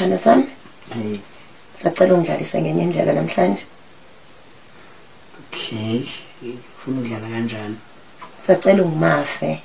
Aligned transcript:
sithando 0.00 0.18
sami 0.18 0.46
hey. 0.94 1.20
Sacela 1.76 2.14
ungidlalise 2.14 2.62
ngenye 2.62 2.82
indlela 2.82 3.12
namhlanje. 3.12 3.64
Okay. 5.48 6.04
Ufuna 6.42 7.00
ukudlala 7.00 7.28
kanjani? 7.28 7.76
Sacela 8.46 8.82
ungimafe. 8.82 9.62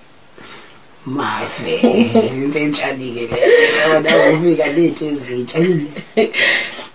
Mafe. 1.06 1.76
Into 2.34 2.60
enjani-ke 2.60 3.28
leona 3.28 4.10
ufika 4.34 4.68
late 4.68 5.06
ezintsha. 5.08 5.60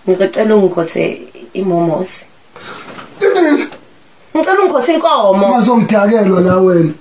Ngicela 0.07 0.55
ungikhothe 0.55 1.27
imomosi 1.53 2.25
ngicela 4.35 4.59
ungikhothe 4.59 4.93
inkomo. 4.93 5.45
Ungazongidakelwa 5.47 6.41
la 6.41 6.57
wena. 6.57 6.93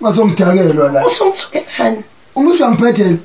Ungazongidakelwa 0.00 0.92
la. 0.92 1.06
Usungithukelani 1.06 2.04
uma 2.34 2.50
usuyangiphethela 2.50 3.18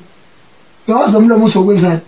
yawazi 0.88 1.12
lo 1.12 1.20
mlomo 1.20 1.44
uzokwenzani? 1.44 2.00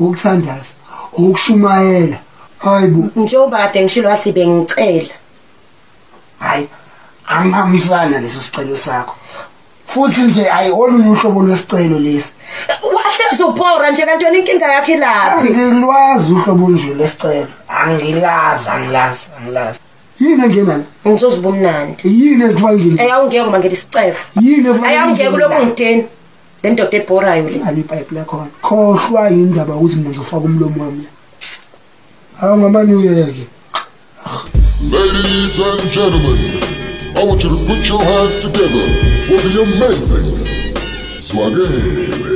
Ukuthandaza 0.00 0.74
ukushumayela 1.12 2.18
hayi 2.58 2.88
bo. 2.88 3.20
Njengoba 3.22 3.58
kade 3.58 3.82
ngishilo 3.82 4.08
wathi 4.08 4.32
bengicela. 4.32 5.14
Hayi 6.38 6.68
angihambisana 7.28 8.20
leso 8.20 8.40
sicelo 8.40 8.76
sakho. 8.76 9.14
Futhi 9.86 10.20
nje 10.20 10.50
ayi 10.50 10.70
olunye 10.72 11.10
uhlobo 11.10 11.42
lwesicelo 11.42 11.98
lesi. 11.98 12.34
Wahlezi 12.94 13.42
ubhora 13.42 13.90
nje 13.90 14.02
kanti 14.06 14.24
wena 14.24 14.38
inkinga 14.38 14.72
yakhe 14.72 14.96
laphi 14.96 15.48
angilwazi 15.48 16.32
uhlobo 16.32 16.64
olunje 16.64 16.94
lesicelo 16.94 17.48
angilazi 17.68 18.68
angilazi 18.70 19.30
angilazi. 19.38 19.80
Yini 20.20 20.44
engenana 20.44 20.84
ngizoziba 21.06 21.48
umnandi 21.48 22.02
yini 22.04 22.44
ekufangile 22.44 23.02
ayawungeke 23.02 23.40
uma 23.40 23.58
ngeli 23.58 23.76
sicefe 23.76 24.22
yini 24.40 24.68
ayawungeke 24.86 25.28
ulokhu 25.28 25.66
ngideni 25.66 26.08
le 26.62 26.70
ndoda 26.70 26.96
ebhorayo 26.98 27.48
le 27.48 27.62
ali 27.66 27.80
ipayipi 27.80 28.14
lakhona 28.14 28.50
khohlwa 28.62 29.30
yindaba 29.30 29.76
ukuthi 29.76 29.96
mina 29.96 30.10
ngizofaka 30.10 30.44
umlomo 30.44 30.84
wami 30.84 31.02
la 31.02 32.48
awungamanyuyeke 32.48 33.46
Ladies 34.80 35.58
and 35.58 35.80
gentlemen, 35.90 36.38
I 37.16 37.24
want 37.24 37.42
you 37.42 37.50
to 37.50 37.56
put 37.66 37.88
your 37.88 38.00
hands 38.00 38.36
together 38.36 38.84
for 39.26 39.38
the 39.42 39.62
amazing 39.62 40.58
Zwakele. 41.18 42.28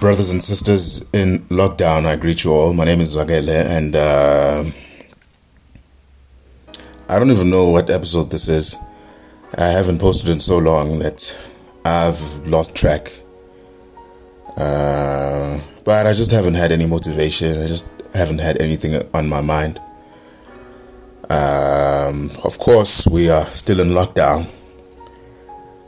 Brothers 0.00 0.32
and 0.32 0.42
sisters 0.42 1.08
in 1.12 1.40
lockdown, 1.50 2.04
I 2.04 2.16
greet 2.16 2.42
you 2.44 2.52
all. 2.52 2.72
My 2.72 2.84
name 2.84 3.00
is 3.00 3.14
Zwakele, 3.14 3.64
and 3.76 3.94
uh, 3.94 4.64
I 7.08 7.18
don't 7.18 7.30
even 7.30 7.48
know 7.50 7.68
what 7.68 7.90
episode 7.90 8.30
this 8.30 8.48
is. 8.48 8.76
I 9.58 9.66
haven't 9.66 9.98
posted 9.98 10.28
in 10.28 10.40
so 10.40 10.58
long 10.58 11.00
that 11.00 11.38
I've 11.84 12.46
lost 12.46 12.76
track. 12.76 13.08
Uh, 14.56 15.60
but 15.84 16.06
I 16.06 16.12
just 16.12 16.30
haven't 16.30 16.54
had 16.54 16.72
any 16.72 16.86
motivation. 16.86 17.60
I 17.60 17.66
just 17.66 17.88
haven't 18.14 18.40
had 18.40 18.60
anything 18.60 18.94
on 19.14 19.28
my 19.28 19.40
mind. 19.40 19.80
Um, 21.28 22.30
of 22.44 22.58
course, 22.58 23.06
we 23.06 23.30
are 23.30 23.44
still 23.44 23.80
in 23.80 23.88
lockdown. 23.88 24.48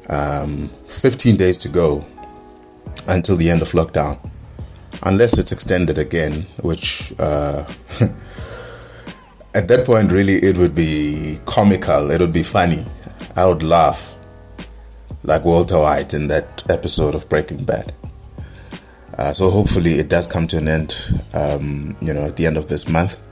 Um, 0.08 0.70
15 0.86 1.36
days 1.36 1.56
to 1.58 1.68
go 1.68 2.04
until 3.08 3.36
the 3.36 3.50
end 3.50 3.62
of 3.62 3.72
lockdown, 3.72 4.18
unless 5.02 5.38
it's 5.38 5.52
extended 5.52 5.98
again, 5.98 6.46
which 6.62 7.12
uh, 7.18 7.64
at 9.54 9.68
that 9.68 9.84
point, 9.86 10.12
really, 10.12 10.34
it 10.34 10.56
would 10.56 10.74
be 10.74 11.38
comical, 11.46 12.10
it 12.10 12.20
would 12.20 12.32
be 12.32 12.42
funny. 12.42 12.84
I 13.34 13.46
would 13.46 13.62
laugh 13.62 14.16
like 15.22 15.44
Walter 15.44 15.78
White 15.78 16.14
in 16.14 16.28
that 16.28 16.62
episode 16.70 17.14
of 17.14 17.28
Breaking 17.28 17.64
Bad. 17.64 17.92
Uh, 19.18 19.32
so 19.32 19.50
hopefully 19.50 19.92
it 19.92 20.08
does 20.08 20.26
come 20.26 20.46
to 20.48 20.58
an 20.58 20.68
end, 20.68 21.22
um, 21.34 21.96
you 22.00 22.12
know, 22.12 22.24
at 22.24 22.36
the 22.36 22.46
end 22.46 22.56
of 22.56 22.68
this 22.68 22.88
month. 22.88 23.22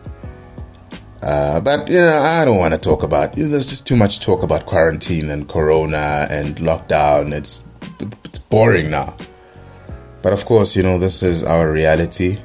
Uh, 1.23 1.61
but 1.61 1.89
you 1.89 1.97
know, 1.97 2.21
I 2.23 2.45
don't 2.45 2.59
want 2.59 2.73
to 2.75 2.81
talk 2.81 3.03
about. 3.03 3.37
You 3.37 3.45
know, 3.45 3.51
there's 3.51 3.67
just 3.67 3.87
too 3.87 3.97
much 3.97 4.21
talk 4.21 4.43
about 4.43 4.67
quarantine 4.67 5.29
and 5.31 5.49
corona 5.49 6.27
and 6.31 6.57
lockdown. 6.57 7.33
It's 7.33 7.69
it's 8.01 8.39
boring 8.39 8.91
now. 8.91 9.15
But 10.23 10.33
of 10.33 10.45
course, 10.45 10.77
you 10.77 10.83
know, 10.83 10.99
this 10.99 11.23
is 11.23 11.45
our 11.45 11.73
reality, 11.73 12.39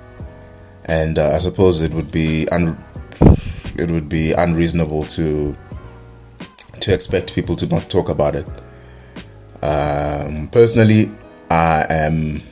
and 0.86 1.18
uh, 1.18 1.36
I 1.36 1.38
suppose 1.38 1.82
it 1.82 1.94
would 1.94 2.12
be 2.12 2.48
un- 2.52 2.78
it 3.78 3.92
would 3.92 4.10
be 4.10 4.34
unreasonable 4.38 5.04
to 5.06 5.56
to 6.86 6.94
expect 6.94 7.34
people 7.34 7.56
to 7.56 7.66
not 7.66 7.90
talk 7.90 8.10
about 8.10 8.36
it. 8.36 8.46
Um, 9.64 10.48
personally, 10.52 11.06
I 11.50 11.84
am 11.90 12.44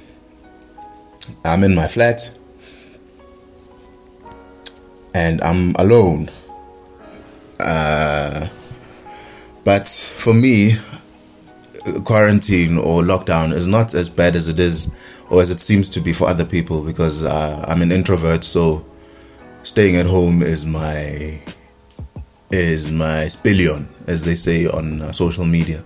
I'm 1.45 1.63
in 1.63 1.75
my 1.75 1.88
flat 1.88 2.35
and 5.13 5.39
I'm 5.41 5.75
alone. 5.77 6.31
Uh, 7.59 8.47
but 9.63 9.88
for 9.88 10.33
me, 10.33 10.73
quarantine 12.03 12.79
or 12.79 13.03
lockdown 13.03 13.53
is 13.53 13.67
not 13.67 13.93
as 13.93 14.09
bad 14.09 14.35
as 14.35 14.49
it 14.49 14.59
is 14.59 14.91
or 15.29 15.41
as 15.41 15.51
it 15.51 15.59
seems 15.59 15.89
to 15.91 16.01
be 16.01 16.11
for 16.11 16.27
other 16.27 16.45
people 16.45 16.83
because 16.83 17.23
uh, 17.23 17.63
I'm 17.67 17.83
an 17.83 17.91
introvert, 17.91 18.43
so 18.43 18.83
staying 19.61 19.95
at 19.95 20.07
home 20.07 20.41
is 20.41 20.66
my 20.66 21.39
is 22.49 22.91
my 22.91 23.25
spillion, 23.29 23.88
as 24.08 24.24
they 24.25 24.36
say 24.36 24.66
on 24.68 25.02
uh, 25.02 25.12
social 25.12 25.46
media. 25.46 25.84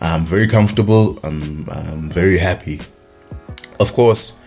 I'm 0.00 0.24
very 0.24 0.46
comfortable. 0.46 1.18
I'm, 1.24 1.64
I'm 1.70 2.10
very 2.10 2.38
happy. 2.38 2.80
Of 3.80 3.92
course, 3.92 4.44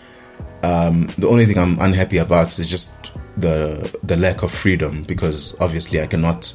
um, 0.63 1.07
the 1.17 1.27
only 1.27 1.45
thing 1.45 1.57
I'm 1.57 1.79
unhappy 1.79 2.17
about 2.17 2.57
is 2.59 2.69
just 2.69 3.17
the 3.37 3.89
the 4.03 4.17
lack 4.17 4.43
of 4.43 4.51
freedom 4.51 5.03
because 5.03 5.55
obviously 5.61 6.01
I 6.01 6.07
cannot 6.07 6.53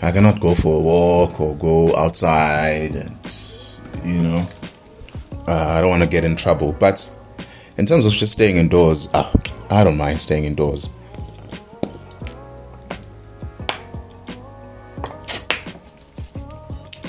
I 0.00 0.12
cannot 0.12 0.40
go 0.40 0.54
for 0.54 0.80
a 0.80 0.82
walk 0.82 1.40
or 1.40 1.56
go 1.56 1.94
outside 1.96 2.94
and 2.94 3.16
you 4.04 4.22
know 4.22 4.46
uh, 5.46 5.76
I 5.76 5.80
don't 5.80 5.90
want 5.90 6.02
to 6.02 6.08
get 6.08 6.24
in 6.24 6.36
trouble. 6.36 6.72
But 6.72 7.08
in 7.76 7.86
terms 7.86 8.06
of 8.06 8.12
just 8.12 8.32
staying 8.32 8.56
indoors, 8.56 9.08
ah, 9.14 9.30
I 9.70 9.84
don't 9.84 9.96
mind 9.96 10.20
staying 10.20 10.44
indoors. 10.44 10.90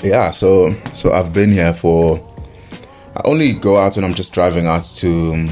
Yeah, 0.04 0.32
so 0.32 0.74
so 0.92 1.12
I've 1.12 1.32
been 1.32 1.50
here 1.50 1.72
for. 1.72 2.20
I 3.16 3.22
only 3.24 3.54
go 3.54 3.78
out 3.78 3.96
when 3.96 4.04
I'm 4.04 4.12
just 4.12 4.34
driving 4.34 4.66
out 4.66 4.82
to 4.96 5.48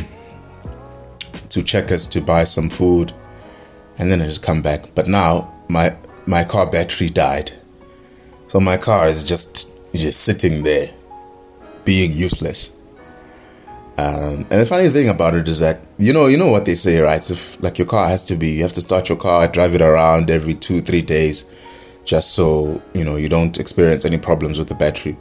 to 1.49 1.63
Checkers 1.63 2.07
to 2.09 2.21
buy 2.21 2.45
some 2.45 2.69
food, 2.69 3.15
and 3.99 4.11
then 4.11 4.21
I 4.21 4.27
just 4.27 4.45
come 4.45 4.61
back. 4.61 4.95
But 4.95 5.09
now 5.09 5.55
my 5.71 5.97
my 6.27 6.45
car 6.45 6.71
battery 6.71 7.09
died, 7.09 7.53
so 8.49 8.61
my 8.61 8.77
car 8.77 9.09
is 9.09 9.25
just 9.25 9.71
just 9.95 10.21
sitting 10.21 10.65
there, 10.65 10.89
being 11.87 12.13
useless. 12.13 12.79
Um, 13.97 14.47
and 14.51 14.61
the 14.61 14.67
funny 14.67 14.89
thing 14.89 15.09
about 15.09 15.33
it 15.33 15.49
is 15.49 15.61
that 15.61 15.81
you 15.97 16.13
know 16.13 16.27
you 16.27 16.37
know 16.37 16.51
what 16.51 16.67
they 16.67 16.75
say, 16.75 16.99
right? 16.99 17.31
If 17.31 17.59
like 17.63 17.79
your 17.79 17.87
car 17.87 18.07
has 18.07 18.23
to 18.25 18.37
be, 18.37 18.51
you 18.51 18.63
have 18.65 18.75
to 18.75 18.83
start 18.83 19.09
your 19.09 19.17
car, 19.17 19.49
drive 19.49 19.75
it 19.75 19.81
around 19.81 20.29
every 20.29 20.53
two 20.53 20.83
three 20.83 21.01
days, 21.01 21.51
just 22.05 22.33
so 22.33 22.83
you 22.95 23.05
know 23.05 23.17
you 23.17 23.29
don't 23.29 23.59
experience 23.59 24.05
any 24.05 24.19
problems 24.19 24.59
with 24.59 24.69
the 24.69 24.75
battery. 24.75 25.17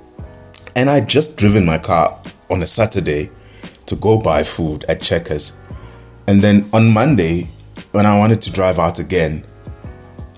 And 0.75 0.89
I 0.89 1.01
just 1.01 1.37
driven 1.37 1.65
my 1.65 1.77
car 1.77 2.21
on 2.49 2.61
a 2.61 2.67
Saturday 2.67 3.29
to 3.85 3.95
go 3.95 4.21
buy 4.21 4.43
food 4.43 4.85
at 4.87 5.01
Checkers, 5.01 5.59
and 6.27 6.41
then 6.41 6.69
on 6.73 6.93
Monday 6.93 7.49
when 7.91 8.05
I 8.05 8.17
wanted 8.17 8.41
to 8.43 8.51
drive 8.51 8.79
out 8.79 8.99
again, 8.99 9.45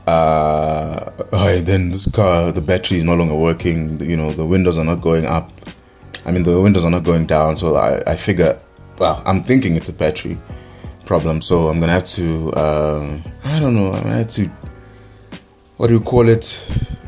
uh, 0.07 1.05
oh, 1.31 1.61
then 1.63 1.91
this 1.91 2.09
car 2.11 2.51
the 2.51 2.61
battery 2.61 2.97
is 2.97 3.03
no 3.03 3.15
longer 3.15 3.35
working. 3.35 3.99
You 4.01 4.17
know 4.17 4.33
the 4.33 4.45
windows 4.45 4.77
are 4.77 4.85
not 4.85 5.01
going 5.01 5.25
up. 5.25 5.51
I 6.25 6.31
mean, 6.31 6.43
the 6.43 6.59
windows 6.61 6.85
are 6.85 6.91
not 6.91 7.03
going 7.03 7.25
down, 7.25 7.57
so 7.57 7.75
I, 7.75 7.99
I 8.07 8.15
figure, 8.15 8.57
well, 8.97 9.21
I'm 9.25 9.43
thinking 9.43 9.75
it's 9.75 9.89
a 9.89 9.93
battery 9.93 10.37
problem, 11.05 11.41
so 11.41 11.67
I'm 11.67 11.81
gonna 11.81 11.91
have 11.91 12.05
to, 12.05 12.49
uh, 12.55 13.19
I 13.43 13.59
don't 13.59 13.75
know, 13.75 13.91
I'm 13.91 14.03
gonna 14.03 14.17
have 14.19 14.29
to, 14.29 14.49
what 15.77 15.87
do 15.87 15.93
you 15.93 15.99
call 15.99 16.27
it? 16.27 16.45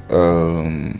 Um, 0.09 0.99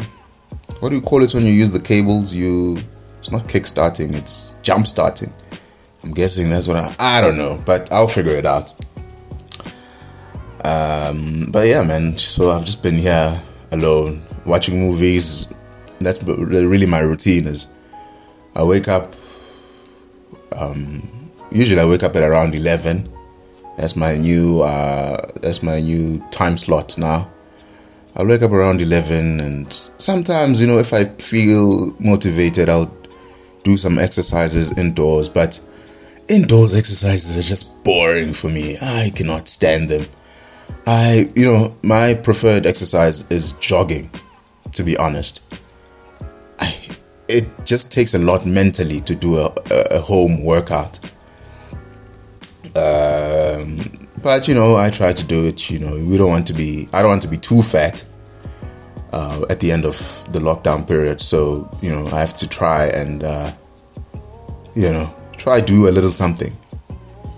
what 0.80 0.90
do 0.90 0.96
you 0.96 1.02
call 1.02 1.24
it 1.24 1.34
when 1.34 1.44
you 1.44 1.52
use 1.54 1.72
the 1.72 1.80
cables? 1.80 2.34
You, 2.34 2.80
it's 3.20 3.32
not 3.32 3.48
kick 3.48 3.66
starting, 3.66 4.14
it's 4.14 4.56
jump 4.62 4.88
starting. 4.88 5.32
I'm 6.04 6.14
guessing 6.14 6.50
that's 6.50 6.68
what 6.68 6.78
I, 6.78 6.96
I 7.00 7.22
don't 7.22 7.38
know, 7.38 7.62
but 7.66 7.92
I'll 7.92 8.08
figure 8.08 8.36
it 8.36 8.46
out. 8.46 8.72
Um, 10.64 11.48
but 11.52 11.68
yeah, 11.68 11.84
man, 11.84 12.18
so 12.18 12.50
I've 12.50 12.66
just 12.66 12.84
been 12.84 12.96
here 12.96 13.42
alone, 13.72 14.22
watching 14.46 14.80
movies. 14.80 15.54
That's 16.00 16.24
really 16.24 16.86
my 16.86 17.00
routine 17.00 17.48
is 17.48 17.72
I 18.56 18.64
wake 18.64 18.88
up. 18.88 19.14
Um, 20.58 21.32
usually, 21.52 21.80
I 21.80 21.86
wake 21.86 22.04
up 22.04 22.16
at 22.16 22.24
around 22.24 22.56
eleven. 22.56 23.12
That's 23.78 23.96
my 23.96 24.18
new. 24.18 24.62
Uh, 24.62 25.18
that's 25.42 25.62
my 25.64 25.80
new 25.80 26.24
time 26.32 26.58
slot 26.58 26.98
now. 26.98 27.30
I'll 28.18 28.26
wake 28.26 28.44
up 28.44 28.52
around 28.52 28.82
11 28.82 29.40
and 29.42 29.74
sometimes, 29.98 30.62
you 30.62 30.68
know, 30.68 30.78
if 30.78 30.94
I 30.94 31.06
feel 31.06 31.94
motivated, 32.00 32.70
I'll 32.70 32.96
do 33.64 33.76
some 33.76 34.00
exercises 34.00 34.78
indoors, 34.78 35.28
but 35.28 35.60
indoors 36.30 36.74
exercises 36.74 37.38
are 37.38 37.48
just 37.48 37.84
boring 37.84 38.34
for 38.34 38.48
me. 38.48 38.78
I 38.82 39.12
cannot 39.14 39.50
stand 39.50 39.90
them. 39.90 40.06
I, 40.88 41.30
you 41.36 41.46
know, 41.46 41.76
my 41.84 42.14
preferred 42.14 42.66
exercise 42.66 43.30
is 43.30 43.54
jogging, 43.54 44.10
to 44.74 44.84
be 44.84 44.96
honest. 44.98 45.42
I, 46.60 46.78
it 47.28 47.50
just 47.66 47.92
takes 47.92 48.14
a 48.14 48.20
lot 48.20 48.46
mentally 48.46 49.02
to 49.02 49.16
do 49.16 49.40
a, 49.40 49.54
a, 49.72 50.00
home 50.00 50.44
workout. 50.44 51.00
Um, 52.78 53.92
but 54.26 54.48
you 54.48 54.56
know, 54.56 54.76
I 54.76 54.90
try 54.90 55.14
to 55.14 55.24
do 55.24 55.46
it. 55.46 55.70
You 55.70 55.78
know, 55.78 56.04
we 56.04 56.18
don't 56.18 56.30
want 56.32 56.48
to 56.48 56.54
be. 56.54 56.90
I 56.92 57.04
don't 57.04 57.12
want 57.12 57.22
to 57.22 57.28
be 57.28 57.38
too 57.38 57.62
fat 57.62 58.04
uh, 59.14 59.46
at 59.52 59.60
the 59.60 59.72
end 59.72 59.86
of 59.86 59.96
the 60.32 60.40
lockdown 60.40 60.88
period. 60.88 61.22
So 61.22 61.70
you 61.80 61.92
know, 61.92 62.08
I 62.08 62.22
have 62.22 62.34
to 62.42 62.50
try 62.50 62.88
and 62.88 63.24
uh, 63.24 63.52
you 64.74 64.92
know 64.92 65.14
try 65.38 65.62
do 65.62 65.88
a 65.88 65.92
little 65.92 66.10
something. 66.10 66.58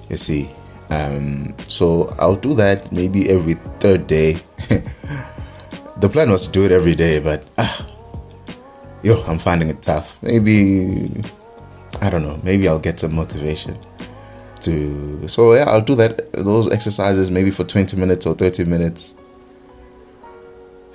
You 0.10 0.16
see, 0.16 0.50
um, 0.90 1.54
so 1.68 2.08
I'll 2.20 2.38
do 2.38 2.54
that 2.56 2.90
maybe 2.94 3.30
every 3.30 3.56
third 3.84 4.08
day. 4.08 4.40
the 5.98 6.08
plan 6.10 6.32
was 6.32 6.48
to 6.48 6.54
do 6.54 6.64
it 6.64 6.72
every 6.72 6.96
day, 6.96 7.20
but 7.20 7.46
ah, 7.58 7.86
yo, 9.04 9.22
I'm 9.26 9.40
finding 9.40 9.68
it 9.68 9.82
tough. 9.82 10.24
Maybe 10.24 11.12
I 12.02 12.10
don't 12.10 12.24
know. 12.24 12.40
Maybe 12.44 12.66
I'll 12.70 12.80
get 12.80 12.98
some 12.98 13.14
motivation 13.14 13.78
to. 14.62 15.28
So 15.28 15.54
yeah, 15.54 15.66
I'll 15.68 15.82
do 15.82 15.96
that. 15.96 16.32
Those 16.34 16.72
exercises 16.72 17.32
maybe 17.32 17.52
for 17.52 17.64
20 17.64 17.98
minutes 17.98 18.26
or 18.26 18.34
30 18.34 18.66
minutes. 18.66 19.16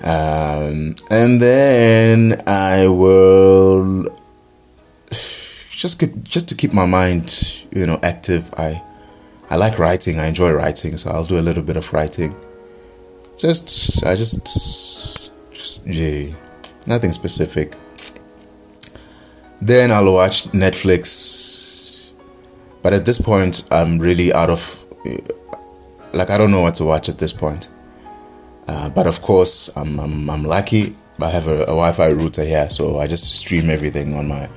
Um, 0.04 0.94
and 1.10 1.40
then 1.40 2.42
I 2.46 2.88
will 2.88 4.04
just 5.10 6.00
keep, 6.00 6.22
just 6.24 6.48
to 6.48 6.54
keep 6.54 6.72
my 6.72 6.86
mind, 6.86 7.64
you 7.70 7.86
know, 7.86 7.98
active. 8.02 8.52
I 8.58 8.82
I 9.50 9.56
like 9.56 9.78
writing. 9.78 10.18
I 10.18 10.26
enjoy 10.26 10.50
writing, 10.52 10.96
so 10.96 11.10
I'll 11.10 11.24
do 11.24 11.38
a 11.38 11.44
little 11.44 11.62
bit 11.62 11.76
of 11.76 11.92
writing. 11.92 12.34
Just 13.38 14.04
I 14.06 14.14
just 14.14 14.46
just 15.52 15.86
yeah, 15.86 16.34
nothing 16.86 17.12
specific. 17.12 17.74
Then 19.60 19.92
I'll 19.92 20.12
watch 20.12 20.44
Netflix. 20.52 21.51
But 22.82 22.92
at 22.92 23.06
this 23.06 23.20
point, 23.20 23.64
I'm 23.70 23.98
really 23.98 24.32
out 24.32 24.50
of 24.50 24.84
like 26.12 26.30
I 26.30 26.38
don't 26.38 26.50
know 26.50 26.60
what 26.60 26.74
to 26.76 26.84
watch 26.84 27.08
at 27.08 27.18
this 27.18 27.32
point. 27.32 27.68
Uh, 28.68 28.88
but 28.90 29.06
of 29.06 29.22
course, 29.22 29.74
I'm, 29.76 29.98
I'm 29.98 30.30
I'm 30.30 30.44
lucky. 30.44 30.94
I 31.20 31.30
have 31.30 31.46
a, 31.46 31.62
a 31.62 31.66
Wi-Fi 31.66 32.10
router 32.10 32.44
here, 32.44 32.68
so 32.70 32.98
I 32.98 33.06
just 33.06 33.24
stream 33.36 33.70
everything 33.70 34.14
on 34.14 34.28
my. 34.28 34.48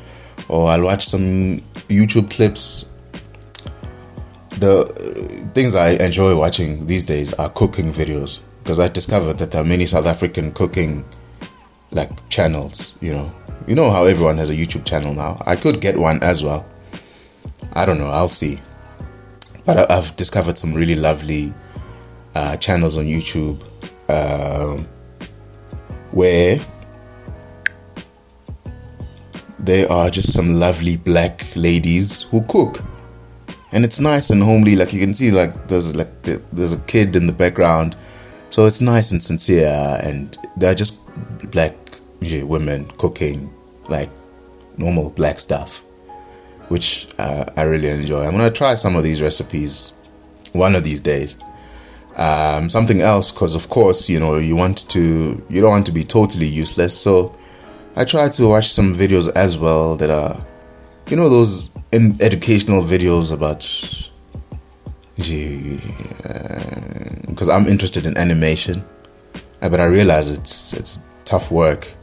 Or 0.48 0.70
I'll 0.70 0.84
watch 0.84 1.06
some 1.08 1.62
YouTube 1.90 2.32
clips. 2.32 2.92
The 4.58 4.86
things 5.54 5.76
I 5.76 5.92
enjoy 5.92 6.36
watching 6.38 6.86
these 6.86 7.04
days 7.04 7.34
are 7.34 7.50
cooking 7.50 7.92
videos 7.92 8.42
because 8.64 8.80
I 8.80 8.88
discovered 8.88 9.38
that 9.40 9.52
there 9.52 9.62
are 9.62 9.66
many 9.66 9.86
South 9.86 10.06
African 10.06 10.52
cooking 10.54 11.04
like 11.92 12.10
channels. 12.30 12.98
You 13.02 13.14
know, 13.14 13.36
you 13.68 13.76
know 13.76 13.92
how 13.92 14.06
everyone 14.06 14.38
has 14.38 14.50
a 14.50 14.56
YouTube 14.56 14.86
channel 14.86 15.14
now. 15.14 15.42
I 15.46 15.56
could 15.56 15.82
get 15.82 15.98
one 15.98 16.22
as 16.24 16.44
well. 16.44 16.66
I 17.76 17.86
don't 17.86 17.98
know. 17.98 18.06
I'll 18.06 18.30
see. 18.30 18.60
But 19.66 19.92
I, 19.92 19.98
I've 19.98 20.16
discovered 20.16 20.58
some 20.58 20.74
really 20.74 20.96
lovely 20.96 21.54
uh, 22.36 22.58
channels 22.58 22.98
on 22.98 23.06
YouTube 23.06 23.62
um, 24.10 24.86
where 26.12 26.58
there 29.60 29.92
are 29.92 30.10
just 30.10 30.34
some 30.34 30.54
lovely 30.60 30.96
black 30.96 31.56
ladies 31.56 32.24
who 32.24 32.42
cook 32.44 32.78
and 33.72 33.84
it's 33.84 34.00
nice 34.00 34.30
and 34.30 34.44
homely 34.44 34.76
like 34.76 34.94
you 34.94 35.00
can 35.00 35.14
see 35.14 35.32
like 35.32 35.68
there's 35.68 35.96
like 35.96 36.22
there's 36.22 36.74
a 36.74 36.80
kid 36.82 37.16
in 37.16 37.26
the 37.26 37.34
background 37.34 37.96
so 38.50 38.66
it's 38.66 38.80
nice 38.80 39.12
and 39.12 39.24
sincere 39.24 40.00
and 40.04 40.38
they're 40.56 40.76
just 40.76 41.02
black 41.52 41.76
women 42.44 42.86
cooking 42.98 43.54
like 43.90 44.10
normal 44.78 45.10
black 45.10 45.40
stuff 45.40 45.85
which 46.70 47.08
uh, 47.18 47.46
i 47.56 47.64
really 47.64 47.90
enjoy. 47.90 48.24
I'm 48.24 48.32
gonna 48.32 48.52
try 48.52 48.76
some 48.76 48.96
of 48.96 49.04
these 49.04 49.22
recipes 49.22 49.94
one 50.54 50.76
of 50.76 50.84
these 50.84 51.00
days. 51.02 51.42
Um, 52.18 52.70
something 52.70 53.02
else 53.02 53.32
because 53.32 53.56
of 53.56 53.68
course 53.70 54.08
you 54.10 54.20
know 54.20 54.38
you 54.38 54.56
want 54.56 54.90
to 54.90 55.46
you 55.50 55.62
don't 55.62 55.72
want 55.72 55.86
to 55.88 55.92
be 55.92 56.04
totally 56.04 56.46
useless. 56.48 56.98
So 56.98 57.36
i 57.98 58.04
try 58.04 58.28
to 58.28 58.48
watch 58.48 58.68
some 58.68 58.94
videos 58.94 59.32
as 59.36 59.58
well 59.58 59.96
that 59.96 60.10
are 60.10 60.46
you 61.08 61.16
know 61.16 61.30
those 61.30 61.76
educational 62.20 62.84
videos 62.84 63.32
about 63.32 63.62
because 67.28 67.48
i'm 67.50 67.68
interested 67.68 68.06
in 68.06 68.18
animation 68.18 68.84
uh, 69.62 69.70
but 69.70 69.80
i 69.80 69.86
realize 69.86 70.38
it's 70.38 70.74
it's 70.74 71.00
tough 71.24 71.52
work 71.52 71.95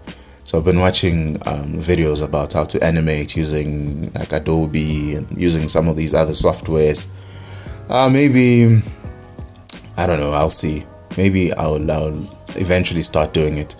so 0.52 0.58
i've 0.58 0.64
been 0.64 0.80
watching 0.80 1.36
um, 1.46 1.72
videos 1.80 2.22
about 2.22 2.52
how 2.52 2.64
to 2.64 2.78
animate 2.84 3.34
using 3.36 4.12
like 4.12 4.32
adobe 4.32 5.14
and 5.14 5.26
using 5.40 5.66
some 5.66 5.88
of 5.88 5.96
these 5.96 6.12
other 6.12 6.32
softwares 6.32 7.10
uh, 7.88 8.08
maybe 8.12 8.82
I 9.96 10.06
don't 10.06 10.20
know. 10.20 10.32
I'll 10.32 10.50
see. 10.50 10.84
Maybe 11.16 11.52
I'll, 11.52 11.90
I'll 11.90 12.28
eventually 12.56 13.02
start 13.02 13.34
doing 13.34 13.58
it. 13.58 13.76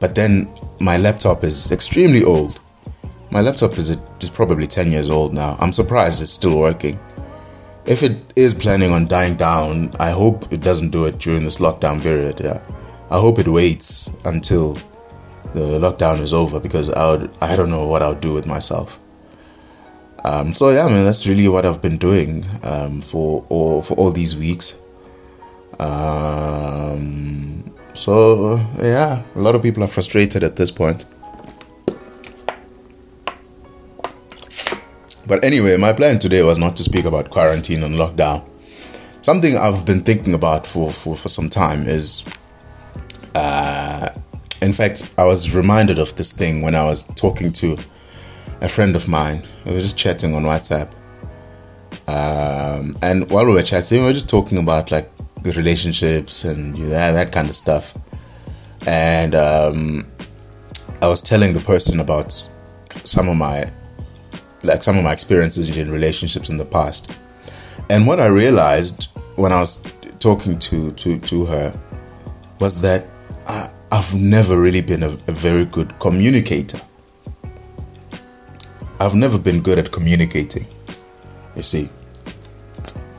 But 0.00 0.14
then 0.14 0.52
my 0.80 0.96
laptop 0.96 1.44
is 1.44 1.70
extremely 1.72 2.22
old. 2.22 2.60
My 3.30 3.40
laptop 3.40 3.78
is, 3.78 3.98
is 4.20 4.30
probably 4.30 4.66
10 4.66 4.92
years 4.92 5.10
old 5.10 5.32
now. 5.32 5.56
I'm 5.58 5.72
surprised 5.72 6.22
it's 6.22 6.32
still 6.32 6.58
working. 6.58 6.98
If 7.86 8.02
it 8.02 8.18
is 8.36 8.54
planning 8.54 8.92
on 8.92 9.06
dying 9.06 9.36
down, 9.36 9.92
I 9.98 10.10
hope 10.10 10.52
it 10.52 10.62
doesn't 10.62 10.90
do 10.90 11.06
it 11.06 11.18
during 11.18 11.42
this 11.42 11.58
lockdown 11.58 12.02
period. 12.02 12.40
Yeah. 12.40 12.62
I 13.10 13.18
hope 13.18 13.38
it 13.38 13.48
waits 13.48 14.16
until 14.24 14.78
the 15.52 15.78
lockdown 15.78 16.20
is 16.20 16.32
over 16.32 16.60
because 16.60 16.90
I 16.90 17.10
would, 17.12 17.30
I 17.40 17.56
don't 17.56 17.70
know 17.70 17.86
what 17.86 18.02
I'll 18.02 18.14
do 18.14 18.32
with 18.32 18.46
myself. 18.46 18.98
Um, 20.24 20.54
so 20.54 20.70
yeah, 20.70 20.86
man, 20.86 21.04
that's 21.04 21.26
really 21.26 21.48
what 21.48 21.66
I've 21.66 21.82
been 21.82 21.98
doing 21.98 22.44
um, 22.62 23.00
for 23.02 23.44
all 23.50 23.82
for 23.82 23.94
all 23.94 24.10
these 24.10 24.36
weeks. 24.36 24.80
Um, 25.78 27.64
so 27.92 28.56
yeah, 28.80 29.22
a 29.34 29.40
lot 29.40 29.54
of 29.54 29.62
people 29.62 29.82
are 29.84 29.88
frustrated 29.88 30.42
at 30.42 30.56
this 30.56 30.70
point. 30.70 31.04
But 35.26 35.42
anyway, 35.42 35.76
my 35.78 35.92
plan 35.92 36.18
today 36.18 36.42
was 36.42 36.58
not 36.58 36.76
to 36.76 36.82
speak 36.82 37.04
about 37.06 37.30
quarantine 37.30 37.82
and 37.82 37.94
lockdown. 37.94 38.44
Something 39.22 39.56
I've 39.56 39.86
been 39.86 40.02
thinking 40.02 40.34
about 40.34 40.66
for, 40.66 40.92
for, 40.92 41.16
for 41.16 41.30
some 41.30 41.48
time 41.48 41.86
is, 41.86 42.26
uh, 43.34 44.08
in 44.64 44.72
fact, 44.72 45.14
I 45.18 45.24
was 45.24 45.54
reminded 45.54 45.98
of 45.98 46.16
this 46.16 46.32
thing 46.32 46.62
when 46.62 46.74
I 46.74 46.84
was 46.84 47.04
talking 47.04 47.52
to 47.52 47.76
a 48.60 48.68
friend 48.68 48.96
of 48.96 49.06
mine. 49.08 49.46
We 49.64 49.74
were 49.74 49.80
just 49.80 49.98
chatting 49.98 50.34
on 50.34 50.42
WhatsApp. 50.42 50.90
Um, 52.08 52.94
and 53.02 53.30
while 53.30 53.46
we 53.46 53.52
were 53.52 53.62
chatting, 53.62 54.00
we 54.00 54.06
were 54.06 54.12
just 54.12 54.30
talking 54.30 54.58
about 54.58 54.90
like 54.90 55.10
relationships 55.42 56.44
and 56.44 56.76
that, 56.76 57.12
that 57.12 57.32
kind 57.32 57.48
of 57.48 57.54
stuff. 57.54 57.96
And 58.86 59.34
um, 59.34 60.06
I 61.02 61.08
was 61.08 61.20
telling 61.20 61.52
the 61.52 61.60
person 61.60 62.00
about 62.00 62.32
some 62.32 63.28
of 63.28 63.36
my 63.36 63.70
like 64.62 64.82
some 64.82 64.96
of 64.96 65.04
my 65.04 65.12
experiences 65.12 65.76
in 65.76 65.90
relationships 65.90 66.48
in 66.48 66.56
the 66.56 66.64
past. 66.64 67.12
And 67.90 68.06
what 68.06 68.18
I 68.18 68.28
realized 68.28 69.08
when 69.36 69.52
I 69.52 69.58
was 69.58 69.86
talking 70.20 70.58
to 70.58 70.92
to, 70.92 71.18
to 71.18 71.44
her 71.46 71.78
was 72.60 72.80
that 72.80 73.06
I, 73.46 73.70
I've 73.94 74.12
never 74.16 74.60
really 74.60 74.80
been 74.80 75.04
a, 75.04 75.10
a 75.10 75.32
very 75.46 75.64
good 75.66 76.00
communicator. 76.00 76.80
I've 78.98 79.14
never 79.14 79.38
been 79.38 79.60
good 79.62 79.78
at 79.78 79.92
communicating. 79.92 80.66
You 81.54 81.62
see. 81.62 81.88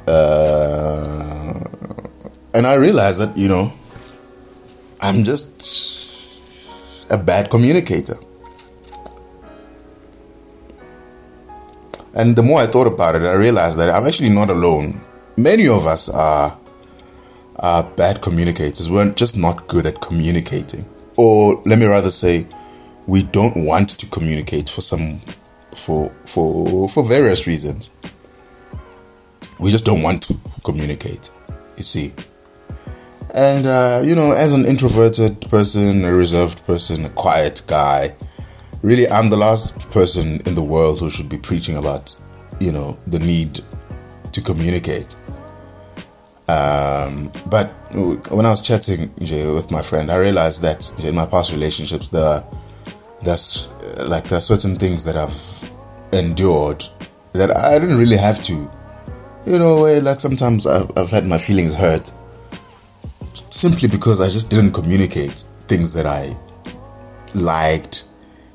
Uh, 0.06 1.64
and 2.54 2.68
I 2.68 2.76
realized 2.76 3.22
that, 3.22 3.38
you 3.38 3.48
know, 3.48 3.72
I'm 5.00 5.24
just 5.24 6.44
a 7.10 7.18
bad 7.18 7.50
communicator. 7.50 8.18
And 12.18 12.36
the 12.36 12.44
more 12.44 12.60
I 12.60 12.68
thought 12.68 12.88
about 12.88 13.16
it, 13.16 13.22
I 13.22 13.36
realized 13.36 13.80
that 13.80 13.90
I'm 13.96 14.06
actually 14.06 14.32
not 14.32 14.50
alone. 14.50 15.00
Many 15.38 15.70
of 15.70 15.88
us 15.88 16.10
are, 16.10 16.58
are 17.58 17.84
bad 17.84 18.22
communicators. 18.22 18.90
We're 18.90 19.14
just 19.14 19.38
not 19.38 19.68
good 19.68 19.86
at 19.86 20.02
communicating. 20.02 20.86
Or 21.18 21.62
let 21.66 21.80
me 21.80 21.86
rather 21.86 22.12
say, 22.12 22.48
we 23.08 23.24
don't 23.24 23.66
want 23.66 23.90
to 23.90 24.08
communicate 24.08 24.70
for 24.70 24.82
some 24.82 25.22
for 25.76 26.12
for 26.26 26.90
for 26.90 27.04
various 27.04 27.48
reasons. 27.48 27.92
We 29.60 29.72
just 29.72 29.86
don't 29.86 30.02
want 30.02 30.24
to 30.24 30.36
communicate. 30.64 31.30
You 31.78 31.84
see. 31.84 32.14
And 33.34 33.66
uh, 33.66 34.02
you 34.04 34.16
know, 34.16 34.34
as 34.34 34.54
an 34.54 34.66
introverted 34.66 35.42
person, 35.50 36.06
a 36.06 36.14
reserved 36.14 36.66
person, 36.66 37.06
a 37.06 37.10
quiet 37.10 37.62
guy, 37.68 38.16
really, 38.82 39.08
I'm 39.08 39.30
the 39.30 39.38
last 39.38 39.92
person 39.92 40.42
in 40.46 40.56
the 40.56 40.64
world 40.64 41.00
who 41.00 41.10
should 41.10 41.30
be 41.30 41.38
preaching 41.38 41.76
about, 41.76 42.16
you 42.60 42.72
know, 42.72 42.98
the 43.08 43.20
need 43.20 43.62
to 44.32 44.42
communicate. 44.42 45.16
Um, 46.48 47.32
but 47.48 47.68
when 47.94 48.46
I 48.46 48.50
was 48.52 48.62
chatting 48.62 49.14
with 49.20 49.72
my 49.72 49.82
friend, 49.82 50.12
I 50.12 50.18
realized 50.18 50.62
that 50.62 51.04
in 51.04 51.16
my 51.16 51.26
past 51.26 51.52
relationships, 51.52 52.10
there 52.10 52.24
are, 52.24 52.44
there's 53.24 53.70
like 54.08 54.26
there 54.26 54.38
are 54.38 54.42
certain 54.42 54.76
things 54.76 55.04
that 55.06 55.18
I've 55.18 55.72
endured 56.14 56.84
that 57.34 57.56
I 57.56 57.80
didn't 57.80 57.98
really 57.98 58.18
have 58.18 58.42
to. 58.44 58.72
You 59.46 59.60
know, 59.60 59.78
like 60.02 60.20
sometimes 60.20 60.66
I've, 60.66 60.96
I've 60.98 61.12
had 61.12 61.26
my 61.26 61.38
feelings 61.38 61.74
hurt 61.74 62.12
simply 63.52 63.88
because 63.88 64.22
I 64.22 64.28
just 64.28 64.52
didn't 64.52 64.74
communicate 64.74 65.40
things 65.68 65.94
that 65.94 66.06
I 66.06 66.36
liked, 67.34 68.06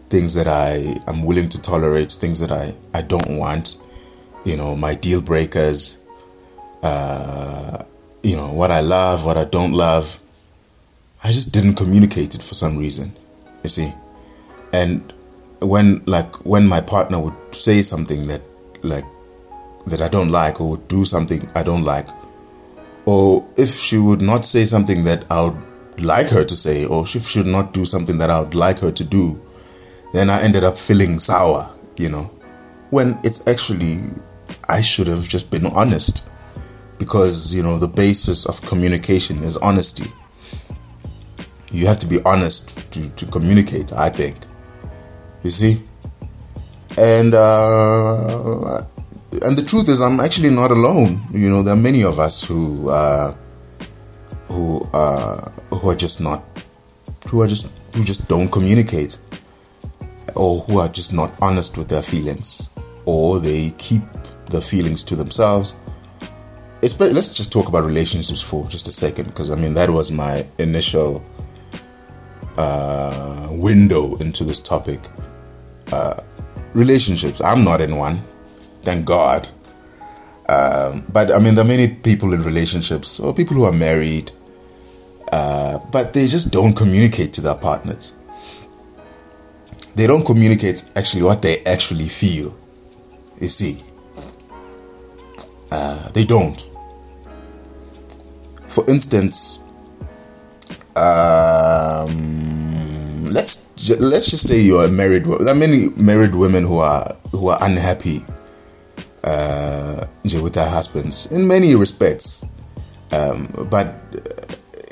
things 0.08 0.34
that 0.34 0.48
I 0.48 0.94
am 1.10 1.24
willing 1.24 1.48
to 1.48 1.62
tolerate, 1.62 2.12
things 2.12 2.40
that 2.40 2.52
I, 2.52 2.74
I 2.92 3.02
don't 3.02 3.38
want, 3.38 3.76
you 4.44 4.56
know, 4.56 4.76
my 4.76 4.94
deal 4.94 5.22
breakers, 5.22 5.99
uh, 6.82 7.84
you 8.22 8.36
know, 8.36 8.52
what 8.52 8.70
I 8.70 8.80
love, 8.80 9.24
what 9.24 9.36
I 9.36 9.44
don't 9.44 9.72
love. 9.72 10.18
I 11.22 11.32
just 11.32 11.52
didn't 11.52 11.74
communicate 11.74 12.34
it 12.34 12.42
for 12.42 12.54
some 12.54 12.78
reason, 12.78 13.14
you 13.62 13.68
see. 13.68 13.92
And 14.72 15.12
when 15.60 16.02
like 16.06 16.34
when 16.46 16.66
my 16.66 16.80
partner 16.80 17.18
would 17.18 17.34
say 17.54 17.82
something 17.82 18.26
that 18.26 18.40
like 18.82 19.04
that 19.86 20.00
I 20.00 20.08
don't 20.08 20.30
like 20.30 20.60
or 20.60 20.70
would 20.70 20.88
do 20.88 21.04
something 21.04 21.48
I 21.54 21.62
don't 21.62 21.84
like 21.84 22.08
or 23.04 23.46
if 23.56 23.68
she 23.68 23.98
would 23.98 24.22
not 24.22 24.44
say 24.44 24.64
something 24.64 25.04
that 25.04 25.24
I 25.30 25.42
would 25.42 26.00
like 26.00 26.28
her 26.28 26.44
to 26.44 26.56
say 26.56 26.86
or 26.86 27.04
she 27.06 27.18
should 27.20 27.46
not 27.46 27.74
do 27.74 27.84
something 27.84 28.18
that 28.18 28.30
I 28.30 28.40
would 28.40 28.54
like 28.54 28.78
her 28.78 28.90
to 28.90 29.04
do 29.04 29.40
then 30.12 30.30
I 30.30 30.42
ended 30.42 30.64
up 30.64 30.78
feeling 30.78 31.20
sour 31.20 31.70
you 31.96 32.08
know 32.08 32.30
when 32.88 33.18
it's 33.22 33.46
actually 33.46 34.00
I 34.68 34.80
should 34.80 35.08
have 35.08 35.28
just 35.28 35.50
been 35.50 35.66
honest 35.66 36.29
because 37.00 37.54
you 37.54 37.62
know 37.62 37.78
the 37.78 37.88
basis 37.88 38.44
of 38.46 38.60
communication 38.60 39.42
is 39.42 39.56
honesty. 39.56 40.12
You 41.72 41.86
have 41.86 41.98
to 42.00 42.06
be 42.06 42.18
honest 42.26 42.92
to, 42.92 43.08
to 43.10 43.26
communicate 43.26 43.92
I 43.92 44.10
think. 44.10 44.36
You 45.42 45.50
see? 45.50 45.82
And 46.98 47.32
uh, 47.32 48.82
and 49.42 49.56
the 49.56 49.64
truth 49.66 49.88
is 49.88 50.00
i'm 50.02 50.20
actually 50.20 50.50
not 50.50 50.70
alone. 50.70 51.22
You 51.32 51.48
know 51.48 51.62
there 51.62 51.74
are 51.74 51.84
many 51.90 52.04
of 52.04 52.18
us 52.18 52.44
who 52.44 52.90
uh, 52.90 53.34
who 54.48 54.82
uh, 54.92 55.50
who 55.70 55.88
are 55.90 55.96
just 55.96 56.20
not 56.20 56.44
who 57.30 57.40
are 57.40 57.48
just 57.48 57.72
who 57.94 58.04
just 58.04 58.28
don't 58.28 58.52
communicate 58.52 59.16
or 60.36 60.60
who 60.60 60.78
are 60.78 60.88
just 60.88 61.14
not 61.14 61.32
honest 61.40 61.78
with 61.78 61.88
their 61.88 62.02
feelings 62.02 62.70
or 63.06 63.40
they 63.40 63.70
keep 63.78 64.02
the 64.46 64.60
feelings 64.60 65.02
to 65.04 65.16
themselves 65.16 65.76
let's 66.82 67.32
just 67.32 67.52
talk 67.52 67.68
about 67.68 67.84
relationships 67.84 68.40
for 68.42 68.66
just 68.68 68.88
a 68.88 68.92
second 68.92 69.26
because 69.26 69.50
i 69.50 69.54
mean 69.54 69.74
that 69.74 69.90
was 69.90 70.10
my 70.10 70.46
initial 70.58 71.24
uh, 72.56 73.48
window 73.50 74.16
into 74.16 74.44
this 74.44 74.58
topic 74.58 75.00
uh, 75.92 76.14
relationships. 76.74 77.40
I'm 77.40 77.64
not 77.64 77.80
in 77.80 77.96
one, 77.96 78.18
thank 78.82 79.06
God. 79.06 79.48
Um, 80.48 81.04
but 81.12 81.32
I 81.32 81.38
mean, 81.38 81.54
there 81.54 81.64
are 81.64 81.68
many 81.68 81.88
people 81.88 82.32
in 82.32 82.42
relationships 82.42 83.20
or 83.20 83.32
people 83.34 83.56
who 83.56 83.64
are 83.64 83.72
married, 83.72 84.32
uh, 85.32 85.78
but 85.92 86.12
they 86.12 86.26
just 86.26 86.52
don't 86.52 86.74
communicate 86.74 87.32
to 87.34 87.40
their 87.40 87.54
partners. 87.54 88.16
They 89.94 90.06
don't 90.06 90.24
communicate 90.24 90.84
actually 90.96 91.22
what 91.22 91.42
they 91.42 91.62
actually 91.64 92.08
feel. 92.08 92.56
You 93.40 93.48
see, 93.48 93.82
uh, 95.70 96.10
they 96.10 96.24
don't. 96.24 96.69
For 98.70 98.88
instance, 98.88 99.66
um, 100.94 102.14
let's 103.26 103.90
let's 103.98 104.30
just 104.30 104.46
say 104.46 104.60
you're 104.60 104.84
a 104.84 104.88
married. 104.88 105.24
There 105.24 105.48
are 105.48 105.54
many 105.58 105.88
married 105.96 106.36
women 106.36 106.64
who 106.64 106.78
are 106.78 107.16
who 107.32 107.48
are 107.48 107.58
unhappy 107.60 108.20
uh, 109.24 110.06
with 110.22 110.54
their 110.54 110.68
husbands 110.68 111.26
in 111.32 111.48
many 111.48 111.74
respects, 111.74 112.46
um, 113.12 113.48
but 113.70 113.94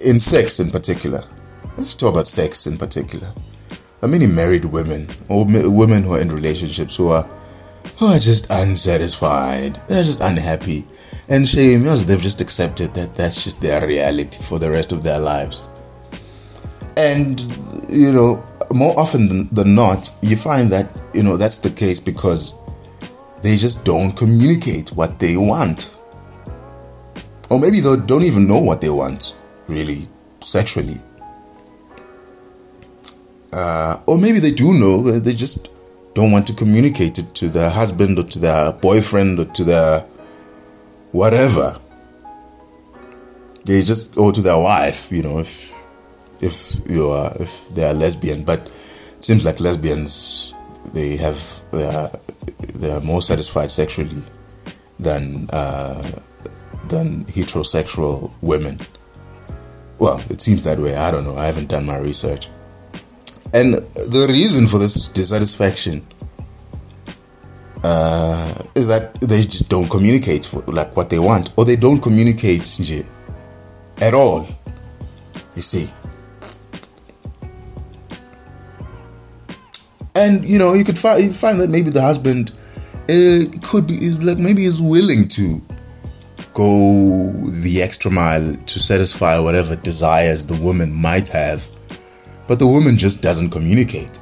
in 0.04 0.18
sex 0.18 0.58
in 0.58 0.70
particular. 0.70 1.23
Let's 1.76 1.94
talk 1.94 2.14
about 2.14 2.26
sex 2.26 2.66
in 2.66 2.78
particular. 2.78 3.32
There 3.68 4.08
are 4.08 4.12
many 4.12 4.26
married 4.26 4.64
women 4.64 5.08
or 5.28 5.44
women 5.47 6.02
who 6.02 6.14
are 6.14 6.20
in 6.20 6.32
relationships 6.32 6.97
who 6.97 7.08
are 7.11 7.28
who 7.99 8.06
are 8.06 8.18
just 8.18 8.47
unsatisfied. 8.50 9.76
They're 9.88 10.04
just 10.04 10.20
unhappy, 10.20 10.85
and 11.28 11.49
shame 11.49 11.82
because 11.82 12.06
they've 12.06 12.20
just 12.20 12.40
accepted 12.40 12.94
that 12.94 13.14
that's 13.14 13.42
just 13.42 13.61
their 13.61 13.87
reality 13.87 14.42
for 14.42 14.58
the 14.58 14.70
rest 14.70 14.92
of 14.92 15.02
their 15.02 15.18
lives. 15.18 15.68
And 16.97 17.40
you 17.88 18.12
know, 18.12 18.44
more 18.73 18.99
often 18.99 19.49
than, 19.52 19.75
not, 19.75 20.11
you 20.23 20.37
find 20.37 20.70
that 20.70 20.90
you 21.14 21.23
know 21.23 21.37
that's 21.37 21.61
the 21.61 21.70
case 21.70 22.00
because 22.00 22.54
they 23.42 23.56
just 23.56 23.85
don't 23.85 24.12
communicate 24.16 24.90
what 24.92 25.18
they 25.18 25.37
want, 25.37 25.99
or 27.50 27.58
maybe 27.58 27.80
they 27.80 27.97
don't 27.97 28.23
even 28.23 28.47
know 28.47 28.61
what 28.61 28.80
they 28.80 28.90
want 28.90 29.37
really 29.68 30.08
sexually. 30.40 31.00
Uh, 33.52 34.00
or 34.06 34.18
maybe 34.18 34.40
they 34.40 34.50
do 34.50 34.73
know, 34.75 35.02
they 35.18 35.32
just 35.32 35.70
don't 36.18 36.32
want 36.32 36.48
to 36.48 36.52
communicate 36.52 37.16
it 37.20 37.32
to 37.32 37.48
their 37.48 37.70
husband 37.70 38.18
or 38.18 38.25
to 38.25 38.40
their 38.40 38.72
boyfriend 38.72 39.38
or 39.38 39.44
to 39.44 39.62
their 39.62 40.00
whatever. 41.12 41.78
They 43.66 43.82
just 43.82 44.16
or 44.18 44.32
to 44.32 44.42
their 44.42 44.58
wife, 44.58 45.12
you 45.12 45.22
know, 45.22 45.38
if 45.38 45.72
if 46.40 46.80
you 46.90 47.10
are 47.10 47.30
if 47.38 47.72
they 47.72 47.84
are 47.84 47.94
lesbian. 47.94 48.42
But 48.42 48.66
it 49.16 49.25
seems 49.25 49.44
like 49.44 49.60
lesbians 49.60 50.54
they 50.92 51.16
have 51.18 51.40
they 51.70 51.87
are 51.87 52.10
they 52.75 52.90
are 52.90 53.00
more 53.00 53.22
satisfied 53.22 53.70
sexually 53.70 54.22
than 54.98 55.48
uh, 55.52 56.02
than 56.88 57.26
heterosexual 57.26 58.32
women. 58.42 58.80
Well, 60.00 60.20
it 60.30 60.40
seems 60.40 60.64
that 60.64 60.80
way. 60.80 60.96
I 60.96 61.12
don't 61.12 61.22
know. 61.22 61.37
I 61.37 61.46
haven't 61.46 61.68
done 61.68 61.87
my 61.87 61.98
research. 61.98 62.48
And 63.54 63.74
the 63.74 64.26
reason 64.28 64.66
for 64.66 64.78
this 64.78 65.08
dissatisfaction 65.08 66.06
uh, 67.82 68.54
is 68.74 68.88
that 68.88 69.14
they 69.20 69.42
just 69.42 69.68
don't 69.68 69.88
communicate 69.88 70.44
for, 70.44 70.62
like 70.62 70.94
what 70.96 71.10
they 71.10 71.18
want, 71.18 71.52
or 71.56 71.64
they 71.64 71.76
don't 71.76 72.00
communicate 72.00 72.78
at 74.00 74.14
all. 74.14 74.46
You 75.54 75.62
see. 75.62 75.90
And 80.14 80.44
you 80.44 80.58
know, 80.58 80.74
you 80.74 80.84
could 80.84 80.98
find 80.98 81.34
find 81.34 81.60
that 81.60 81.70
maybe 81.70 81.90
the 81.90 82.02
husband 82.02 82.52
uh, 83.08 83.44
could 83.62 83.86
be 83.86 84.10
like 84.10 84.38
maybe 84.38 84.64
is 84.64 84.82
willing 84.82 85.28
to 85.28 85.62
go 86.52 87.40
the 87.62 87.80
extra 87.80 88.10
mile 88.10 88.54
to 88.54 88.80
satisfy 88.80 89.38
whatever 89.38 89.76
desires 89.76 90.44
the 90.46 90.56
woman 90.56 90.92
might 90.92 91.28
have 91.28 91.68
but 92.48 92.58
the 92.58 92.66
woman 92.66 92.96
just 92.96 93.22
doesn't 93.22 93.50
communicate. 93.50 94.18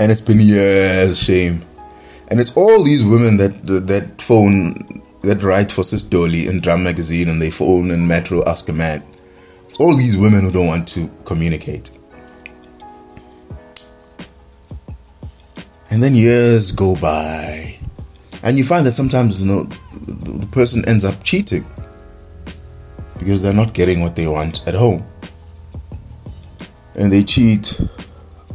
And 0.00 0.10
it's 0.10 0.20
been 0.20 0.40
years, 0.40 1.22
shame. 1.22 1.60
And 2.28 2.40
it's 2.40 2.56
all 2.56 2.82
these 2.82 3.04
women 3.04 3.36
that 3.36 3.66
that 3.86 4.20
phone 4.20 5.02
that 5.22 5.42
write 5.42 5.70
for 5.70 5.84
Sis 5.84 6.02
Dolly 6.02 6.46
in 6.46 6.60
Drum 6.60 6.82
Magazine 6.82 7.28
and 7.28 7.40
they 7.42 7.50
phone 7.50 7.90
in 7.90 8.06
Metro 8.06 8.42
Ask 8.46 8.68
a 8.68 8.72
Man. 8.72 9.02
It's 9.64 9.78
all 9.78 9.94
these 9.96 10.16
women 10.16 10.42
who 10.42 10.52
don't 10.52 10.66
want 10.66 10.88
to 10.88 11.10
communicate. 11.24 11.90
And 15.90 16.02
then 16.02 16.14
years 16.14 16.72
go 16.72 16.94
by 16.94 17.75
and 18.42 18.56
you 18.58 18.64
find 18.64 18.86
that 18.86 18.94
sometimes 18.94 19.42
you 19.42 19.48
know 19.48 19.64
the 19.64 20.46
person 20.52 20.86
ends 20.88 21.04
up 21.04 21.22
cheating 21.24 21.64
because 23.18 23.42
they're 23.42 23.54
not 23.54 23.74
getting 23.74 24.00
what 24.00 24.16
they 24.16 24.26
want 24.26 24.66
at 24.66 24.74
home. 24.74 25.04
And 26.94 27.12
they 27.12 27.22
cheat 27.22 27.80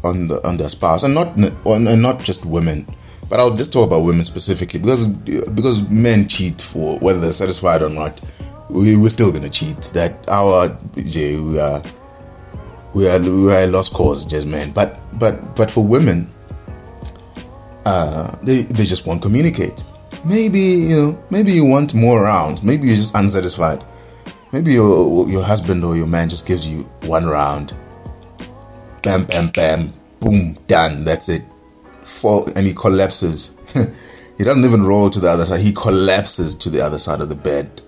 on 0.04 0.28
the 0.28 0.46
on 0.48 0.58
their 0.58 0.70
spouse. 0.70 1.04
And 1.04 1.14
not 1.14 1.36
and 1.38 2.02
not 2.02 2.24
just 2.24 2.46
women 2.46 2.86
but 3.32 3.40
I'll 3.40 3.56
just 3.56 3.72
talk 3.72 3.88
about 3.88 4.04
women 4.04 4.26
specifically 4.26 4.82
because 4.82 5.08
because 5.08 5.90
men 5.90 6.28
cheat 6.28 6.62
for 6.62 7.00
whether 7.00 7.22
they're 7.22 7.32
satisfied 7.32 7.82
or 7.82 7.90
not. 7.90 8.20
We, 8.70 8.98
we're 8.98 9.10
still 9.10 9.32
gonna 9.32 9.50
cheat. 9.50 9.78
That 9.96 10.30
our 10.30 10.78
we 10.96 11.58
are 11.58 11.82
we 12.94 13.08
are 13.08 13.20
we 13.20 13.54
are 13.54 13.64
a 13.64 13.68
lost 13.68 13.94
cause 13.94 14.26
just 14.26 14.48
men. 14.48 14.72
But 14.74 15.00
but 15.18 15.56
but 15.56 15.72
for 15.72 15.82
women 15.82 16.30
uh, 17.86 18.38
they 18.44 18.62
they 18.64 18.84
just 18.84 19.08
won't 19.08 19.22
communicate. 19.22 19.84
Maybe 20.26 20.60
you 20.60 20.96
know, 20.96 21.24
maybe 21.32 21.52
you 21.52 21.66
want 21.66 21.94
more 21.94 22.24
rounds. 22.24 22.64
Maybe 22.64 22.88
you're 22.88 22.96
just 22.96 23.16
unsatisfied. 23.16 23.84
Maybe 24.52 24.74
your 24.74 25.28
your 25.30 25.44
husband 25.44 25.84
or 25.84 25.96
your 25.96 26.08
man 26.08 26.30
just 26.30 26.48
gives 26.48 26.68
you 26.68 26.84
one 27.04 27.26
round. 27.26 27.74
Bam, 29.02 29.26
bam, 29.26 29.50
bam, 29.50 29.94
boom, 30.20 30.58
done. 30.68 31.04
That's 31.04 31.30
it. 31.30 31.42
Fall 32.04 32.48
and 32.56 32.66
he 32.66 32.74
collapses. 32.74 33.58
he 34.38 34.44
doesn't 34.44 34.66
even 34.66 34.84
roll 34.84 35.10
to 35.10 35.20
the 35.20 35.30
other 35.30 35.46
side. 35.46 35.62
He 35.62 35.74
collapses 35.74 36.54
to 36.56 36.70
the 36.70 36.82
other 36.82 37.00
side 37.00 37.22
of 37.22 37.30
the 37.30 37.36
bed, 37.36 37.82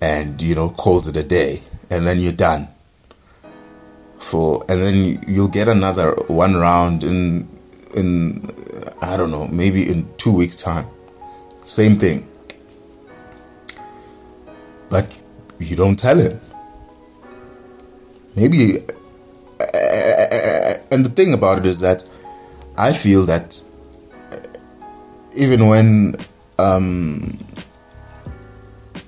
and 0.00 0.40
you 0.42 0.54
know 0.54 0.70
calls 0.70 1.06
it 1.06 1.16
a 1.16 1.22
day. 1.22 1.60
And 1.90 2.06
then 2.06 2.18
you're 2.18 2.32
done. 2.32 2.68
For 4.18 4.64
and 4.68 4.80
then 4.80 5.22
you'll 5.28 5.48
get 5.48 5.68
another 5.68 6.14
one 6.26 6.54
round 6.54 7.04
in 7.04 7.48
in 7.94 8.48
I 9.02 9.16
don't 9.16 9.32
know 9.32 9.48
maybe 9.48 9.90
in 9.90 10.08
two 10.16 10.32
weeks 10.32 10.62
time. 10.62 10.86
Same 11.64 11.96
thing. 11.96 12.28
But 14.88 15.20
you 15.58 15.76
don't 15.76 15.98
tell 15.98 16.18
him. 16.18 16.38
Maybe, 18.36 18.78
uh, 18.78 19.64
uh, 19.64 20.26
uh, 20.32 20.74
and 20.90 21.04
the 21.04 21.10
thing 21.10 21.34
about 21.34 21.58
it 21.58 21.66
is 21.66 21.80
that 21.80 22.08
I 22.78 22.92
feel 22.92 23.26
that 23.26 23.60
even 25.36 25.66
when 25.66 26.16
um, 26.58 27.38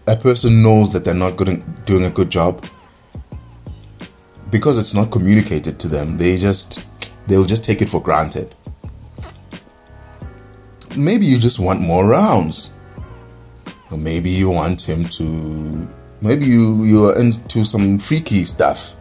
a 0.07 0.17
person 0.17 0.63
knows 0.63 0.93
that 0.93 1.05
they're 1.05 1.15
not 1.15 1.37
good, 1.37 1.63
doing 1.87 2.05
a 2.05 2.11
good 2.11 2.31
job, 2.31 2.67
because 4.51 4.79
it's 4.79 4.95
not 4.95 5.11
communicated 5.11 5.81
to 5.81 5.89
them, 5.89 6.19
they 6.19 6.37
just 6.37 6.81
they'll 7.27 7.45
just 7.45 7.65
take 7.65 7.81
it 7.81 7.89
for 7.89 8.03
granted. 8.03 8.55
Maybe 10.97 11.27
you 11.27 11.39
just 11.39 11.59
want 11.59 11.81
more 11.81 12.09
rounds. 12.09 12.73
Or 13.91 13.99
maybe 13.99 14.31
you 14.31 14.51
want 14.51 14.89
him 14.89 15.05
to 15.11 15.89
maybe 16.21 16.47
you 16.47 16.85
you 16.85 17.07
are 17.07 17.21
into 17.21 17.65
some 17.65 17.99
freaky 17.99 18.45
stuff. 18.45 18.95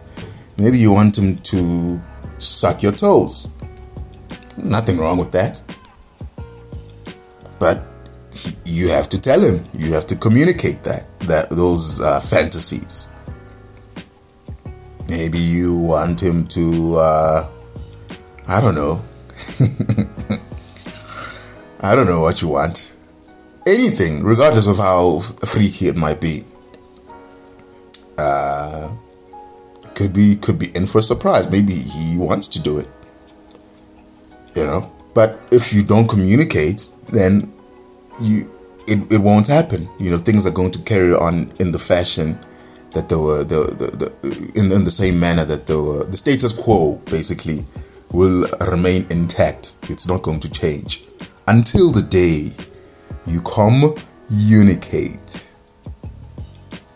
Maybe 0.57 0.77
you 0.77 0.91
want 0.91 1.17
him 1.17 1.37
to 1.37 2.01
suck 2.37 2.83
your 2.83 2.91
toes. 2.91 3.47
Nothing 4.57 4.97
wrong 4.97 5.17
with 5.17 5.31
that. 5.31 5.61
But 7.59 7.83
you 8.65 8.89
have 8.89 9.09
to 9.09 9.21
tell 9.21 9.39
him. 9.39 9.63
You 9.73 9.93
have 9.93 10.05
to 10.07 10.15
communicate 10.15 10.83
that 10.83 11.05
that 11.21 11.49
those 11.49 12.01
uh, 12.01 12.19
fantasies. 12.19 13.13
Maybe 15.09 15.37
you 15.37 15.75
want 15.75 16.21
him 16.21 16.47
to 16.47 16.95
uh, 16.97 17.49
I 18.47 18.61
don't 18.61 18.75
know. 18.75 19.01
I 21.83 21.95
don't 21.95 22.07
know 22.07 22.21
what 22.21 22.41
you 22.41 22.47
want. 22.47 22.95
Anything, 23.67 24.23
regardless 24.23 24.67
of 24.67 24.77
how 24.77 25.19
freaky 25.19 25.87
it 25.87 25.97
might 25.97 26.21
be. 26.21 26.45
Uh, 28.17 28.89
could 29.93 30.13
be 30.13 30.37
could 30.37 30.57
be 30.57 30.67
in 30.75 30.87
for 30.87 30.99
a 30.99 31.03
surprise. 31.03 31.51
Maybe 31.51 31.73
he 31.73 32.17
wants 32.17 32.47
to 32.49 32.61
do 32.61 32.79
it. 32.79 32.87
You 34.55 34.63
know, 34.63 34.91
but 35.13 35.41
if 35.51 35.73
you 35.73 35.83
don't 35.83 36.07
communicate, 36.07 36.87
then 37.11 37.51
you 38.21 38.49
it, 38.87 39.11
it 39.11 39.17
won't 39.17 39.47
happen. 39.47 39.89
You 39.99 40.11
know, 40.11 40.17
things 40.19 40.45
are 40.45 40.51
going 40.51 40.71
to 40.71 40.79
carry 40.79 41.13
on 41.13 41.51
in 41.59 41.73
the 41.73 41.79
fashion 41.79 42.39
that 42.91 43.09
they 43.09 43.15
were 43.15 43.43
the, 43.43 43.65
the, 43.65 43.87
the 44.21 44.51
in, 44.55 44.71
in 44.71 44.85
the 44.85 44.91
same 44.91 45.19
manner 45.19 45.43
that 45.45 45.67
they 45.67 45.75
were 45.75 46.05
the 46.05 46.17
status 46.17 46.53
quo 46.53 47.01
basically 47.05 47.65
will 48.11 48.47
remain 48.71 49.05
intact. 49.09 49.75
It's 49.89 50.07
not 50.07 50.21
going 50.21 50.39
to 50.41 50.49
change 50.49 51.03
until 51.47 51.91
the 51.91 52.01
day 52.01 52.51
you 53.25 53.41
communicate. 53.41 55.49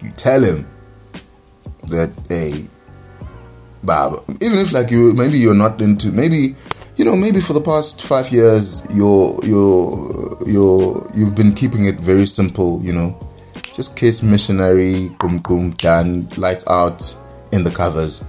You 0.01 0.11
tell 0.11 0.43
him 0.43 0.67
that 1.87 2.11
hey, 2.27 2.65
Bob, 3.83 4.23
even 4.41 4.59
if 4.59 4.73
like 4.73 4.91
you 4.91 5.13
maybe 5.13 5.37
you're 5.37 5.55
not 5.55 5.81
into 5.81 6.11
maybe 6.11 6.55
you 6.95 7.05
know 7.05 7.15
maybe 7.15 7.41
for 7.41 7.53
the 7.53 7.61
past 7.61 8.05
five 8.05 8.29
years 8.29 8.85
you're 8.93 9.39
you're 9.43 10.37
you're 10.45 11.07
you've 11.15 11.35
been 11.35 11.53
keeping 11.53 11.85
it 11.85 11.99
very 11.99 12.27
simple. 12.27 12.81
You 12.83 12.93
know, 12.93 13.31
just 13.75 13.97
kiss 13.97 14.23
missionary, 14.23 15.09
boom 15.19 15.39
boom, 15.39 15.71
done, 15.71 16.29
lights 16.37 16.67
out 16.69 17.15
in 17.51 17.63
the 17.63 17.71
covers. 17.71 18.23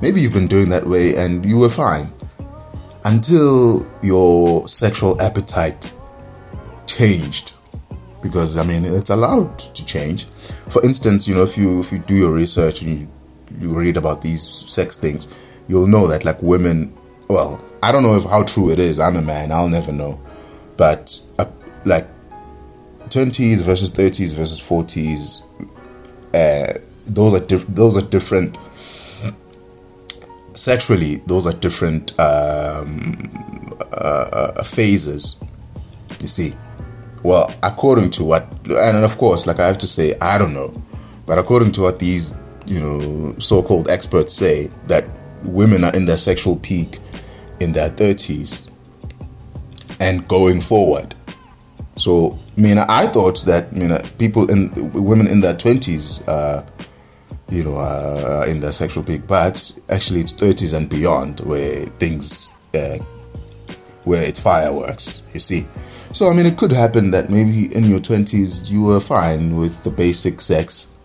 Maybe 0.00 0.20
you've 0.20 0.32
been 0.32 0.48
doing 0.48 0.68
that 0.70 0.86
way 0.86 1.14
and 1.16 1.46
you 1.46 1.58
were 1.58 1.68
fine 1.68 2.08
until 3.04 3.86
your 4.02 4.66
sexual 4.68 5.20
appetite 5.20 5.92
changed. 6.86 7.54
Because 8.22 8.56
i 8.56 8.62
mean 8.64 8.84
it's 8.84 9.10
allowed 9.10 9.58
to 9.58 9.84
change. 9.84 10.26
For 10.70 10.84
instance 10.84 11.26
you 11.26 11.34
know 11.34 11.42
if 11.42 11.58
you 11.58 11.80
if 11.80 11.90
you 11.92 11.98
do 11.98 12.14
your 12.14 12.32
research 12.32 12.82
and 12.82 13.00
you, 13.00 13.08
you 13.60 13.74
read 13.76 13.96
about 13.96 14.22
these 14.22 14.42
sex 14.42 14.96
things 14.96 15.28
you'll 15.68 15.86
know 15.86 16.06
that 16.08 16.24
like 16.24 16.40
women 16.42 16.92
well 17.28 17.62
i 17.82 17.92
don't 17.92 18.02
know 18.02 18.16
if 18.16 18.24
how 18.24 18.42
true 18.44 18.70
it 18.70 18.78
is. 18.78 18.98
I'm 18.98 19.16
a 19.16 19.22
man. 19.22 19.52
I'll 19.52 19.68
never 19.68 19.92
know. 19.92 20.20
But 20.76 21.20
uh, 21.38 21.46
like 21.84 22.06
20s 23.08 23.64
versus 23.64 23.90
30s 23.90 24.34
versus 24.34 24.60
40s 24.60 25.44
uh, 26.34 26.78
those 27.06 27.34
are 27.34 27.44
diff- 27.44 27.66
those 27.66 27.98
are 27.98 28.08
different 28.08 28.56
sexually 30.54 31.16
those 31.26 31.46
are 31.46 31.52
different 31.52 32.10
um, 32.20 33.30
uh, 33.92 34.54
uh, 34.56 34.62
phases 34.62 35.40
you 36.20 36.28
see. 36.28 36.54
Well 37.22 37.52
according 37.62 38.10
to 38.12 38.24
what 38.24 38.48
and 38.68 39.04
of 39.04 39.16
course 39.16 39.46
like 39.46 39.60
i 39.60 39.66
have 39.66 39.78
to 39.78 39.86
say 39.86 40.14
i 40.20 40.36
don't 40.38 40.52
know 40.52 40.82
but 41.24 41.38
according 41.38 41.70
to 41.72 41.82
what 41.82 41.98
these 42.00 42.36
you 42.66 42.80
know 42.80 43.34
so-called 43.38 43.88
experts 43.88 44.32
say 44.32 44.66
that 44.86 45.04
women 45.44 45.84
are 45.84 45.94
in 45.94 46.04
their 46.04 46.18
sexual 46.18 46.56
peak 46.56 46.98
in 47.60 47.72
their 47.72 47.90
30s 47.90 48.70
and 50.00 50.26
going 50.28 50.60
forward. 50.60 51.14
So 51.96 52.38
I 52.56 52.60
mean 52.60 52.78
I 52.78 53.06
thought 53.06 53.44
that 53.46 53.68
I 53.72 53.76
mean 53.76 53.90
people 54.18 54.50
in 54.50 54.92
women 54.92 55.26
in 55.26 55.40
their 55.40 55.54
20s 55.54 56.26
uh, 56.28 56.62
you 57.52 57.64
know, 57.64 57.76
uh, 57.76 58.46
in 58.48 58.60
their 58.60 58.72
sexual 58.72 59.04
peak. 59.04 59.26
But 59.26 59.78
actually, 59.90 60.20
it's 60.20 60.32
30s 60.32 60.74
and 60.74 60.88
beyond 60.88 61.40
where 61.40 61.84
things, 62.00 62.64
uh, 62.74 62.96
where 64.04 64.26
it's 64.26 64.42
fireworks, 64.42 65.22
you 65.34 65.40
see. 65.40 65.66
So, 66.14 66.28
I 66.28 66.34
mean, 66.34 66.46
it 66.46 66.56
could 66.56 66.72
happen 66.72 67.10
that 67.10 67.28
maybe 67.30 67.74
in 67.74 67.84
your 67.84 68.00
20s 68.00 68.70
you 68.70 68.82
were 68.82 69.00
fine 69.00 69.56
with 69.56 69.84
the 69.84 69.90
basic 69.90 70.40
sex 70.40 70.96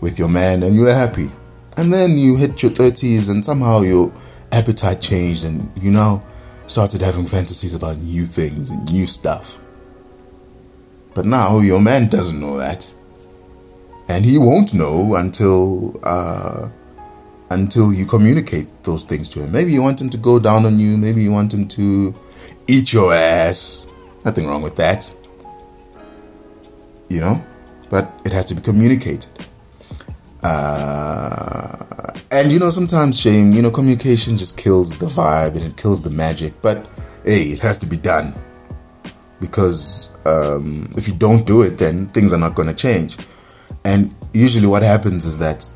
with 0.00 0.18
your 0.18 0.28
man 0.28 0.62
and 0.62 0.74
you 0.74 0.82
were 0.82 0.94
happy. 0.94 1.30
And 1.76 1.92
then 1.92 2.12
you 2.12 2.36
hit 2.36 2.62
your 2.62 2.72
30s 2.72 3.30
and 3.30 3.44
somehow 3.44 3.82
your 3.82 4.12
appetite 4.52 5.00
changed 5.00 5.44
and 5.44 5.70
you 5.82 5.90
now 5.90 6.22
started 6.68 7.02
having 7.02 7.26
fantasies 7.26 7.74
about 7.74 7.98
new 7.98 8.24
things 8.24 8.70
and 8.70 8.92
new 8.92 9.06
stuff. 9.06 9.58
But 11.14 11.24
now 11.24 11.58
your 11.58 11.80
man 11.80 12.08
doesn't 12.08 12.38
know 12.38 12.58
that 12.58 12.94
and 14.08 14.24
he 14.24 14.38
won't 14.38 14.74
know 14.74 15.14
until 15.16 15.98
uh, 16.02 16.68
until 17.50 17.92
you 17.92 18.06
communicate 18.06 18.66
those 18.82 19.04
things 19.04 19.28
to 19.30 19.42
him. 19.42 19.52
Maybe 19.52 19.72
you 19.72 19.82
want 19.82 20.00
him 20.00 20.10
to 20.10 20.18
go 20.18 20.38
down 20.38 20.66
on 20.66 20.78
you. 20.78 20.96
Maybe 20.96 21.22
you 21.22 21.32
want 21.32 21.52
him 21.52 21.66
to 21.68 22.14
eat 22.66 22.92
your 22.92 23.12
ass. 23.12 23.86
Nothing 24.24 24.46
wrong 24.46 24.62
with 24.62 24.76
that. 24.76 25.14
You 27.08 27.20
know, 27.20 27.44
but 27.90 28.12
it 28.24 28.32
has 28.32 28.44
to 28.46 28.54
be 28.54 28.60
communicated. 28.60 29.30
Uh, 30.42 32.12
and 32.30 32.52
you 32.52 32.58
know, 32.58 32.70
sometimes 32.70 33.20
shame. 33.20 33.52
You 33.52 33.62
know, 33.62 33.70
communication 33.70 34.36
just 34.36 34.58
kills 34.58 34.98
the 34.98 35.06
vibe 35.06 35.56
and 35.56 35.64
it 35.64 35.76
kills 35.76 36.02
the 36.02 36.10
magic. 36.10 36.60
But 36.60 36.88
hey, 37.24 37.44
it 37.44 37.60
has 37.60 37.78
to 37.78 37.86
be 37.86 37.96
done 37.96 38.34
because 39.40 40.10
um, 40.26 40.92
if 40.96 41.08
you 41.08 41.14
don't 41.14 41.46
do 41.46 41.62
it, 41.62 41.78
then 41.78 42.06
things 42.06 42.32
are 42.32 42.38
not 42.38 42.54
going 42.54 42.68
to 42.68 42.74
change. 42.74 43.16
And 43.84 44.14
usually, 44.32 44.66
what 44.66 44.82
happens 44.82 45.24
is 45.24 45.38
that 45.38 45.68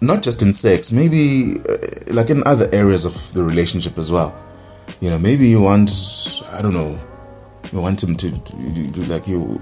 not 0.00 0.22
just 0.22 0.42
in 0.42 0.54
sex, 0.54 0.92
maybe 0.92 1.56
uh, 1.68 2.14
like 2.14 2.30
in 2.30 2.42
other 2.46 2.66
areas 2.72 3.04
of 3.04 3.32
the 3.34 3.42
relationship 3.42 3.98
as 3.98 4.10
well. 4.10 4.34
You 5.00 5.10
know, 5.10 5.18
maybe 5.18 5.46
you 5.46 5.62
want, 5.62 5.90
I 6.52 6.62
don't 6.62 6.74
know, 6.74 6.98
you 7.72 7.80
want 7.80 8.02
him 8.02 8.16
to, 8.16 8.30
to 8.30 9.04
like 9.06 9.26
you, 9.26 9.56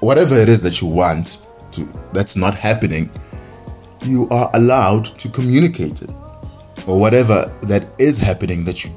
whatever 0.00 0.34
it 0.36 0.48
is 0.48 0.62
that 0.62 0.80
you 0.80 0.88
want 0.88 1.46
to, 1.72 1.88
that's 2.12 2.36
not 2.36 2.54
happening, 2.54 3.10
you 4.04 4.28
are 4.30 4.50
allowed 4.54 5.04
to 5.04 5.28
communicate 5.28 6.02
it. 6.02 6.10
Or 6.86 6.98
whatever 6.98 7.54
that 7.62 7.86
is 7.98 8.16
happening 8.16 8.64
that 8.64 8.84
you 8.84 8.90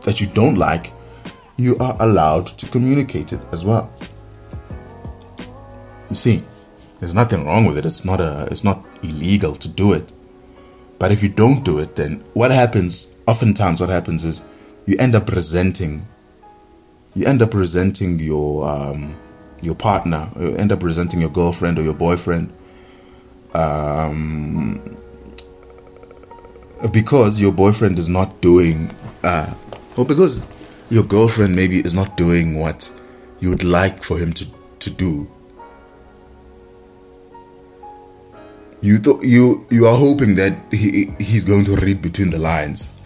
that 0.00 0.20
you 0.20 0.26
don't 0.26 0.56
like, 0.56 0.92
you 1.56 1.76
are 1.78 1.96
allowed 2.00 2.46
to 2.46 2.66
communicate 2.66 3.32
it 3.32 3.40
as 3.52 3.64
well. 3.64 3.92
You 6.08 6.16
see, 6.16 6.42
there's 7.02 7.14
nothing 7.16 7.44
wrong 7.44 7.64
with 7.64 7.76
it. 7.76 7.84
It's 7.84 8.04
not 8.04 8.20
a 8.20 8.46
it's 8.52 8.62
not 8.62 8.86
illegal 9.02 9.54
to 9.56 9.68
do 9.68 9.92
it. 9.92 10.12
But 11.00 11.10
if 11.10 11.20
you 11.20 11.28
don't 11.28 11.64
do 11.64 11.80
it, 11.80 11.96
then 11.96 12.22
what 12.32 12.52
happens? 12.52 13.18
Oftentimes, 13.26 13.80
what 13.80 13.90
happens 13.90 14.24
is 14.24 14.46
you 14.86 14.94
end 15.00 15.16
up 15.16 15.28
resenting 15.28 16.06
you 17.14 17.26
end 17.26 17.42
up 17.42 17.54
resenting 17.54 18.20
your 18.20 18.70
um, 18.70 19.16
your 19.60 19.74
partner, 19.74 20.28
you 20.38 20.54
end 20.54 20.70
up 20.70 20.84
resenting 20.84 21.20
your 21.20 21.30
girlfriend 21.30 21.76
or 21.76 21.82
your 21.82 21.94
boyfriend, 21.94 22.52
um, 23.52 24.80
because 26.92 27.40
your 27.40 27.52
boyfriend 27.52 27.98
is 27.98 28.08
not 28.08 28.40
doing, 28.40 28.92
uh, 29.24 29.52
or 29.96 30.04
because 30.04 30.46
your 30.88 31.02
girlfriend 31.02 31.56
maybe 31.56 31.80
is 31.80 31.94
not 31.94 32.16
doing 32.16 32.60
what 32.60 32.92
you 33.40 33.50
would 33.50 33.64
like 33.64 34.04
for 34.04 34.18
him 34.18 34.32
to 34.34 34.46
to 34.78 34.88
do. 34.88 35.28
You 38.82 38.98
th- 38.98 39.22
you 39.22 39.64
you 39.70 39.86
are 39.86 39.94
hoping 39.94 40.34
that 40.34 40.58
he 40.72 41.14
he's 41.20 41.44
going 41.44 41.64
to 41.66 41.76
read 41.76 42.02
between 42.02 42.30
the 42.30 42.38
lines. 42.38 42.98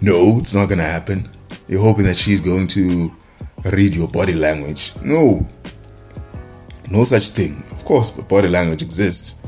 no, 0.00 0.38
it's 0.38 0.52
not 0.52 0.68
gonna 0.68 0.82
happen. 0.82 1.28
You're 1.68 1.82
hoping 1.82 2.04
that 2.06 2.16
she's 2.16 2.40
going 2.40 2.66
to 2.68 3.12
read 3.70 3.94
your 3.94 4.08
body 4.08 4.32
language. 4.34 4.92
No, 5.00 5.46
no 6.90 7.04
such 7.04 7.28
thing. 7.28 7.62
Of 7.70 7.84
course, 7.84 8.10
body 8.10 8.48
language 8.48 8.82
exists, 8.82 9.40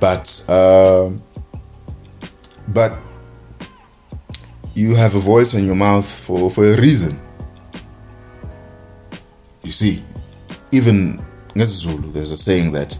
but 0.00 0.44
uh, 0.48 1.10
but 2.66 2.98
you 4.74 4.96
have 4.96 5.14
a 5.14 5.20
voice 5.20 5.54
in 5.54 5.66
your 5.66 5.76
mouth 5.76 6.08
for 6.08 6.50
for 6.50 6.64
a 6.66 6.76
reason. 6.80 7.16
You 9.62 9.70
see, 9.70 10.02
even 10.72 11.22
there's 11.54 11.86
a 12.32 12.36
saying 12.36 12.72
that 12.72 12.98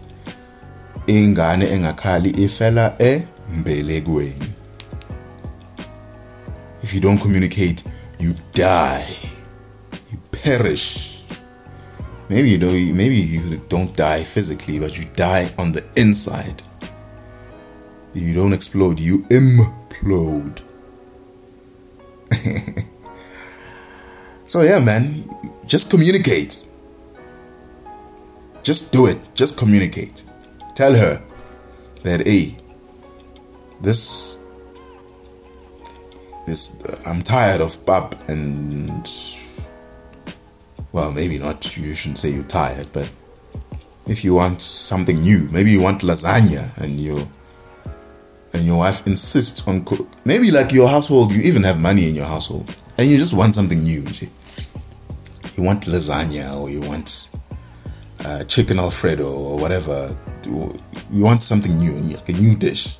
ingane 1.19 1.65
engakhali 1.65 2.29
ifela 2.29 2.95
embelekweni. 2.99 4.51
If 6.83 6.93
you 6.93 7.01
don't 7.01 7.21
communicate, 7.21 7.83
you 8.19 8.33
die. 8.53 9.03
You 10.11 10.17
perish. 10.31 11.21
Maybe 12.29 12.49
you 12.49 12.57
know 12.57 12.71
maybe 12.71 13.15
you 13.15 13.61
don't 13.69 13.95
die 13.95 14.23
physically, 14.23 14.79
but 14.79 14.97
you 14.97 15.05
die 15.15 15.53
on 15.57 15.73
the 15.73 15.83
inside. 15.95 16.63
You 18.13 18.33
don't 18.33 18.53
explode, 18.53 18.99
you 18.99 19.25
implode. 19.29 20.61
so 24.47 24.61
yeah, 24.61 24.79
man, 24.79 25.29
just 25.65 25.89
communicate. 25.91 26.65
Just 28.63 28.91
do 28.91 29.07
it. 29.07 29.17
Just 29.35 29.57
communicate. 29.57 30.23
Tell 30.81 30.95
her 30.95 31.21
that 32.01 32.25
hey, 32.25 32.57
this 33.81 34.39
this 36.47 36.81
I'm 37.05 37.21
tired 37.21 37.61
of 37.61 37.85
pap 37.85 38.15
and 38.27 39.07
well, 40.91 41.11
maybe 41.11 41.37
not. 41.37 41.77
You 41.77 41.93
shouldn't 41.93 42.17
say 42.17 42.31
you're 42.31 42.45
tired, 42.45 42.87
but 42.93 43.07
if 44.07 44.23
you 44.23 44.33
want 44.33 44.59
something 44.59 45.21
new, 45.21 45.47
maybe 45.51 45.69
you 45.69 45.81
want 45.81 46.01
lasagna 46.01 46.75
and 46.77 46.99
you 46.99 47.27
and 48.53 48.65
your 48.65 48.79
wife 48.79 49.05
insists 49.05 49.67
on 49.67 49.85
cook. 49.85 50.07
Maybe 50.25 50.49
like 50.49 50.71
your 50.73 50.87
household, 50.87 51.31
you 51.31 51.41
even 51.41 51.61
have 51.61 51.79
money 51.79 52.09
in 52.09 52.15
your 52.15 52.25
household, 52.25 52.73
and 52.97 53.07
you 53.07 53.19
just 53.19 53.35
want 53.35 53.53
something 53.53 53.83
new. 53.83 54.01
You 55.55 55.63
want 55.63 55.83
lasagna 55.83 56.59
or 56.59 56.71
you 56.71 56.81
want 56.81 57.29
uh, 58.25 58.45
chicken 58.45 58.79
alfredo 58.79 59.31
or 59.31 59.59
whatever. 59.59 60.17
You 60.45 61.23
want 61.23 61.43
something 61.43 61.77
new, 61.77 61.93
like 61.93 62.29
a 62.29 62.33
new 62.33 62.55
dish. 62.55 62.97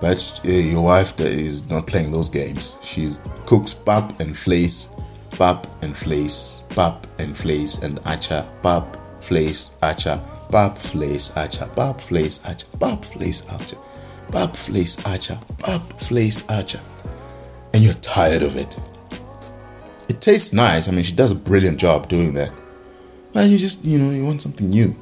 But 0.00 0.40
uh, 0.44 0.48
your 0.48 0.82
wife 0.82 1.20
is 1.20 1.68
not 1.68 1.86
playing 1.86 2.10
those 2.10 2.30
games. 2.30 2.78
She 2.82 3.08
cooks 3.44 3.74
pap 3.74 4.18
and 4.20 4.34
vleis, 4.34 4.98
pap 5.38 5.66
and 5.82 5.94
vleis, 5.94 6.66
pap 6.70 7.06
and 7.18 7.34
vleis 7.34 7.82
and 7.82 8.00
acha, 8.00 8.46
pap, 8.62 8.96
vleis, 9.20 9.78
acha, 9.80 10.18
pap, 10.50 10.76
vleis, 10.78 11.34
acha, 11.34 11.68
pap, 11.76 11.98
vleis, 11.98 12.40
acha, 12.44 12.66
pap, 12.80 13.00
vleis, 13.02 13.46
acha, 13.46 13.76
pap, 14.32 14.50
vleis, 14.52 15.00
acha, 15.02 15.38
pap, 15.58 15.82
vleis, 15.98 16.46
acha. 16.46 16.80
And 17.74 17.82
you're 17.82 17.94
tired 17.94 18.42
of 18.42 18.56
it. 18.56 18.80
It 20.08 20.20
tastes 20.20 20.52
nice. 20.52 20.88
I 20.88 20.92
mean, 20.92 21.04
she 21.04 21.14
does 21.14 21.30
a 21.30 21.36
brilliant 21.36 21.78
job 21.78 22.08
doing 22.08 22.32
that. 22.34 22.52
But 23.32 23.46
you 23.48 23.58
just, 23.58 23.84
you 23.84 23.98
know, 23.98 24.10
you 24.10 24.24
want 24.24 24.40
something 24.40 24.68
new. 24.68 24.96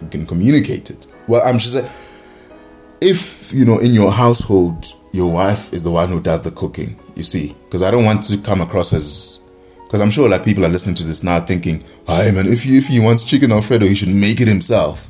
You 0.00 0.08
can 0.08 0.26
communicate 0.26 0.90
it. 0.90 1.06
Well, 1.26 1.42
I'm 1.44 1.58
just 1.58 1.72
saying, 1.72 2.14
if, 3.00 3.52
you 3.52 3.64
know, 3.64 3.78
in 3.78 3.92
your 3.92 4.10
household, 4.10 4.86
your 5.12 5.32
wife 5.32 5.72
is 5.72 5.82
the 5.82 5.90
one 5.90 6.08
who 6.08 6.20
does 6.20 6.42
the 6.42 6.50
cooking, 6.50 6.98
you 7.14 7.22
see, 7.22 7.54
because 7.64 7.82
I 7.82 7.90
don't 7.90 8.04
want 8.04 8.24
to 8.24 8.38
come 8.38 8.60
across 8.60 8.92
as, 8.92 9.40
because 9.84 10.00
I'm 10.00 10.10
sure 10.10 10.28
like 10.28 10.44
people 10.44 10.64
are 10.64 10.68
listening 10.68 10.94
to 10.96 11.06
this 11.06 11.22
now 11.22 11.40
thinking, 11.40 11.82
hi 12.06 12.30
man, 12.32 12.46
if 12.46 12.64
he, 12.64 12.78
if 12.78 12.88
he 12.88 13.00
wants 13.00 13.24
chicken 13.24 13.52
Alfredo, 13.52 13.86
he 13.86 13.94
should 13.94 14.08
make 14.08 14.40
it 14.40 14.48
himself. 14.48 15.08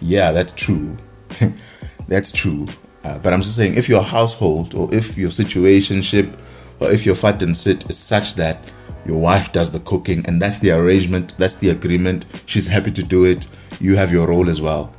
Yeah, 0.00 0.32
that's 0.32 0.52
true. 0.52 0.96
that's 2.08 2.32
true. 2.32 2.66
Uh, 3.04 3.18
but 3.20 3.32
I'm 3.32 3.40
just 3.40 3.56
saying, 3.56 3.76
if 3.76 3.88
your 3.88 4.02
household 4.02 4.74
or 4.74 4.92
if 4.92 5.16
your 5.16 5.30
situationship 5.30 6.36
or 6.80 6.90
if 6.90 7.06
your 7.06 7.14
fat 7.14 7.40
and 7.42 7.56
sit 7.56 7.88
is 7.88 7.98
such 7.98 8.34
that 8.34 8.72
your 9.04 9.20
wife 9.20 9.52
does 9.52 9.70
the 9.70 9.80
cooking 9.80 10.24
and 10.26 10.42
that's 10.42 10.58
the 10.58 10.72
arrangement, 10.72 11.36
that's 11.38 11.58
the 11.58 11.70
agreement, 11.70 12.26
she's 12.46 12.66
happy 12.66 12.90
to 12.90 13.04
do 13.04 13.24
it, 13.24 13.46
you 13.80 13.96
have 13.96 14.12
your 14.12 14.28
role 14.28 14.48
as 14.48 14.60
well. 14.60 14.92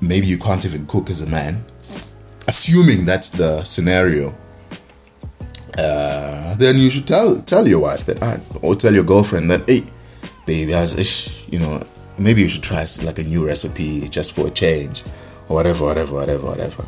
Maybe 0.00 0.26
you 0.26 0.38
can't 0.38 0.64
even 0.64 0.86
cook 0.86 1.10
as 1.10 1.22
a 1.22 1.28
man. 1.28 1.64
Assuming 2.48 3.04
that's 3.04 3.30
the 3.30 3.64
scenario, 3.64 4.34
uh, 5.78 6.54
then 6.56 6.76
you 6.76 6.90
should 6.90 7.06
tell 7.06 7.40
tell 7.40 7.66
your 7.66 7.80
wife 7.80 8.04
that, 8.06 8.22
uh, 8.22 8.36
or 8.66 8.74
tell 8.74 8.94
your 8.94 9.04
girlfriend 9.04 9.50
that, 9.50 9.68
hey, 9.68 9.82
baby, 10.46 10.72
as 10.72 10.96
ish, 10.96 11.48
you 11.48 11.58
know, 11.58 11.82
maybe 12.18 12.42
you 12.42 12.48
should 12.48 12.62
try 12.62 12.84
like 13.02 13.18
a 13.18 13.24
new 13.24 13.46
recipe 13.46 14.08
just 14.08 14.32
for 14.32 14.46
a 14.48 14.50
change, 14.50 15.02
or 15.48 15.56
whatever, 15.56 15.84
whatever, 15.84 16.14
whatever, 16.14 16.46
whatever. 16.46 16.84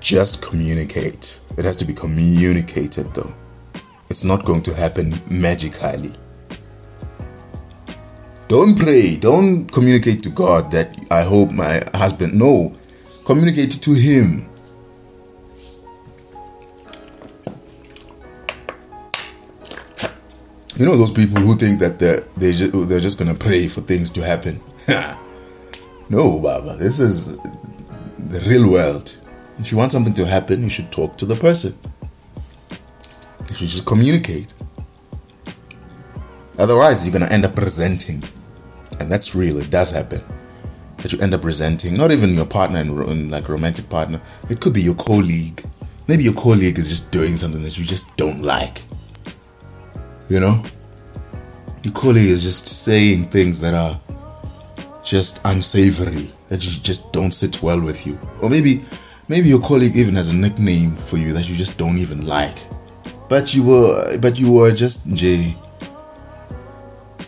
Just 0.00 0.42
communicate. 0.42 1.40
It 1.56 1.64
has 1.64 1.76
to 1.78 1.84
be 1.84 1.94
communicated 1.94 3.14
though. 3.14 3.32
It's 4.10 4.24
not 4.24 4.44
going 4.44 4.62
to 4.62 4.74
happen 4.74 5.20
magically. 5.28 6.12
Don't 8.48 8.78
pray. 8.78 9.16
Don't 9.16 9.66
communicate 9.66 10.22
to 10.24 10.30
God 10.30 10.70
that 10.72 10.94
I 11.10 11.22
hope 11.22 11.50
my 11.50 11.80
husband. 11.94 12.34
No. 12.34 12.72
Communicate 13.24 13.72
to 13.82 13.92
Him. 13.94 14.48
You 20.76 20.86
know 20.86 20.96
those 20.96 21.12
people 21.12 21.40
who 21.40 21.56
think 21.56 21.78
that 21.78 22.00
they're, 22.00 22.22
they 22.36 22.52
just, 22.52 22.88
they're 22.88 23.00
just 23.00 23.18
to 23.18 23.34
pray 23.34 23.68
for 23.68 23.80
things 23.80 24.10
to 24.10 24.22
happen. 24.22 24.60
no, 26.08 26.40
Baba. 26.40 26.76
This 26.76 26.98
is 26.98 27.38
the 28.18 28.44
real 28.48 28.70
world. 28.70 29.16
If 29.58 29.70
you 29.70 29.78
want 29.78 29.92
something 29.92 30.14
to 30.14 30.26
happen, 30.26 30.62
you 30.62 30.70
should 30.70 30.90
talk 30.90 31.16
to 31.18 31.26
the 31.26 31.36
person. 31.36 31.74
You 33.48 33.54
should 33.54 33.68
just 33.68 33.86
communicate. 33.86 34.52
Otherwise, 36.58 37.06
you're 37.06 37.12
gonna 37.12 37.30
end 37.30 37.44
up 37.44 37.56
resenting, 37.56 38.22
and 39.00 39.10
that's 39.10 39.34
real. 39.34 39.58
It 39.58 39.70
does 39.70 39.90
happen 39.90 40.22
that 40.98 41.12
you 41.12 41.20
end 41.20 41.34
up 41.34 41.44
resenting. 41.44 41.96
Not 41.96 42.10
even 42.10 42.34
your 42.34 42.46
partner 42.46 42.80
and 42.80 43.30
like 43.30 43.48
romantic 43.48 43.88
partner. 43.88 44.20
It 44.48 44.60
could 44.60 44.72
be 44.72 44.82
your 44.82 44.94
colleague. 44.94 45.62
Maybe 46.08 46.24
your 46.24 46.34
colleague 46.34 46.78
is 46.78 46.88
just 46.88 47.10
doing 47.10 47.36
something 47.36 47.62
that 47.62 47.78
you 47.78 47.84
just 47.84 48.16
don't 48.16 48.42
like. 48.42 48.82
You 50.28 50.40
know, 50.40 50.64
your 51.82 51.92
colleague 51.92 52.30
is 52.30 52.42
just 52.42 52.66
saying 52.66 53.26
things 53.26 53.60
that 53.60 53.74
are 53.74 54.00
just 55.02 55.40
unsavory 55.44 56.30
that 56.48 56.64
you 56.64 56.80
just 56.80 57.12
don't 57.12 57.32
sit 57.32 57.62
well 57.62 57.82
with 57.82 58.06
you, 58.06 58.18
or 58.40 58.48
maybe 58.48 58.82
maybe 59.28 59.48
your 59.48 59.60
colleague 59.60 59.96
even 59.96 60.14
has 60.14 60.30
a 60.30 60.36
nickname 60.36 60.96
for 60.96 61.18
you 61.18 61.32
that 61.34 61.48
you 61.48 61.54
just 61.54 61.76
don't 61.76 61.98
even 61.98 62.26
like 62.26 62.56
but 63.28 63.54
you 63.54 63.62
were 63.62 64.18
but 64.18 64.38
you 64.38 64.52
were 64.52 64.72
just 64.72 65.12
Jay 65.14 65.56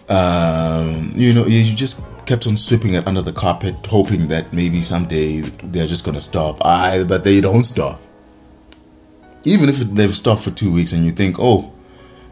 um 0.09 1.11
you 1.14 1.33
know 1.35 1.47
you 1.47 1.75
just 1.75 2.03
kept 2.27 2.47
on 2.47 2.57
sweeping 2.57 2.95
it 2.95 3.07
under 3.07 3.23
the 3.23 3.33
carpet 3.33 3.75
hoping 3.87 4.29
that 4.29 4.53
maybe 4.53 4.81
someday 4.81 5.40
they're 5.40 5.87
just 5.87 6.05
gonna 6.05 6.21
stop. 6.21 6.64
I 6.64 7.05
but 7.05 7.25
they 7.25 7.40
don't 7.40 7.64
stop. 7.64 8.01
Even 9.45 9.69
if 9.69 9.79
they've 9.79 10.11
stopped 10.11 10.42
for 10.42 10.51
two 10.51 10.73
weeks 10.73 10.92
and 10.92 11.05
you 11.05 11.12
think 11.12 11.37
oh 11.38 11.73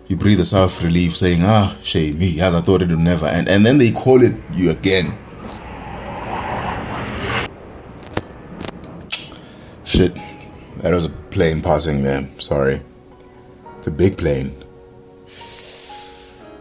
you 0.07 0.17
breathe 0.17 0.41
a 0.41 0.45
sigh 0.45 0.65
of 0.65 0.85
relief 0.85 1.17
saying 1.17 1.41
ah 1.43 1.77
shame 1.83 2.19
me 2.19 2.41
as 2.41 2.55
I 2.55 2.61
thought 2.61 2.83
it 2.83 2.91
would 2.91 2.99
never 2.99 3.27
end. 3.27 3.49
And 3.49 3.65
then 3.65 3.79
they 3.79 3.91
call 3.91 4.23
it 4.23 4.41
you 4.53 4.71
again. 4.71 5.19
Shit. 9.85 10.15
That 10.83 10.93
was 10.93 11.07
a 11.07 11.11
plane 11.31 11.63
passing 11.63 12.03
there. 12.03 12.29
Sorry. 12.39 12.81
The 13.83 13.91
big 13.93 14.19
plane. 14.19 14.53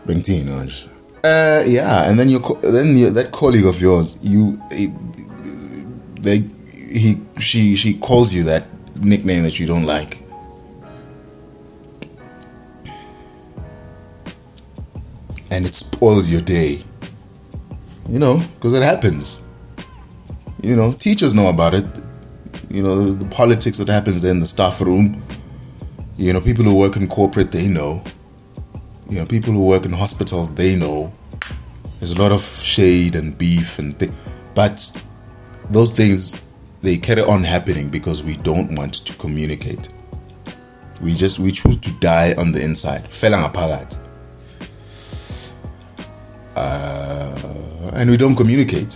Bentin, 0.06 0.93
uh, 1.26 1.64
yeah, 1.66 2.10
and 2.10 2.20
then 2.20 2.28
you, 2.28 2.40
then 2.64 2.98
your, 2.98 3.10
that 3.12 3.32
colleague 3.32 3.66
of 3.66 3.80
yours, 3.80 4.20
you, 4.22 4.62
they, 6.20 6.40
he, 6.70 7.22
she, 7.40 7.78
she 7.78 7.94
calls 7.94 8.34
you 8.34 8.44
that 8.44 8.68
nickname 9.02 9.44
that 9.44 9.58
you 9.58 9.66
don't 9.66 9.86
like. 9.86 10.22
And 15.50 15.66
it 15.66 15.76
spoils 15.76 16.30
your 16.30 16.42
day. 16.42 16.82
You 18.10 18.20
know, 18.20 18.42
because 18.56 18.74
it 18.74 18.84
happens. 18.84 19.42
You 20.62 20.76
know, 20.76 20.92
teachers 20.92 21.34
know 21.34 21.50
about 21.50 21.74
it. 21.74 21.86
You 22.70 22.84
know, 22.84 23.02
the, 23.02 23.24
the 23.24 23.26
politics 23.34 23.78
that 23.78 23.88
happens 23.88 24.22
there 24.22 24.32
in 24.32 24.42
the 24.42 24.48
staff 24.48 24.82
room. 24.82 25.24
You 26.18 26.34
know, 26.34 26.42
people 26.42 26.66
who 26.66 26.76
work 26.76 26.98
in 26.98 27.08
corporate, 27.08 27.54
they 27.54 27.70
know 27.70 28.04
you 29.14 29.20
know, 29.20 29.26
people 29.28 29.54
who 29.54 29.68
work 29.68 29.86
in 29.86 29.94
hospitals, 29.94 30.56
they 30.56 30.76
know. 30.76 31.14
There's 32.00 32.14
a 32.14 32.20
lot 32.20 32.32
of 32.32 32.42
shade 32.42 33.16
and 33.16 33.38
beef 33.38 33.78
and 33.78 33.96
but 34.56 35.00
those 35.70 35.92
things 35.92 36.44
they 36.82 36.98
carry 36.98 37.22
on 37.22 37.44
happening 37.44 37.92
because 37.92 38.24
we 38.24 38.38
don't 38.38 38.74
want 38.76 38.96
to 39.06 39.14
communicate. 39.18 39.90
We 41.00 41.14
just 41.14 41.38
we 41.38 41.52
choose 41.52 41.78
to 41.82 41.92
die 42.00 42.34
on 42.40 42.54
the 42.54 42.64
inside. 42.64 43.04
Fela 43.04 43.38
ngaphakathi. 43.38 44.00
Uh, 46.56 47.92
and 47.94 48.10
we 48.10 48.18
don't 48.18 48.36
communicate. 48.36 48.96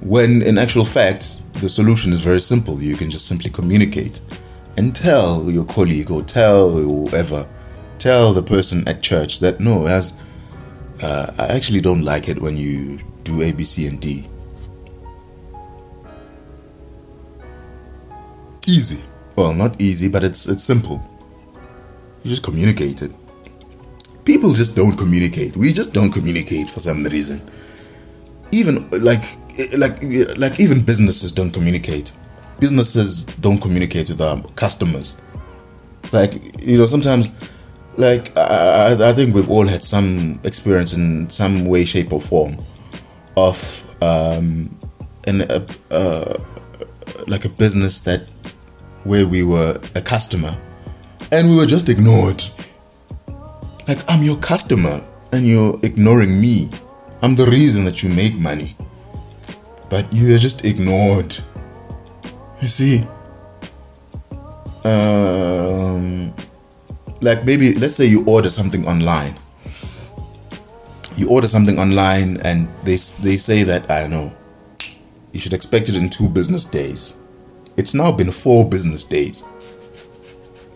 When 0.00 0.42
in 0.42 0.58
actual 0.58 0.84
fact, 0.84 1.42
the 1.54 1.68
solution 1.68 2.12
is 2.12 2.20
very 2.20 2.40
simple. 2.40 2.80
You 2.80 2.96
can 2.96 3.10
just 3.10 3.26
simply 3.26 3.50
communicate 3.50 4.20
and 4.76 4.94
tell 4.94 5.50
your 5.50 5.64
colleague 5.64 6.12
or 6.12 6.22
tell 6.22 6.70
whoever, 6.70 7.48
tell 7.98 8.32
the 8.32 8.42
person 8.42 8.86
at 8.88 9.02
church 9.02 9.40
that 9.40 9.60
no, 9.60 9.86
as 9.86 10.20
uh, 11.02 11.32
I 11.38 11.56
actually 11.56 11.80
don't 11.80 12.02
like 12.02 12.28
it 12.28 12.40
when 12.40 12.56
you 12.56 12.98
do 13.24 13.42
A, 13.42 13.52
B, 13.52 13.64
C, 13.64 13.86
and 13.86 14.00
D. 14.00 14.26
Easy. 18.66 19.02
Well, 19.36 19.54
not 19.54 19.80
easy, 19.80 20.08
but 20.08 20.24
it's 20.24 20.48
it's 20.48 20.64
simple. 20.64 21.02
You 22.22 22.30
just 22.30 22.42
communicate 22.42 23.02
it. 23.02 23.12
People 24.24 24.52
just 24.52 24.76
don't 24.76 24.96
communicate. 24.96 25.56
We 25.56 25.72
just 25.72 25.94
don't 25.94 26.10
communicate 26.10 26.68
for 26.68 26.80
some 26.80 27.04
reason. 27.04 27.40
Even 28.50 28.88
like 28.90 29.22
like 29.78 30.02
like 30.36 30.60
even 30.60 30.84
businesses 30.84 31.32
don't 31.32 31.50
communicate. 31.50 32.12
Businesses 32.58 33.24
don't 33.40 33.58
communicate 33.58 34.08
with 34.08 34.18
their 34.18 34.36
customers. 34.56 35.22
Like 36.12 36.34
you 36.60 36.78
know, 36.78 36.86
sometimes 36.86 37.28
like 37.98 38.30
I, 38.38 38.96
I 39.00 39.12
think 39.12 39.34
we've 39.34 39.50
all 39.50 39.66
had 39.66 39.82
some 39.82 40.40
experience 40.44 40.94
in 40.94 41.28
some 41.30 41.66
way, 41.66 41.84
shape, 41.84 42.12
or 42.12 42.20
form 42.20 42.56
of 43.36 43.84
um, 44.00 44.78
an 45.26 45.42
uh, 45.42 45.66
uh, 45.90 46.34
like 47.26 47.44
a 47.44 47.48
business 47.48 48.00
that 48.02 48.22
where 49.02 49.26
we 49.26 49.42
were 49.42 49.80
a 49.96 50.00
customer 50.00 50.56
and 51.32 51.50
we 51.50 51.56
were 51.56 51.66
just 51.66 51.88
ignored. 51.88 52.42
Like 53.88 53.98
I'm 54.08 54.22
your 54.22 54.36
customer 54.36 55.02
and 55.32 55.44
you're 55.46 55.78
ignoring 55.82 56.40
me. 56.40 56.70
I'm 57.20 57.34
the 57.34 57.46
reason 57.46 57.84
that 57.84 58.04
you 58.04 58.10
make 58.10 58.38
money, 58.38 58.76
but 59.90 60.10
you 60.12 60.34
are 60.34 60.38
just 60.38 60.64
ignored. 60.64 61.36
You 62.62 62.68
see. 62.68 63.06
Um, 64.84 66.32
like 67.20 67.44
maybe 67.44 67.74
let's 67.74 67.94
say 67.94 68.06
you 68.06 68.24
order 68.26 68.50
something 68.50 68.86
online 68.86 69.34
you 71.18 71.28
order 71.28 71.48
something 71.48 71.78
online 71.78 72.38
and 72.44 72.68
they 72.84 72.96
they 73.22 73.36
say 73.36 73.64
that 73.64 73.90
I 73.90 74.06
know 74.06 74.32
you 75.32 75.40
should 75.40 75.52
expect 75.52 75.88
it 75.88 75.96
in 75.96 76.08
two 76.08 76.28
business 76.28 76.64
days. 76.64 77.18
It's 77.76 77.94
now 77.94 78.12
been 78.12 78.32
four 78.32 78.68
business 78.68 79.04
days, 79.04 79.42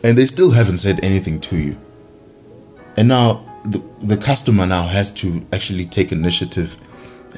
and 0.05 0.17
they 0.17 0.27
still 0.27 0.51
haven't 0.51 0.77
said 0.77 1.05
anything 1.05 1.41
to 1.41 1.57
you. 1.57 1.79
And 2.97 3.09
now 3.09 3.45
the 3.65 3.83
the 4.03 4.17
customer 4.17 4.67
now 4.67 4.87
has 4.87 5.11
to 5.15 5.45
actually 5.53 5.87
take 5.87 6.13
initiative, 6.13 6.77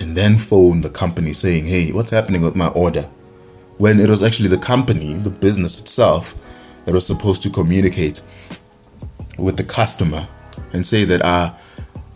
and 0.00 0.16
then 0.16 0.38
phone 0.38 0.80
the 0.80 0.90
company 0.90 1.32
saying, 1.32 1.66
"Hey, 1.66 1.92
what's 1.92 2.10
happening 2.10 2.42
with 2.42 2.56
my 2.56 2.68
order?" 2.68 3.08
When 3.78 4.00
it 4.00 4.08
was 4.08 4.22
actually 4.22 4.48
the 4.48 4.58
company, 4.58 5.14
the 5.14 5.30
business 5.30 5.78
itself, 5.78 6.34
that 6.84 6.94
was 6.94 7.06
supposed 7.06 7.42
to 7.42 7.50
communicate 7.50 8.20
with 9.38 9.56
the 9.56 9.64
customer 9.64 10.28
and 10.72 10.86
say 10.86 11.04
that 11.04 11.22
ah 11.24 11.58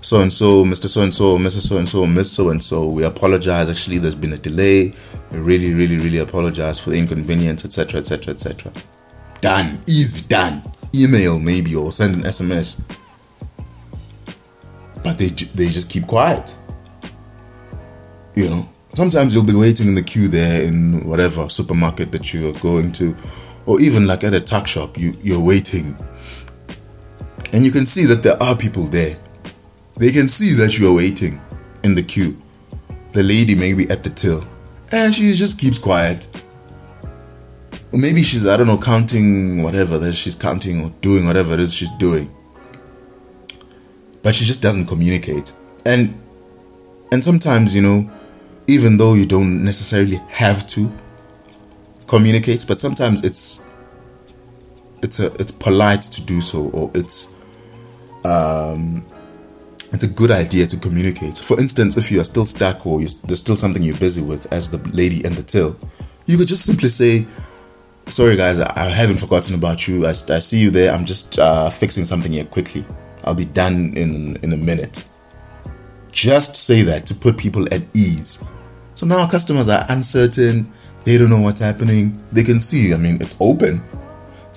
so 0.00 0.20
and 0.20 0.32
so, 0.32 0.64
Mr. 0.64 0.86
So 0.88 1.02
and 1.02 1.12
so, 1.12 1.38
Mrs. 1.38 1.68
So 1.68 1.78
and 1.78 1.88
so, 1.88 2.06
Miss 2.06 2.30
So 2.30 2.50
and 2.50 2.62
so, 2.62 2.88
we 2.88 3.04
apologize. 3.04 3.68
Actually, 3.68 3.98
there's 3.98 4.14
been 4.14 4.32
a 4.32 4.38
delay. 4.38 4.94
We 5.30 5.38
really, 5.38 5.74
really, 5.74 5.98
really 5.98 6.18
apologize 6.18 6.78
for 6.78 6.90
the 6.90 6.98
inconvenience, 6.98 7.64
etc., 7.64 8.00
etc., 8.00 8.32
etc. 8.32 8.72
Done. 9.40 9.80
Easy. 9.86 10.26
Done. 10.28 10.62
Email 10.94 11.38
maybe 11.38 11.74
or 11.74 11.90
send 11.92 12.14
an 12.14 12.22
SMS. 12.22 12.80
But 15.02 15.18
they 15.18 15.28
they 15.28 15.68
just 15.68 15.90
keep 15.90 16.06
quiet. 16.06 16.56
You 18.34 18.48
know, 18.50 18.68
sometimes 18.94 19.34
you'll 19.34 19.44
be 19.44 19.54
waiting 19.54 19.88
in 19.88 19.94
the 19.94 20.02
queue 20.02 20.28
there 20.28 20.62
in 20.64 21.06
whatever 21.08 21.48
supermarket 21.48 22.12
that 22.12 22.32
you 22.32 22.48
are 22.48 22.58
going 22.60 22.92
to, 22.92 23.16
or 23.66 23.80
even 23.80 24.06
like 24.06 24.22
at 24.22 24.32
a 24.32 24.40
tuck 24.40 24.68
shop, 24.68 24.96
you 24.96 25.12
you're 25.22 25.42
waiting, 25.42 25.96
and 27.52 27.64
you 27.64 27.70
can 27.70 27.86
see 27.86 28.04
that 28.04 28.22
there 28.22 28.40
are 28.42 28.56
people 28.56 28.84
there 28.84 29.16
they 29.98 30.12
can 30.12 30.28
see 30.28 30.54
that 30.54 30.78
you 30.78 30.88
are 30.88 30.94
waiting 30.94 31.40
in 31.82 31.96
the 31.96 32.04
queue. 32.04 32.38
The 33.12 33.22
lady 33.24 33.56
may 33.56 33.74
be 33.74 33.90
at 33.90 34.04
the 34.04 34.10
till 34.10 34.44
and 34.92 35.12
she 35.12 35.32
just 35.32 35.58
keeps 35.58 35.76
quiet. 35.76 36.28
Maybe 37.92 38.22
she's, 38.22 38.46
I 38.46 38.56
don't 38.56 38.68
know, 38.68 38.78
counting 38.78 39.62
whatever 39.62 39.98
that 39.98 40.12
she's 40.12 40.36
counting 40.36 40.84
or 40.84 40.90
doing 41.00 41.26
whatever 41.26 41.54
it 41.54 41.60
is 41.60 41.74
she's 41.74 41.90
doing. 41.98 42.32
But 44.22 44.36
she 44.36 44.44
just 44.44 44.62
doesn't 44.62 44.86
communicate. 44.86 45.52
And 45.84 46.20
and 47.10 47.24
sometimes, 47.24 47.74
you 47.74 47.82
know, 47.82 48.08
even 48.68 48.98
though 48.98 49.14
you 49.14 49.26
don't 49.26 49.64
necessarily 49.64 50.20
have 50.28 50.66
to 50.68 50.92
communicate, 52.06 52.66
but 52.68 52.78
sometimes 52.78 53.24
it's 53.24 53.66
it's 55.02 55.18
a 55.18 55.34
it's 55.40 55.50
polite 55.50 56.02
to 56.02 56.22
do 56.22 56.40
so 56.40 56.68
or 56.70 56.90
it's 56.94 57.34
um 58.28 59.04
it's 59.92 60.04
a 60.04 60.08
good 60.08 60.30
idea 60.30 60.66
to 60.66 60.76
communicate. 60.76 61.38
For 61.38 61.58
instance, 61.58 61.96
if 61.96 62.10
you 62.10 62.20
are 62.20 62.24
still 62.24 62.44
stuck 62.44 62.86
or 62.86 63.00
there's 63.00 63.40
still 63.40 63.56
something 63.56 63.82
you're 63.82 63.96
busy 63.96 64.22
with, 64.22 64.52
as 64.52 64.70
the 64.70 64.78
lady 64.90 65.24
in 65.24 65.34
the 65.34 65.42
till, 65.42 65.76
you 66.26 66.36
could 66.36 66.48
just 66.48 66.64
simply 66.64 66.90
say, 66.90 67.26
"Sorry, 68.08 68.36
guys, 68.36 68.60
I, 68.60 68.70
I 68.76 68.88
haven't 68.88 69.16
forgotten 69.16 69.54
about 69.54 69.88
you. 69.88 70.04
I, 70.04 70.10
I 70.10 70.40
see 70.40 70.58
you 70.58 70.70
there. 70.70 70.92
I'm 70.92 71.04
just 71.04 71.38
uh, 71.38 71.70
fixing 71.70 72.04
something 72.04 72.32
here 72.32 72.44
quickly. 72.44 72.84
I'll 73.24 73.34
be 73.34 73.46
done 73.46 73.92
in 73.96 74.36
in 74.42 74.52
a 74.52 74.56
minute." 74.56 75.04
Just 76.12 76.56
say 76.56 76.82
that 76.82 77.06
to 77.06 77.14
put 77.14 77.38
people 77.38 77.72
at 77.72 77.82
ease. 77.94 78.44
So 78.94 79.06
now 79.06 79.26
customers 79.28 79.68
are 79.68 79.84
uncertain. 79.88 80.72
They 81.04 81.16
don't 81.16 81.30
know 81.30 81.40
what's 81.40 81.60
happening. 81.60 82.20
They 82.32 82.42
can 82.42 82.60
see. 82.60 82.92
I 82.92 82.96
mean, 82.96 83.22
it's 83.22 83.36
open. 83.40 83.82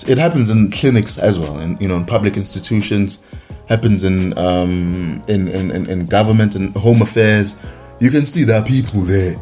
It 0.07 0.17
happens 0.17 0.49
in 0.49 0.71
clinics 0.71 1.17
as 1.17 1.39
well, 1.39 1.59
and 1.59 1.79
you 1.81 1.87
know, 1.87 1.95
in 1.95 2.05
public 2.05 2.35
institutions 2.35 3.23
happens 3.71 4.03
in, 4.03 4.37
um, 4.37 5.23
in, 5.29 5.47
in, 5.47 5.89
in, 5.89 6.05
government 6.05 6.55
and 6.55 6.75
home 6.75 7.01
affairs, 7.01 7.57
you 8.01 8.09
can 8.11 8.25
see 8.25 8.43
there 8.43 8.61
are 8.61 8.65
people 8.65 8.99
there. 9.01 9.35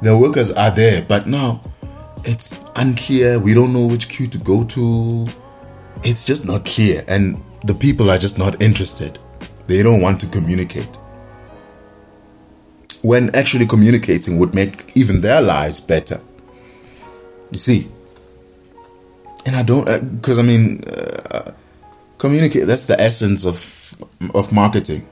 The 0.00 0.16
workers 0.16 0.50
are 0.52 0.70
there, 0.70 1.04
but 1.06 1.26
now 1.26 1.60
it's 2.24 2.64
unclear. 2.76 3.38
We 3.38 3.52
don't 3.52 3.74
know 3.74 3.86
which 3.86 4.08
queue 4.08 4.28
to 4.28 4.38
go 4.38 4.64
to. 4.64 5.26
It's 6.04 6.24
just 6.24 6.46
not 6.46 6.64
clear, 6.64 7.04
and 7.06 7.42
the 7.64 7.74
people 7.74 8.10
are 8.10 8.16
just 8.16 8.38
not 8.38 8.62
interested. 8.62 9.18
They 9.66 9.82
don't 9.82 10.00
want 10.00 10.20
to 10.22 10.26
communicate. 10.28 10.98
When 13.02 13.34
actually 13.34 13.66
communicating 13.66 14.38
would 14.38 14.54
make 14.54 14.92
even 14.94 15.20
their 15.20 15.42
lives 15.42 15.80
better. 15.80 16.20
You 17.50 17.58
see, 17.58 17.88
and 19.44 19.54
I 19.54 19.62
don't 19.62 19.84
because 20.16 20.38
I 20.38 20.42
mean 20.42 20.80
uh, 21.30 21.52
communicate 22.26 22.66
that's 22.66 22.86
the 22.86 23.00
essence 23.00 23.46
of 23.46 23.58
of 24.34 24.52
marketing 24.52 25.06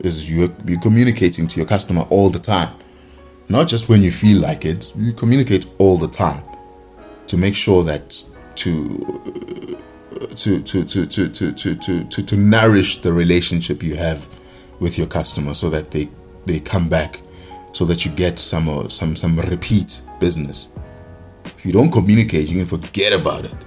is 0.00 0.30
you 0.30 0.54
you 0.66 0.78
communicating 0.78 1.46
to 1.48 1.56
your 1.60 1.66
customer 1.66 2.02
all 2.10 2.30
the 2.30 2.38
time. 2.38 2.72
Not 3.48 3.68
just 3.68 3.88
when 3.88 4.02
you 4.02 4.10
feel 4.10 4.40
like 4.40 4.64
it 4.64 4.92
you 4.96 5.12
communicate 5.12 5.66
all 5.78 5.96
the 5.98 6.08
time 6.08 6.42
to 7.26 7.36
make 7.36 7.56
sure 7.56 7.82
that 7.84 8.04
to 8.56 8.70
to 10.42 10.62
to 10.62 10.84
to 10.84 11.06
to 11.06 11.28
to 11.28 11.52
to 11.52 11.74
to, 11.74 12.04
to, 12.04 12.22
to 12.22 12.36
nourish 12.36 12.98
the 12.98 13.12
relationship 13.12 13.82
you 13.82 13.96
have 13.96 14.20
with 14.80 14.96
your 14.98 15.08
customer 15.08 15.54
so 15.54 15.68
that 15.70 15.90
they 15.90 16.08
they 16.46 16.60
come 16.60 16.88
back 16.88 17.20
so 17.72 17.84
that 17.84 18.04
you 18.04 18.12
get 18.12 18.38
some 18.38 18.68
uh, 18.68 18.88
some 18.88 19.16
some 19.16 19.38
repeat 19.40 20.02
business. 20.20 20.78
If 21.44 21.66
you 21.66 21.72
don't 21.72 21.90
communicate 21.90 22.48
you 22.48 22.58
can 22.58 22.66
forget 22.78 23.12
about 23.12 23.44
it 23.44 23.66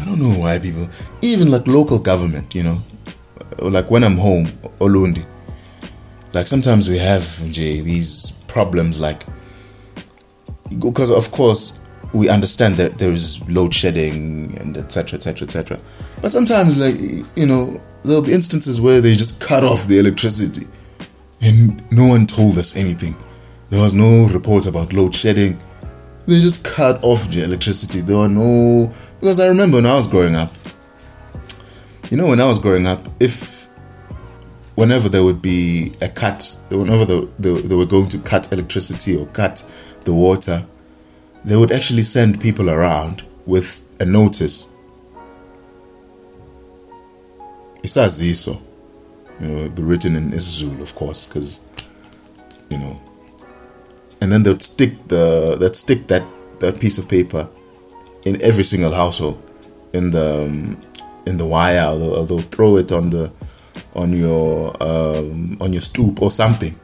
I 0.00 0.04
don't 0.04 0.20
know 0.20 0.38
why 0.38 0.58
people, 0.58 0.88
even 1.22 1.50
like 1.50 1.66
local 1.66 1.98
government, 1.98 2.54
you 2.54 2.62
know, 2.62 2.82
like 3.60 3.90
when 3.90 4.04
I'm 4.04 4.16
home, 4.16 4.46
Ulundi, 4.78 5.24
like 6.34 6.46
sometimes 6.46 6.88
we 6.88 6.98
have 6.98 7.22
Jay, 7.50 7.80
these 7.80 8.42
problems 8.46 9.00
like, 9.00 9.22
because 10.78 11.10
of 11.10 11.30
course 11.30 11.80
we 12.12 12.28
understand 12.28 12.76
that 12.76 12.98
there 12.98 13.12
is 13.12 13.46
load 13.48 13.74
shedding 13.74 14.56
and 14.58 14.76
etc. 14.76 15.16
etc. 15.16 15.44
etc. 15.44 15.78
But 16.22 16.32
sometimes, 16.32 16.76
like, 16.78 16.94
you 17.36 17.46
know, 17.46 17.78
there'll 18.04 18.22
be 18.22 18.32
instances 18.32 18.80
where 18.80 19.00
they 19.00 19.14
just 19.14 19.40
cut 19.40 19.64
off 19.64 19.86
the 19.86 19.98
electricity, 19.98 20.66
and 21.42 21.82
no 21.92 22.06
one 22.08 22.26
told 22.26 22.58
us 22.58 22.76
anything. 22.76 23.14
There 23.70 23.82
was 23.82 23.92
no 23.92 24.26
report 24.28 24.66
about 24.66 24.92
load 24.92 25.14
shedding. 25.14 25.58
They 26.26 26.40
just 26.40 26.64
cut 26.64 27.02
off 27.04 27.30
the 27.30 27.44
electricity. 27.44 28.00
There 28.00 28.16
were 28.16 28.28
no 28.28 28.92
because 29.20 29.38
I 29.38 29.46
remember 29.48 29.76
when 29.76 29.86
I 29.86 29.94
was 29.94 30.06
growing 30.06 30.34
up. 30.34 30.52
You 32.10 32.16
know, 32.16 32.26
when 32.26 32.40
I 32.40 32.46
was 32.46 32.58
growing 32.58 32.86
up, 32.86 33.06
if 33.20 33.68
whenever 34.74 35.08
there 35.08 35.24
would 35.24 35.40
be 35.40 35.92
a 36.00 36.08
cut, 36.08 36.58
whenever 36.70 37.04
they, 37.04 37.20
they, 37.38 37.60
they 37.60 37.74
were 37.74 37.86
going 37.86 38.08
to 38.10 38.18
cut 38.18 38.52
electricity 38.52 39.16
or 39.16 39.26
cut 39.26 39.68
the 40.04 40.12
water, 40.12 40.66
they 41.44 41.56
would 41.56 41.72
actually 41.72 42.02
send 42.02 42.40
people 42.40 42.70
around 42.70 43.24
with 43.44 43.88
a 44.00 44.04
notice. 44.04 44.72
Isaziso. 47.82 48.60
You 49.40 49.48
know, 49.48 49.56
it'd 49.58 49.74
be 49.74 49.82
written 49.82 50.16
in 50.16 50.30
isiZulu, 50.30 50.80
of 50.80 50.94
course, 50.94 51.26
because 51.26 51.60
you 52.70 52.78
know. 52.78 53.00
And 54.20 54.32
then 54.32 54.42
they'd 54.42 54.62
stick 54.62 55.08
the 55.08 55.56
they'd 55.60 55.76
stick 55.76 56.06
that 56.08 56.24
that 56.60 56.80
piece 56.80 56.98
of 56.98 57.08
paper 57.08 57.48
in 58.24 58.40
every 58.42 58.64
single 58.64 58.92
household 58.92 59.42
in 59.92 60.10
the 60.10 60.44
um, 60.44 60.82
in 61.26 61.36
the 61.36 61.46
wire 61.46 61.86
or 61.90 61.98
they'll, 61.98 62.24
they'll 62.24 62.40
throw 62.40 62.76
it 62.76 62.92
on 62.92 63.10
the 63.10 63.30
on 63.94 64.12
your 64.12 64.74
um, 64.82 65.56
on 65.60 65.72
your 65.72 65.82
stoop 65.82 66.22
or 66.22 66.30
something. 66.30 66.74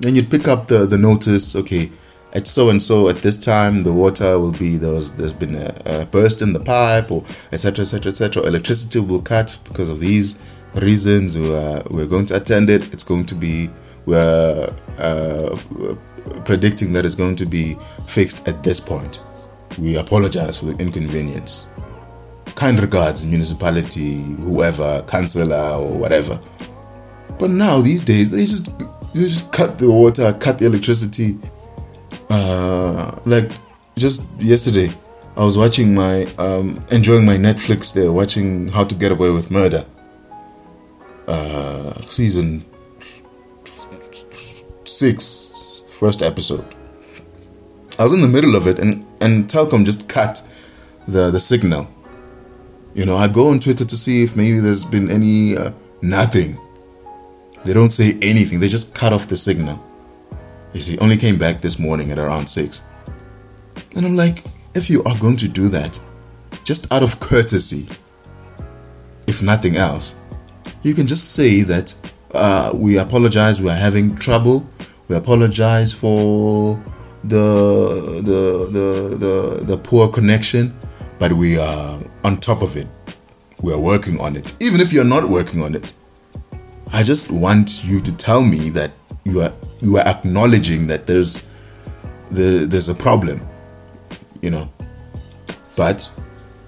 Then 0.00 0.14
you'd 0.14 0.30
pick 0.30 0.48
up 0.48 0.66
the 0.66 0.86
the 0.86 0.98
notice 0.98 1.54
okay 1.56 1.90
at 2.32 2.46
so 2.46 2.68
and 2.68 2.82
so 2.82 3.08
at 3.08 3.22
this 3.22 3.38
time 3.38 3.82
the 3.82 3.92
water 3.92 4.38
will 4.38 4.52
be 4.52 4.76
there 4.76 4.92
was 4.92 5.16
there's 5.16 5.32
been 5.32 5.54
a, 5.54 5.74
a 5.86 6.04
burst 6.06 6.42
in 6.42 6.52
the 6.52 6.60
pipe 6.60 7.10
or 7.10 7.24
etc 7.52 7.82
etc 7.82 8.10
etc 8.10 8.42
electricity 8.42 9.00
will 9.00 9.22
cut 9.22 9.58
because 9.64 9.88
of 9.88 10.00
these 10.00 10.38
reasons. 10.76 11.38
We're, 11.38 11.82
we're 11.90 12.06
going 12.06 12.26
to 12.26 12.36
attend 12.36 12.70
it. 12.70 12.92
It's 12.92 13.04
going 13.04 13.26
to 13.26 13.34
be 13.34 13.70
we're 14.04 14.72
uh, 14.98 15.58
predicting 16.44 16.92
that 16.92 17.04
it's 17.04 17.14
going 17.14 17.36
to 17.36 17.46
be 17.46 17.76
fixed 18.06 18.46
at 18.48 18.62
this 18.62 18.80
point. 18.80 19.20
We 19.78 19.96
apologize 19.96 20.56
for 20.56 20.66
the 20.66 20.76
inconvenience. 20.82 21.72
Kind 22.54 22.80
regards 22.80 23.26
municipality 23.26 24.22
whoever 24.36 25.02
councillor 25.06 25.76
or 25.78 25.98
whatever. 25.98 26.40
But 27.38 27.50
now 27.50 27.80
these 27.80 28.02
days 28.02 28.30
they 28.30 28.40
just 28.46 28.78
they 29.12 29.24
just 29.24 29.52
cut 29.52 29.78
the 29.78 29.90
water 29.90 30.32
cut 30.40 30.58
the 30.58 30.66
electricity. 30.66 31.38
Uh 32.30 33.18
like 33.24 33.50
just 33.96 34.28
yesterday 34.40 34.92
i 35.36 35.44
was 35.44 35.56
watching 35.56 35.94
my 35.94 36.24
um 36.38 36.84
enjoying 36.90 37.24
my 37.24 37.36
netflix 37.36 37.94
there 37.94 38.12
watching 38.12 38.68
how 38.68 38.84
to 38.84 38.94
get 38.94 39.12
away 39.12 39.30
with 39.30 39.50
murder. 39.50 39.84
Uh 41.28 41.92
season 42.06 42.64
six 44.84 45.45
first 46.00 46.22
episode 46.22 46.66
i 47.98 48.02
was 48.02 48.12
in 48.12 48.20
the 48.20 48.28
middle 48.36 48.54
of 48.54 48.66
it 48.66 48.78
and 48.78 49.06
and 49.20 49.48
Telkom 49.48 49.84
just 49.84 50.08
cut 50.08 50.42
the 51.08 51.30
the 51.30 51.40
signal 51.40 51.88
you 52.96 53.04
know, 53.04 53.16
I 53.16 53.28
go 53.28 53.50
on 53.50 53.60
Twitter 53.60 53.84
to 53.84 53.96
see 53.96 54.24
if 54.24 54.36
maybe 54.36 54.58
there's 54.58 54.82
been 54.82 55.10
any 55.10 55.54
uh, 55.54 55.72
nothing. 56.00 56.58
They 57.62 57.74
don't 57.74 57.90
say 57.92 58.18
anything. 58.22 58.58
They 58.58 58.68
just 58.68 58.94
cut 58.94 59.12
off 59.12 59.28
the 59.28 59.36
signal. 59.36 59.84
You 60.72 60.80
see, 60.80 60.96
only 61.00 61.18
came 61.18 61.36
back 61.36 61.60
this 61.60 61.78
morning 61.78 62.10
at 62.10 62.18
around 62.18 62.46
six, 62.46 62.86
and 63.94 64.06
I'm 64.06 64.16
like, 64.16 64.38
if 64.74 64.88
you 64.88 65.02
are 65.04 65.18
going 65.18 65.36
to 65.38 65.48
do 65.48 65.68
that, 65.68 66.00
just 66.64 66.90
out 66.90 67.02
of 67.02 67.20
courtesy, 67.20 67.86
if 69.26 69.42
nothing 69.42 69.76
else, 69.76 70.18
you 70.82 70.94
can 70.94 71.06
just 71.06 71.32
say 71.32 71.60
that 71.64 71.94
uh, 72.32 72.70
we 72.74 72.96
apologize. 72.96 73.60
We 73.60 73.68
are 73.68 73.76
having 73.76 74.16
trouble. 74.16 74.66
We 75.08 75.16
apologize 75.16 75.92
for 75.92 76.82
the 77.24 78.22
the 78.22 78.68
the 78.70 79.16
the, 79.18 79.64
the 79.64 79.76
poor 79.78 80.08
connection 80.08 80.76
but 81.18 81.32
we 81.32 81.58
are 81.58 82.00
on 82.24 82.38
top 82.38 82.62
of 82.62 82.76
it. 82.76 82.86
We 83.62 83.72
are 83.72 83.80
working 83.80 84.20
on 84.20 84.36
it. 84.36 84.52
Even 84.60 84.80
if 84.80 84.92
you're 84.92 85.04
not 85.04 85.28
working 85.28 85.62
on 85.62 85.74
it, 85.74 85.92
I 86.92 87.02
just 87.02 87.30
want 87.30 87.84
you 87.84 88.00
to 88.00 88.12
tell 88.12 88.42
me 88.42 88.70
that 88.70 88.92
you 89.24 89.40
are 89.40 89.52
you 89.80 89.96
are 89.96 90.06
acknowledging 90.06 90.86
that 90.88 91.06
there's 91.06 91.48
the, 92.30 92.66
there's 92.68 92.88
a 92.88 92.94
problem, 92.94 93.46
you 94.42 94.50
know, 94.50 94.68
but 95.76 96.12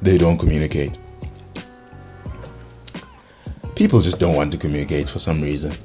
they 0.00 0.18
don't 0.18 0.38
communicate. 0.38 0.96
People 3.76 4.00
just 4.00 4.18
don't 4.18 4.34
want 4.34 4.52
to 4.52 4.58
communicate 4.58 5.08
for 5.08 5.18
some 5.18 5.40
reason. 5.40 5.76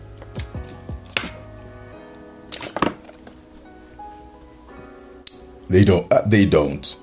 They 5.69 5.83
don't. 5.83 6.11
Uh, 6.13 6.21
they 6.27 6.45
don't 6.45 6.97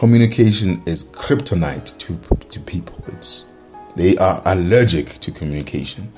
communication 0.00 0.82
is 0.86 1.04
kryptonite 1.12 1.98
to 1.98 2.18
to 2.48 2.58
people. 2.60 2.96
It's 3.08 3.50
they 3.96 4.16
are 4.16 4.40
allergic 4.46 5.06
to 5.24 5.30
communication. 5.30 6.10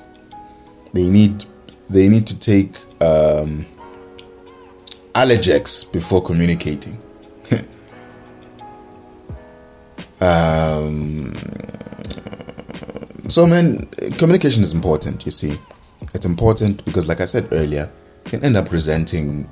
They 0.93 1.09
need 1.09 1.43
they 1.89 2.07
need 2.07 2.25
to 2.27 2.39
take 2.39 2.77
um, 3.01 3.65
allergex 5.13 5.91
before 5.91 6.21
communicating. 6.23 6.97
um, 10.21 11.33
so 13.27 13.45
man, 13.45 13.79
communication 14.17 14.63
is 14.63 14.73
important. 14.73 15.25
You 15.25 15.31
see, 15.31 15.59
it's 16.13 16.25
important 16.25 16.83
because, 16.85 17.07
like 17.07 17.21
I 17.21 17.25
said 17.25 17.47
earlier, 17.51 17.89
you 18.25 18.31
can 18.31 18.43
end 18.43 18.57
up 18.57 18.69
presenting 18.69 19.49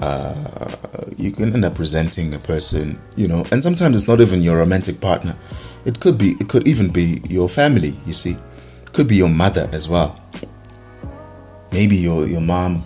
uh, 0.00 0.74
you 1.18 1.30
can 1.30 1.52
end 1.52 1.64
up 1.64 1.74
presenting 1.74 2.34
a 2.34 2.38
person, 2.38 2.98
you 3.16 3.28
know, 3.28 3.44
and 3.52 3.62
sometimes 3.62 3.96
it's 3.96 4.08
not 4.08 4.20
even 4.20 4.40
your 4.40 4.58
romantic 4.58 5.00
partner. 5.00 5.36
It 5.84 6.00
could 6.00 6.18
be, 6.18 6.30
it 6.40 6.48
could 6.48 6.66
even 6.66 6.90
be 6.90 7.20
your 7.28 7.48
family. 7.48 7.94
You 8.06 8.12
see, 8.12 8.36
it 8.82 8.92
could 8.92 9.08
be 9.08 9.16
your 9.16 9.28
mother 9.28 9.68
as 9.72 9.88
well. 9.88 10.20
Maybe 11.72 11.96
your 11.96 12.26
your 12.26 12.40
mom. 12.40 12.84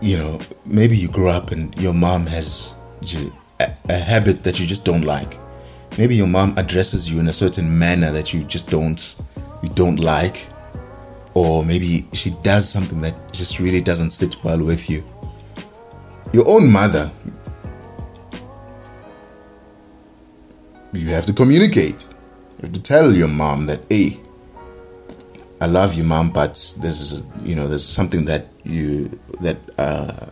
You 0.00 0.16
know, 0.16 0.40
maybe 0.66 0.96
you 0.96 1.08
grew 1.08 1.28
up 1.28 1.52
and 1.52 1.76
your 1.78 1.94
mom 1.94 2.26
has 2.26 2.76
a, 3.60 3.72
a 3.88 3.96
habit 3.96 4.42
that 4.42 4.58
you 4.58 4.66
just 4.66 4.84
don't 4.84 5.04
like. 5.04 5.38
Maybe 5.96 6.16
your 6.16 6.26
mom 6.26 6.54
addresses 6.56 7.08
you 7.12 7.20
in 7.20 7.28
a 7.28 7.32
certain 7.32 7.78
manner 7.78 8.10
that 8.10 8.34
you 8.34 8.42
just 8.42 8.68
don't 8.68 9.14
you 9.62 9.68
don't 9.68 10.00
like, 10.00 10.48
or 11.34 11.64
maybe 11.64 12.06
she 12.12 12.30
does 12.42 12.68
something 12.68 13.00
that 13.00 13.32
just 13.32 13.58
really 13.58 13.80
doesn't 13.80 14.10
sit 14.10 14.36
well 14.44 14.62
with 14.62 14.90
you 14.90 15.02
your 16.32 16.48
own 16.48 16.70
mother, 16.70 17.10
you 20.92 21.08
have 21.08 21.26
to 21.26 21.32
communicate. 21.32 22.06
You 22.58 22.62
have 22.62 22.72
to 22.72 22.82
tell 22.82 23.12
your 23.12 23.28
mom 23.28 23.66
that, 23.66 23.80
hey, 23.88 24.18
I 25.60 25.66
love 25.66 25.94
you, 25.94 26.04
mom, 26.04 26.30
but 26.30 26.54
there's 26.80 27.26
you 27.44 27.54
know 27.54 27.68
there's 27.68 27.84
something 27.84 28.24
that 28.24 28.46
you 28.64 29.20
that 29.40 29.58
uh, 29.78 30.26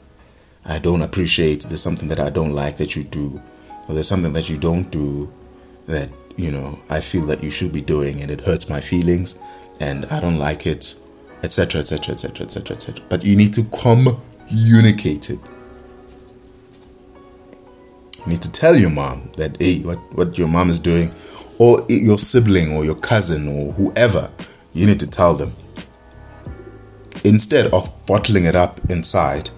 I 0.65 0.79
don't 0.81 1.03
appreciate. 1.03 1.63
There's 1.65 1.83
something 1.83 2.09
that 2.09 2.19
I 2.19 2.31
don't 2.31 2.53
like 2.53 2.79
that 2.79 2.97
you 2.97 3.05
do, 3.05 3.41
or 3.89 3.95
there's 3.95 4.09
something 4.09 4.33
that 4.33 4.51
you 4.51 4.57
don't 4.57 4.91
do 4.91 5.33
that 5.87 6.09
you 6.37 6.51
know 6.51 6.81
I 6.89 7.01
feel 7.01 7.27
that 7.27 7.45
you 7.45 7.51
should 7.51 7.73
be 7.73 7.81
doing, 7.81 8.21
and 8.21 8.31
it 8.31 8.41
hurts 8.41 8.69
my 8.69 8.81
feelings, 8.81 9.39
and 9.81 10.05
I 10.07 10.21
don't 10.21 10.38
like 10.38 10.66
it, 10.66 10.95
etc., 11.43 11.81
etc., 11.81 12.14
etc., 12.14 12.45
etc., 12.45 12.77
etc. 12.77 13.05
But 13.09 13.25
you 13.25 13.35
need 13.35 13.55
to 13.55 13.64
communicate 13.64 15.31
it. 15.31 15.40
You 18.19 18.27
need 18.27 18.43
to 18.43 18.53
tell 18.53 18.77
your 18.77 18.90
mom 18.90 19.33
that, 19.38 19.57
hey, 19.59 19.81
what, 19.81 19.99
what 20.14 20.38
your 20.38 20.49
mom 20.49 20.69
is 20.69 20.79
doing, 20.79 21.11
or 21.59 21.85
your 21.88 22.19
sibling, 22.19 22.73
or 22.73 22.85
your 22.85 22.94
cousin, 22.94 23.48
or 23.48 23.73
whoever, 23.73 24.31
you 24.75 24.87
need 24.87 25.00
to 25.00 25.07
tell 25.07 25.35
them. 25.35 25.52
Instead 27.25 27.73
of 27.73 27.88
bottling 28.07 28.44
it 28.44 28.54
up 28.54 28.79
inside. 28.90 29.50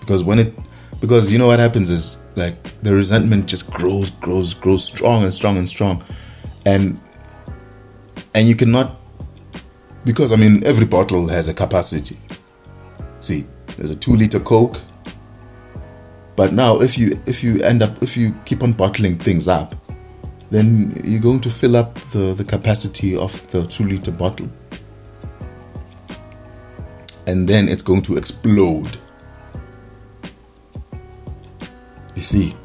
Because 0.00 0.24
when 0.24 0.38
it, 0.40 0.54
because 1.00 1.30
you 1.30 1.38
know 1.38 1.46
what 1.46 1.58
happens 1.58 1.90
is 1.90 2.24
like 2.36 2.80
the 2.80 2.92
resentment 2.92 3.46
just 3.46 3.72
grows, 3.72 4.10
grows, 4.10 4.54
grows 4.54 4.84
strong 4.84 5.22
and 5.22 5.32
strong 5.32 5.56
and 5.56 5.68
strong. 5.68 6.02
And, 6.66 7.00
and 8.34 8.48
you 8.48 8.56
cannot, 8.56 8.97
because 10.08 10.32
I 10.32 10.36
mean, 10.36 10.64
every 10.64 10.86
bottle 10.86 11.28
has 11.28 11.50
a 11.50 11.54
capacity. 11.54 12.16
See, 13.20 13.44
there's 13.76 13.90
a 13.90 13.94
two 13.94 14.16
liter 14.16 14.40
Coke, 14.40 14.78
but 16.34 16.54
now, 16.54 16.80
if 16.80 16.96
you 16.96 17.20
if 17.26 17.44
you 17.44 17.60
end 17.62 17.82
up 17.82 18.02
if 18.02 18.16
you 18.16 18.34
keep 18.46 18.62
on 18.62 18.72
bottling 18.72 19.18
things 19.18 19.48
up, 19.48 19.74
then 20.48 20.98
you're 21.04 21.20
going 21.20 21.40
to 21.40 21.50
fill 21.50 21.76
up 21.76 21.94
the, 22.12 22.32
the 22.32 22.42
capacity 22.42 23.14
of 23.14 23.50
the 23.50 23.66
two 23.66 23.84
liter 23.84 24.10
bottle, 24.10 24.48
and 27.26 27.46
then 27.46 27.68
it's 27.68 27.82
going 27.82 28.00
to 28.00 28.16
explode. 28.16 28.96
You 32.14 32.22
see, 32.22 32.56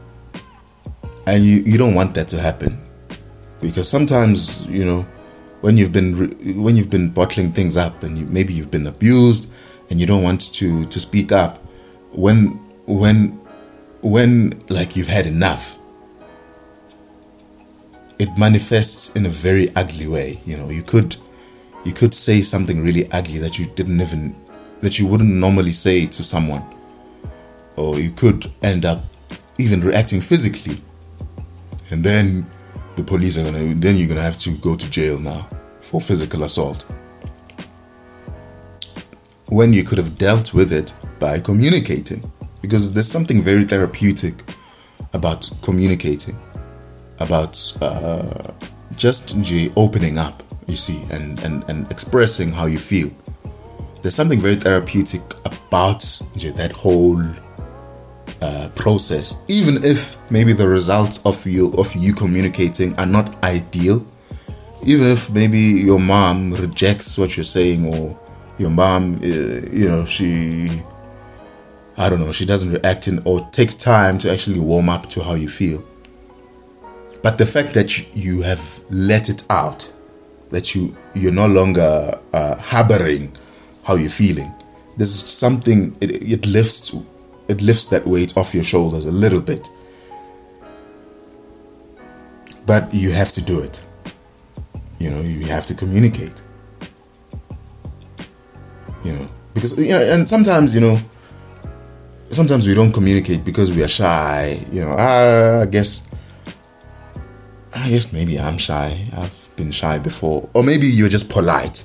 and 1.27 1.43
you, 1.43 1.57
you 1.65 1.77
don't 1.77 1.93
want 1.93 2.15
that 2.15 2.29
to 2.29 2.39
happen 2.39 2.81
because 3.59 3.89
sometimes 3.89 4.65
you 4.69 4.85
know 4.85 5.05
when 5.63 5.77
you've 5.77 5.93
been 5.93 6.17
re- 6.17 6.53
when 6.55 6.75
you've 6.75 6.89
been 6.89 7.09
bottling 7.09 7.49
things 7.49 7.77
up 7.77 8.03
and 8.03 8.17
you, 8.17 8.25
maybe 8.25 8.51
you've 8.51 8.69
been 8.69 8.85
abused 8.85 9.49
and 9.89 9.97
you 9.97 10.05
don't 10.05 10.21
want 10.21 10.53
to 10.53 10.83
to 10.85 10.99
speak 10.99 11.31
up 11.31 11.57
when 12.11 12.59
when 12.85 13.39
when 14.01 14.51
like 14.69 14.97
you've 14.97 15.07
had 15.07 15.25
enough 15.25 15.79
it 18.19 18.27
manifests 18.37 19.15
in 19.15 19.25
a 19.25 19.29
very 19.29 19.73
ugly 19.73 20.05
way 20.05 20.37
you 20.43 20.57
know. 20.57 20.69
You 20.69 20.83
could 20.83 21.15
you 21.85 21.93
could 21.93 22.13
say 22.13 22.41
something 22.41 22.83
really 22.83 23.09
ugly 23.11 23.39
that 23.39 23.57
you 23.57 23.65
didn't 23.67 24.01
even 24.01 24.35
that 24.81 24.99
you 24.99 25.07
wouldn't 25.07 25.33
normally 25.33 25.71
say 25.71 26.05
to 26.05 26.23
someone. 26.23 26.63
Or 27.77 27.97
you 27.97 28.11
could 28.11 28.51
end 28.61 28.83
up 28.83 29.01
even 29.57 29.79
reacting 29.79 30.19
physically. 30.19 30.81
And 31.89 32.03
then 32.03 32.45
the 32.95 33.03
police 33.03 33.37
are 33.37 33.43
gonna 33.43 33.73
then 33.75 33.95
you're 33.95 34.07
gonna 34.07 34.21
have 34.21 34.37
to 34.39 34.51
go 34.57 34.75
to 34.75 34.89
jail 34.89 35.19
now 35.19 35.47
for 35.81 35.99
physical 36.01 36.43
assault. 36.43 36.85
When 39.47 39.73
you 39.73 39.83
could 39.83 39.97
have 39.97 40.17
dealt 40.17 40.53
with 40.53 40.73
it 40.73 40.93
by 41.19 41.39
communicating 41.39 42.31
because 42.61 42.93
there's 42.93 43.07
something 43.07 43.41
very 43.41 43.63
therapeutic 43.63 44.35
about 45.13 45.49
communicating 45.61 46.37
about 47.19 47.55
uh, 47.81 48.51
just 48.97 49.35
opening 49.75 50.17
up 50.17 50.43
you 50.67 50.75
see 50.75 51.03
and, 51.11 51.39
and 51.39 51.63
and 51.69 51.91
expressing 51.91 52.51
how 52.51 52.65
you 52.65 52.79
feel. 52.79 53.11
There's 54.01 54.15
something 54.15 54.41
very 54.41 54.55
therapeutic 54.55 55.21
about 55.45 56.01
that 56.55 56.71
whole 56.71 57.21
uh, 58.41 58.69
process 58.75 59.41
even 59.47 59.75
if 59.83 60.17
maybe 60.31 60.53
the 60.53 60.67
results 60.67 61.19
of 61.25 61.45
you 61.45 61.71
of 61.73 61.93
you 61.95 62.13
communicating 62.13 62.97
are 62.99 63.05
not 63.05 63.43
ideal 63.43 64.05
even 64.85 65.07
if 65.07 65.29
maybe 65.31 65.57
your 65.59 65.99
mom 65.99 66.53
rejects 66.53 67.17
what 67.17 67.37
you're 67.37 67.43
saying 67.43 67.93
or 67.93 68.19
your 68.57 68.69
mom 68.69 69.15
uh, 69.15 69.27
you 69.71 69.87
know 69.87 70.03
she 70.05 70.69
i 71.97 72.09
don't 72.09 72.19
know 72.19 72.31
she 72.31 72.45
doesn't 72.45 72.71
react 72.71 73.07
in 73.07 73.21
or 73.25 73.47
takes 73.51 73.75
time 73.75 74.17
to 74.17 74.31
actually 74.31 74.59
warm 74.59 74.89
up 74.89 75.07
to 75.07 75.23
how 75.23 75.35
you 75.35 75.47
feel. 75.47 75.83
But 77.21 77.37
the 77.37 77.45
fact 77.45 77.73
that 77.75 78.15
you- 78.15 78.41
have 78.41 78.79
let 78.89 79.29
it 79.29 79.43
out 79.49 79.91
that 80.49 80.75
you 80.75 80.93
you're 81.15 81.31
no 81.31 81.47
longer 81.47 82.19
uh, 82.33 82.55
harboring 82.57 83.31
how 83.85 83.95
you're 83.95 84.09
feeling 84.09 84.53
there's 84.97 85.13
something 85.13 85.95
it, 86.01 86.11
it 86.11 86.45
lifts 86.45 86.93
it 87.47 87.61
lifts 87.61 87.87
that 87.87 88.05
weight 88.05 88.37
off 88.37 88.53
your 88.53 88.63
shoulders 88.63 89.05
a 89.05 89.11
little 89.11 89.41
bit. 89.41 89.69
But 92.65 92.93
you 92.93 93.11
have 93.11 93.31
to 93.33 93.43
do 93.43 93.61
it. 93.61 93.85
You 94.99 95.11
know 95.11 95.21
you 95.21 95.45
have 95.47 95.65
to 95.67 95.73
communicate. 95.73 96.41
You 99.03 99.13
know 99.13 99.27
because 99.53 99.77
you 99.77 99.91
know 99.91 100.13
and 100.13 100.27
sometimes 100.27 100.73
you 100.73 100.81
know 100.81 100.97
sometimes 102.31 102.67
we 102.67 102.73
don't 102.73 102.93
communicate 102.93 103.43
because 103.43 103.73
we 103.73 103.83
are 103.83 103.89
shy 103.89 104.65
you 104.71 104.85
know. 104.85 104.93
I 104.93 105.65
guess 105.65 106.09
i 107.75 107.89
guess 107.89 108.13
maybe 108.13 108.39
i'm 108.39 108.57
shy. 108.57 109.07
I've 109.17 109.49
been 109.57 109.71
shy 109.71 109.99
before. 109.99 110.49
Or 110.53 110.63
maybe 110.63 110.85
you're 110.85 111.09
just 111.09 111.29
polite 111.29 111.83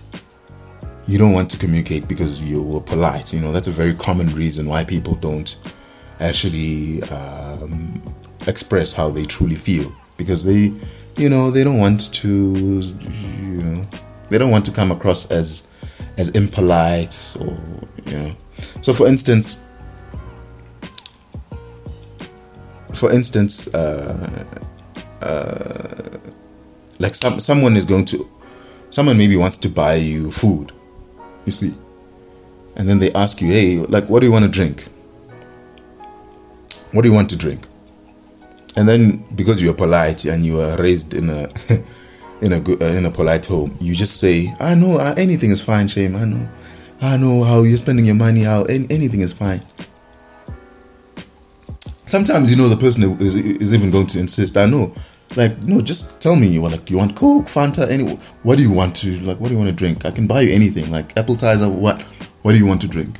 you 1.08 1.16
don't 1.16 1.32
want 1.32 1.50
to 1.50 1.56
communicate 1.56 2.06
because 2.06 2.42
you 2.42 2.62
were 2.62 2.82
polite 2.82 3.32
you 3.32 3.40
know? 3.40 3.50
That's 3.50 3.66
a 3.66 3.72
very 3.72 3.94
common 3.94 4.34
reason 4.34 4.68
why 4.68 4.84
people 4.84 5.14
don't 5.14 5.56
actually 6.20 7.02
um, 7.04 8.02
express 8.46 8.92
how 8.92 9.08
they 9.08 9.24
truly 9.24 9.54
feel. 9.54 9.92
Because 10.18 10.44
they 10.44 10.72
you 11.16 11.30
know 11.30 11.50
they 11.50 11.64
don't 11.64 11.78
want 11.78 12.12
to 12.12 12.28
you 12.28 13.62
know 13.62 13.84
they 14.28 14.36
don't 14.36 14.50
want 14.50 14.66
to 14.66 14.72
come 14.72 14.92
across 14.92 15.30
as 15.30 15.68
as 16.18 16.28
impolite 16.30 17.36
or 17.40 17.56
you 18.04 18.18
know? 18.18 18.36
So 18.82 18.92
for 18.92 19.06
instance 19.06 19.60
for 22.92 23.12
instance 23.12 23.72
uh, 23.74 24.44
uh, 25.22 26.18
like 26.98 27.14
some 27.14 27.40
someone 27.40 27.76
is 27.76 27.84
going 27.84 28.04
to 28.06 28.28
someone 28.90 29.16
maybe 29.16 29.36
wants 29.36 29.56
to 29.58 29.68
buy 29.68 29.94
you 29.94 30.32
food 30.32 30.72
you 31.48 31.52
see. 31.52 31.74
And 32.76 32.88
then 32.88 32.98
they 32.98 33.10
ask 33.12 33.40
you 33.40 33.48
hey 33.48 33.78
like 33.78 34.08
what 34.08 34.20
do 34.20 34.26
you 34.26 34.32
want 34.32 34.44
to 34.44 34.50
drink? 34.50 34.84
What 36.92 37.02
do 37.02 37.08
you 37.08 37.14
want 37.14 37.30
to 37.30 37.36
drink? 37.36 37.66
And 38.76 38.88
then 38.88 39.24
because 39.34 39.62
you're 39.62 39.74
polite 39.74 40.24
and 40.24 40.44
you 40.44 40.60
are 40.60 40.76
raised 40.80 41.14
in 41.14 41.28
a 41.30 41.48
in 42.40 42.52
a 42.52 42.60
good 42.60 42.82
uh, 42.82 42.96
in 42.98 43.04
a 43.04 43.10
polite 43.10 43.46
home 43.46 43.76
you 43.80 43.94
just 43.94 44.20
say 44.20 44.52
i 44.60 44.72
know 44.74 44.96
uh, 45.00 45.12
anything 45.18 45.50
is 45.50 45.60
fine 45.60 45.88
shame 45.88 46.14
i 46.14 46.24
know. 46.24 46.48
I 47.00 47.16
know 47.16 47.44
how 47.44 47.62
you're 47.62 47.76
spending 47.76 48.06
your 48.06 48.16
money 48.16 48.42
how 48.42 48.62
any, 48.64 48.86
anything 48.90 49.20
is 49.20 49.32
fine. 49.32 49.62
Sometimes 52.06 52.50
you 52.50 52.56
know 52.56 52.68
the 52.68 52.76
person 52.76 53.04
is, 53.20 53.36
is 53.36 53.72
even 53.74 53.90
going 53.90 54.06
to 54.08 54.18
insist 54.18 54.56
i 54.56 54.66
know 54.66 54.92
like 55.36 55.62
no 55.64 55.80
just 55.80 56.20
tell 56.20 56.36
me 56.36 56.46
you 56.46 56.62
want 56.62 56.72
like 56.72 56.90
you 56.90 56.96
want 56.96 57.14
coke 57.14 57.46
fanta 57.46 57.88
any 57.90 58.16
what 58.42 58.56
do 58.56 58.62
you 58.62 58.72
want 58.72 58.96
to 58.96 59.18
like 59.20 59.38
what 59.40 59.48
do 59.48 59.54
you 59.54 59.58
want 59.58 59.70
to 59.70 59.76
drink? 59.76 60.04
I 60.06 60.10
can 60.10 60.26
buy 60.26 60.40
you 60.40 60.52
anything 60.52 60.90
like 60.90 61.14
Appletiser 61.14 61.70
what 61.72 62.00
what 62.42 62.52
do 62.52 62.58
you 62.58 62.66
want 62.66 62.80
to 62.80 62.88
drink? 62.88 63.16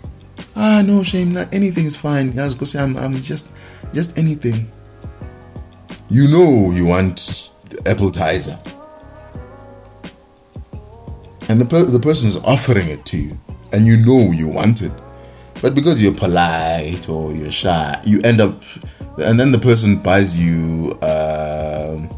Ah 0.57 0.83
no 0.87 1.03
shame 1.03 1.33
not 1.33 1.53
anything 1.53 1.85
is 1.85 1.97
fine. 1.97 2.31
Guys 2.35 2.55
go 2.55 2.65
say 2.65 2.81
i'm, 2.83 2.97
I'm 2.97 3.21
just 3.21 3.53
just 3.93 4.17
anything. 4.19 4.69
You 6.09 6.29
know 6.29 6.73
you 6.73 6.87
want 6.87 7.17
Appletiser 7.85 8.59
and 11.51 11.59
the, 11.61 11.65
per- 11.65 11.85
the 11.85 11.99
person 12.01 12.29
is 12.29 12.37
offering 12.45 12.89
it 12.89 13.05
to 13.07 13.17
you 13.17 13.39
and 13.73 13.87
you 13.87 13.97
know 14.05 14.31
you 14.33 14.49
want 14.49 14.83
it. 14.83 14.93
But 15.61 15.75
because 15.75 16.03
you're 16.03 16.15
polite 16.15 17.09
or 17.09 17.33
you're 17.35 17.51
shy 17.51 18.01
you 18.05 18.21
end 18.23 18.41
up 18.41 18.55
and 19.21 19.39
then 19.39 19.53
the 19.53 19.59
person 19.59 19.97
buys 19.97 20.39
you 20.39 20.93
um, 21.03 22.09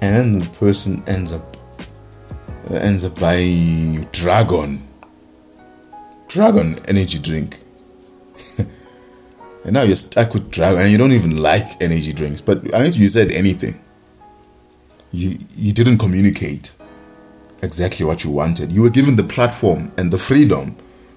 and 0.00 0.42
the 0.42 0.48
person 0.58 1.02
ends 1.06 1.32
up 1.32 1.42
ends 2.70 3.04
up 3.04 3.18
buying 3.18 3.94
you 3.94 4.04
dragon. 4.12 4.82
Dragon 6.28 6.76
energy 6.88 7.18
drink. 7.18 7.56
And 9.64 9.74
now 9.74 9.82
you're 9.82 9.96
stuck 9.96 10.32
with 10.32 10.50
dragon 10.50 10.80
and 10.80 10.90
you 10.90 10.96
don't 10.96 11.12
even 11.12 11.42
like 11.42 11.82
energy 11.82 12.14
drinks 12.14 12.40
but 12.40 12.74
i 12.74 12.80
mean 12.80 12.92
you 12.94 13.06
said 13.06 13.30
anything 13.32 13.78
you 15.12 15.36
you 15.56 15.72
didn't 15.72 15.98
communicate 15.98 16.74
exactly 17.62 18.06
what 18.06 18.24
you 18.24 18.30
wanted. 18.30 18.70
You 18.72 18.82
were 18.82 18.90
given 18.90 19.16
the 19.16 19.24
platform 19.24 19.92
and 19.98 20.10
the 20.10 20.16
freedom 20.16 20.76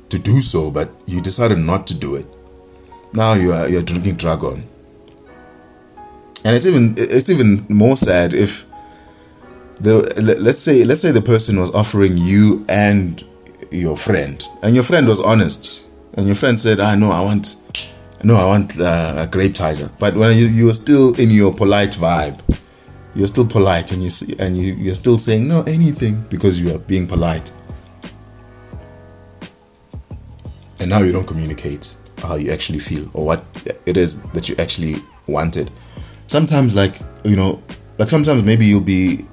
to 0.10 0.20
do 0.20 0.42
so 0.42 0.70
but 0.72 0.90
you 1.06 1.22
decided 1.22 1.60
not 1.60 1.88
to 1.88 1.94
do 1.94 2.16
it 2.16 2.26
now 3.14 3.34
you 3.34 3.52
are 3.54 3.68
you're 3.70 3.84
drinking 3.84 4.16
dragon. 4.16 4.64
And 6.44 6.56
it's 6.56 6.66
even 6.66 6.96
it's 6.98 7.30
even 7.30 7.66
more 7.70 7.98
sad 7.98 8.34
if 8.34 8.66
the 9.80 10.00
let- 10.22 10.42
let's 10.42 10.60
say 10.60 10.84
let's 10.84 11.02
say 11.02 11.12
the 11.12 11.22
person 11.22 11.60
was 11.60 11.72
offering 11.74 12.18
you 12.18 12.66
and 12.70 13.24
your 13.72 13.96
friend 13.96 14.44
and 14.64 14.76
your 14.76 14.84
friend 14.84 15.08
was 15.08 15.20
honest 15.20 15.86
and 16.16 16.26
your 16.28 16.36
friend 16.36 16.60
said 16.60 16.82
i 16.82 16.94
know 16.94 17.10
i 17.10 17.24
want 17.24 17.56
no 18.24 18.36
i 18.36 18.46
want 18.46 18.78
uh, 18.82 19.14
a 19.18 19.28
Grapetiser. 19.28 19.90
But 19.98 20.16
when 20.16 20.38
you, 20.38 20.48
you 20.48 20.66
were 20.66 20.74
still 20.74 21.16
in 21.20 21.30
your 21.30 21.54
polite 21.54 21.92
vibe 21.92 22.42
you're 23.16 23.28
still 23.28 23.48
polite 23.48 23.92
and 23.92 24.04
you 24.04 24.10
see, 24.10 24.36
and 24.40 24.58
you, 24.58 24.74
you're 24.74 24.96
still 24.96 25.18
saying 25.18 25.48
no 25.48 25.64
anything 25.68 26.22
because 26.30 26.60
you 26.62 26.74
are 26.74 26.80
being 26.80 27.08
polite. 27.08 27.52
And 30.80 30.90
now 30.90 31.00
you 31.02 31.12
don't 31.12 31.28
communicate 31.28 31.96
how 32.22 32.36
you 32.36 32.52
actually 32.52 32.80
feel 32.80 33.10
or 33.14 33.26
what 33.26 33.46
it 33.86 33.98
is 33.98 34.24
that 34.32 34.50
you 34.50 34.56
actually 34.60 35.04
wanted. 35.28 35.72
Sometimes 36.28 36.76
like 36.76 36.96
you 37.24 37.36
know 37.36 37.62
like 37.98 38.10
sometimes 38.10 38.44
maybe 38.44 38.66
you'll 38.66 38.82
be 38.82 39.26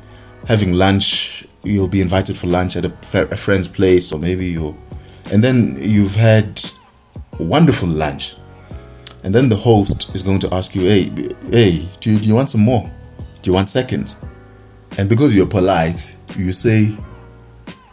having 0.46 0.72
lunch 0.72 1.46
you'll 1.62 1.88
be 1.88 2.00
invited 2.00 2.36
for 2.36 2.46
lunch 2.46 2.76
at 2.76 2.84
a, 2.84 2.92
a 3.32 3.36
friend's 3.36 3.68
place 3.68 4.12
or 4.12 4.18
maybe 4.18 4.46
you'll. 4.46 4.76
and 5.32 5.42
then 5.42 5.76
you've 5.78 6.14
had 6.14 6.60
a 7.38 7.44
wonderful 7.44 7.88
lunch. 7.88 8.36
And 9.24 9.34
then 9.34 9.48
the 9.48 9.56
host 9.56 10.14
is 10.14 10.22
going 10.22 10.38
to 10.40 10.54
ask 10.54 10.74
you 10.74 10.82
hey 10.82 11.04
hey 11.50 11.88
do 12.00 12.12
you, 12.12 12.18
do 12.18 12.26
you 12.28 12.34
want 12.34 12.50
some 12.50 12.62
more? 12.62 12.90
Do 13.42 13.50
you 13.50 13.54
want 13.54 13.68
seconds? 13.68 14.24
And 14.96 15.08
because 15.08 15.34
you're 15.34 15.46
polite 15.46 16.16
you 16.36 16.52
say 16.52 16.96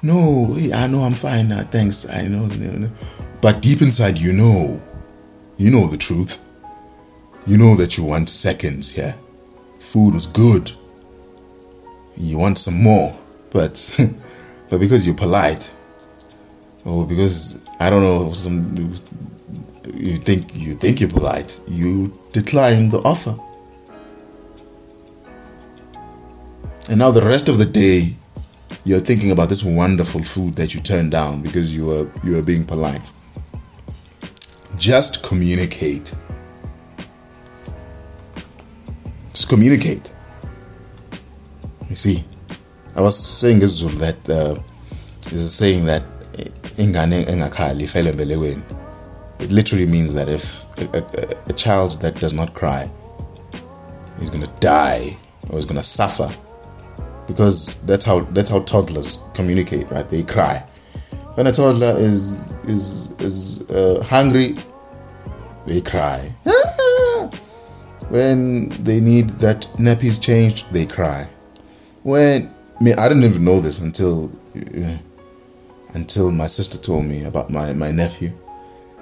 no 0.04 0.56
i 0.74 0.88
know 0.88 1.00
i'm 1.00 1.16
fine. 1.16 1.52
Uh, 1.52 1.64
thanks. 1.72 2.08
I 2.10 2.28
know 2.28 2.46
no, 2.48 2.72
no." 2.72 2.90
But 3.42 3.62
deep 3.62 3.82
inside 3.82 4.20
you 4.20 4.34
know 4.34 4.82
you 5.58 5.72
know 5.72 5.88
the 5.88 5.98
truth. 5.98 6.42
You 7.48 7.58
know 7.58 7.76
that 7.76 7.98
you 7.98 8.04
want 8.04 8.28
seconds 8.28 8.92
here. 8.92 9.16
Food 9.80 10.16
is 10.16 10.26
good. 10.26 10.72
You 12.18 12.38
want 12.38 12.58
some 12.58 12.82
more 12.82 13.16
but 13.52 14.00
but 14.70 14.80
because 14.80 15.06
you're 15.06 15.16
polite 15.16 15.74
or 16.84 17.08
because 17.08 17.66
i 17.80 17.90
don't 17.90 18.02
know 18.02 18.34
some 18.34 18.94
you 19.94 20.18
think 20.18 20.56
you 20.56 20.74
think 20.74 21.00
you're 21.00 21.10
polite 21.10 21.60
you 21.68 22.18
decline 22.36 22.90
the 22.90 23.00
offer. 23.00 23.40
And 26.90 27.00
now 27.00 27.12
the 27.12 27.22
rest 27.22 27.48
of 27.48 27.58
the 27.58 27.66
day, 27.66 28.18
you're 28.84 29.00
thinking 29.00 29.32
about 29.32 29.48
this 29.48 29.64
wonderful 29.64 30.22
food 30.22 30.56
that 30.58 30.76
you 30.76 30.82
turned 30.82 31.12
down 31.12 31.42
because 31.42 31.74
you 31.74 31.86
were 31.86 32.12
you 32.24 32.34
were 32.34 32.44
being 32.44 32.66
polite. 32.66 33.12
Just 34.78 35.24
communicate. 35.24 36.14
Just 39.30 39.50
communicate. 39.50 40.14
You 41.90 41.96
see, 41.96 42.24
I 42.96 43.02
was 43.02 43.18
saying 43.18 43.60
this 43.60 43.82
that 43.82 44.30
uh, 44.30 44.60
a 45.32 45.56
saying 45.56 45.86
that 45.86 46.04
ingane. 46.78 47.26
It 49.40 49.52
literally 49.52 49.86
means 49.86 50.14
that 50.14 50.30
if 50.30 50.64
a, 50.78 50.98
a, 50.98 51.50
a 51.50 51.54
child 51.54 52.02
that 52.02 52.20
does 52.20 52.34
not 52.34 52.54
cry 52.54 52.90
is 54.20 54.30
gonna 54.30 54.48
die 54.60 55.18
or 55.50 55.58
is 55.58 55.66
gonna 55.66 55.84
suffer 55.84 56.34
because 57.28 57.76
that's 57.82 58.04
how 58.04 58.22
that's 58.22 58.50
how 58.50 58.62
toddlers 58.62 59.30
communicate, 59.34 59.90
right? 59.92 60.08
They 60.08 60.24
cry. 60.24 60.64
When 61.36 61.48
a 61.48 61.52
toddler 61.52 61.94
is 61.98 62.46
is 62.64 63.12
is 63.20 63.70
uh, 63.70 64.04
hungry, 64.04 64.56
they 65.66 65.82
cry. 65.82 66.32
when 68.10 68.70
they 68.84 69.00
need 69.00 69.30
that 69.42 69.62
nappies 69.78 70.22
changed, 70.22 70.72
they 70.72 70.86
cry. 70.86 71.28
When 72.04 72.54
I 72.80 72.84
mean, 72.84 72.96
I 72.98 73.08
didn't 73.10 73.24
even 73.26 73.44
know 73.44 73.60
this 73.60 73.80
until 73.80 74.32
uh, 74.56 74.98
until 75.94 76.32
my 76.32 76.48
sister 76.48 76.78
told 76.78 77.06
me 77.06 77.24
about 77.26 77.50
my 77.50 77.74
my 77.74 77.92
nephew 77.92 78.32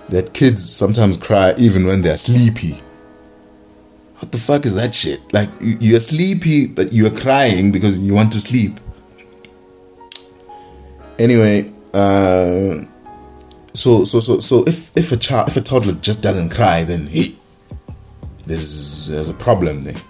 that 0.10 0.34
kids 0.34 0.68
sometimes 0.68 1.18
cry 1.18 1.54
even 1.58 1.86
when 1.86 2.02
they're 2.02 2.18
sleepy. 2.18 2.82
What 4.20 4.32
the 4.32 4.38
fuck 4.38 4.66
is 4.66 4.76
that 4.76 4.96
shit? 4.96 5.20
Like 5.34 5.50
you- 5.62 5.78
you're 5.80 6.00
sleepy, 6.00 6.68
but 6.68 6.94
you're 6.94 7.12
crying 7.12 7.72
because 7.72 7.98
you 7.98 8.14
want 8.14 8.32
to 8.34 8.40
sleep. 8.40 8.80
Anyway, 11.20 11.73
uh, 11.94 12.74
so 13.74 14.04
so 14.04 14.20
so 14.20 14.40
so 14.40 14.64
if 14.66 14.96
if 14.96 15.12
a 15.12 15.18
child 15.18 15.48
if 15.48 15.58
a 15.58 15.62
toddler 15.62 15.94
just 15.96 16.22
doesn't 16.22 16.50
cry, 16.50 16.84
then 16.84 17.08
hey, 17.08 17.36
there's 18.46 19.08
there's 19.08 19.30
a 19.30 19.34
problem 19.34 19.84
there. 19.84 20.02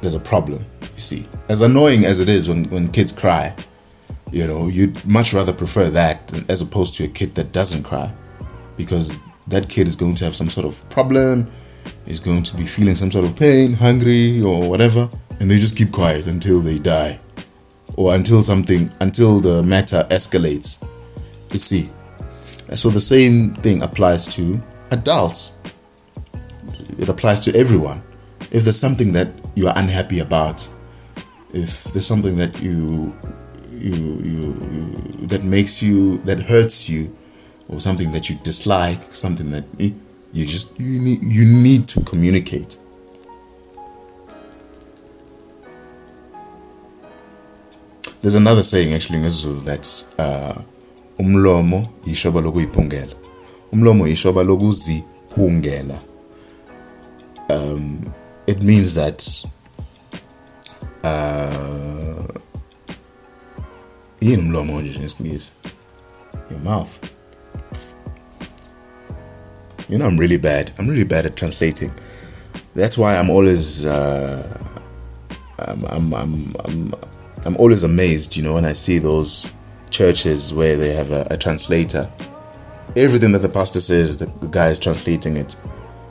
There's 0.00 0.14
a 0.14 0.20
problem. 0.20 0.64
You 0.82 1.00
see, 1.00 1.26
as 1.48 1.62
annoying 1.62 2.04
as 2.04 2.20
it 2.20 2.28
is 2.28 2.48
when 2.48 2.64
when 2.70 2.88
kids 2.88 3.12
cry, 3.12 3.54
you 4.30 4.46
know, 4.46 4.68
you'd 4.68 5.04
much 5.04 5.32
rather 5.32 5.52
prefer 5.52 5.90
that 5.90 6.32
as 6.48 6.60
opposed 6.62 6.94
to 6.94 7.04
a 7.04 7.08
kid 7.08 7.32
that 7.32 7.52
doesn't 7.52 7.84
cry, 7.84 8.12
because 8.76 9.16
that 9.46 9.68
kid 9.68 9.88
is 9.88 9.96
going 9.96 10.14
to 10.16 10.24
have 10.24 10.34
some 10.34 10.50
sort 10.50 10.66
of 10.66 10.88
problem, 10.90 11.50
is 12.06 12.20
going 12.20 12.42
to 12.42 12.56
be 12.56 12.64
feeling 12.64 12.96
some 12.96 13.10
sort 13.10 13.24
of 13.24 13.36
pain, 13.36 13.74
hungry 13.74 14.42
or 14.42 14.68
whatever, 14.68 15.08
and 15.40 15.50
they 15.50 15.58
just 15.58 15.76
keep 15.76 15.92
quiet 15.92 16.26
until 16.26 16.60
they 16.60 16.78
die, 16.78 17.18
or 17.96 18.14
until 18.14 18.42
something, 18.42 18.90
until 19.00 19.40
the 19.40 19.62
matter 19.62 20.06
escalates. 20.10 20.86
You 21.52 21.58
see, 21.58 21.90
so 22.74 22.90
the 22.90 23.00
same 23.00 23.54
thing 23.54 23.82
applies 23.82 24.26
to 24.34 24.60
adults. 24.90 25.58
It 26.98 27.08
applies 27.08 27.40
to 27.40 27.56
everyone. 27.56 28.02
If 28.50 28.64
there's 28.64 28.78
something 28.78 29.12
that 29.12 29.28
you 29.54 29.68
are 29.68 29.74
unhappy 29.76 30.20
about, 30.20 30.68
if 31.52 31.84
there's 31.92 32.06
something 32.06 32.36
that 32.36 32.60
you 32.60 33.14
you, 33.70 33.94
you, 33.94 34.46
you 34.72 35.26
that 35.26 35.44
makes 35.44 35.82
you 35.82 36.18
that 36.18 36.40
hurts 36.40 36.88
you 36.88 37.16
or 37.68 37.80
something 37.80 38.10
that 38.12 38.30
you 38.30 38.36
dislike 38.42 39.00
something 39.00 39.50
that 39.50 39.64
eh, 39.80 39.90
you 40.32 40.46
just 40.46 40.78
you 40.78 41.00
need 41.00 41.22
you 41.22 41.44
need 41.44 41.86
to 41.88 42.00
communicate 42.00 42.76
there's 48.24 48.36
another 48.36 48.62
saying 48.62 48.94
actually 48.94 49.18
in 49.18 49.28
Zulu 49.28 49.60
that's 49.60 50.18
uh, 50.18 50.62
umlomo 51.18 51.88
ishoba 52.06 52.40
lokuyiphungela 52.40 53.14
umlomo 53.72 54.08
ishoba 54.08 54.42
lokuziphungela 54.42 55.98
um, 57.50 58.12
it 58.46 58.62
means 58.62 58.94
that 58.94 59.44
uh, 61.04 62.24
yini 64.20 64.42
umlomo 64.42 64.80
nje 64.80 64.98
ngesingisi 64.98 65.52
your 66.50 66.60
mouth. 66.60 66.98
You 69.88 69.98
know 69.98 70.06
i'm 70.06 70.18
really 70.18 70.38
bad. 70.38 70.72
I'm 70.78 70.88
really 70.88 71.04
bad 71.04 71.26
at 71.26 71.36
translating. 71.36 71.90
That's 72.74 72.96
why 72.96 73.18
i'm 73.18 73.28
always 73.30 73.84
uh, 73.84 74.58
I'm, 75.58 75.84
I'm, 75.84 76.14
I'm, 76.14 76.54
I'm, 76.64 76.94
I'm 77.44 77.56
always 77.56 77.84
amazed 77.84 78.36
you 78.36 78.42
know 78.42 78.54
when 78.54 78.64
i 78.64 78.72
see 78.72 78.98
those 78.98 79.50
churches 79.90 80.52
where 80.52 80.76
they 80.76 80.94
have 80.94 81.10
a, 81.10 81.26
a 81.30 81.36
translator 81.36 82.10
everything 82.96 83.32
that 83.32 83.40
the 83.40 83.48
pastor 83.48 83.80
says 83.80 84.18
the, 84.18 84.26
the 84.40 84.48
guy 84.48 84.68
is 84.68 84.78
translating 84.78 85.36
it 85.36 85.56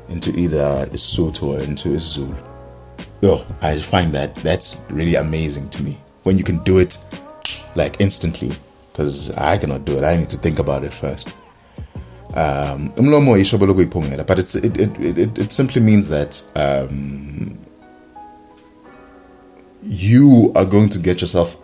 into 0.09 0.31
either 0.31 0.86
Sotho 0.93 1.59
or 1.59 1.63
into 1.63 1.97
Zulu 1.97 2.36
yo 3.21 3.45
i 3.61 3.75
find 3.77 4.11
that 4.13 4.36
that's 4.36 4.86
really 4.89 5.15
amazing 5.15 5.69
to 5.69 5.84
me 5.84 5.97
when 6.23 6.38
you 6.38 6.43
can 6.43 6.63
do 6.63 6.79
it 6.79 6.97
like 7.75 7.99
instantly 7.99 8.55
because 8.93 9.31
I 9.36 9.57
cannot 9.57 9.86
do 9.86 9.97
it. 9.97 10.03
I 10.03 10.15
need 10.15 10.29
to 10.29 10.38
think 10.38 10.59
about 10.59 10.84
it 10.84 10.93
first. 10.93 11.29
Um, 12.36 12.88
but 12.95 14.39
it's 14.39 14.55
it, 14.55 14.79
it, 14.79 14.99
it, 14.99 15.38
it 15.38 15.51
simply 15.51 15.81
means 15.81 16.09
that 16.09 16.43
um, 16.55 17.57
you 19.84 20.51
are 20.55 20.65
going 20.65 20.89
to 20.89 20.99
get 20.99 21.21
yourself 21.21 21.57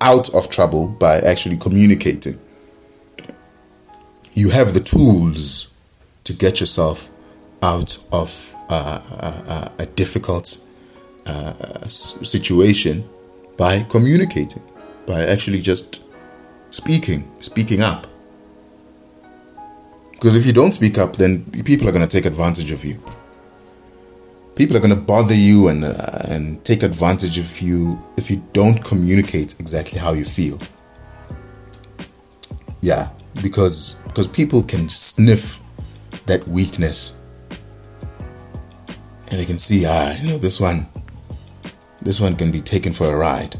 out 0.00 0.34
of 0.34 0.48
trouble 0.50 0.86
by 0.86 1.18
actually 1.18 1.56
communicating. 1.56 2.38
You 4.32 4.50
have 4.50 4.74
the 4.74 4.80
tools 4.80 5.72
to 6.24 6.32
get 6.32 6.60
yourself 6.60 7.10
out 7.62 7.98
of 8.12 8.54
uh, 8.68 9.00
a, 9.78 9.82
a 9.82 9.86
difficult 9.86 10.64
uh, 11.26 11.88
situation 11.88 13.08
by 13.56 13.82
communicating 13.90 14.62
by 15.06 15.24
actually 15.24 15.60
just 15.60 16.02
speaking, 16.70 17.30
speaking 17.40 17.82
up. 17.82 18.06
Because 20.12 20.34
if 20.34 20.46
you 20.46 20.52
don't 20.52 20.72
speak 20.72 20.98
up, 20.98 21.16
then 21.16 21.44
people 21.64 21.88
are 21.88 21.92
going 21.92 22.06
to 22.06 22.08
take 22.08 22.26
advantage 22.26 22.72
of 22.72 22.84
you. 22.84 23.00
People 24.58 24.76
are 24.76 24.80
going 24.80 24.94
to 24.94 25.00
bother 25.00 25.34
you 25.34 25.68
and 25.68 25.84
uh, 25.84 25.94
and 26.28 26.62
take 26.64 26.82
advantage 26.82 27.38
of 27.38 27.60
you 27.60 28.02
if 28.16 28.30
you 28.30 28.42
don't 28.52 28.84
communicate 28.84 29.58
exactly 29.60 29.98
how 29.98 30.12
you 30.12 30.24
feel. 30.24 30.58
Yeah, 32.82 33.10
because 33.40 34.02
because 34.08 34.26
people 34.26 34.62
can 34.62 34.88
sniff 34.88 35.60
that 36.26 36.46
weakness, 36.46 37.22
and 39.30 39.38
they 39.38 39.46
can 39.46 39.58
see 39.58 39.86
ah, 39.86 40.14
you 40.20 40.32
know, 40.32 40.38
this 40.38 40.60
one, 40.60 40.88
this 42.02 42.20
one 42.20 42.34
can 42.34 42.50
be 42.50 42.60
taken 42.60 42.92
for 42.92 43.06
a 43.06 43.16
ride 43.16 43.56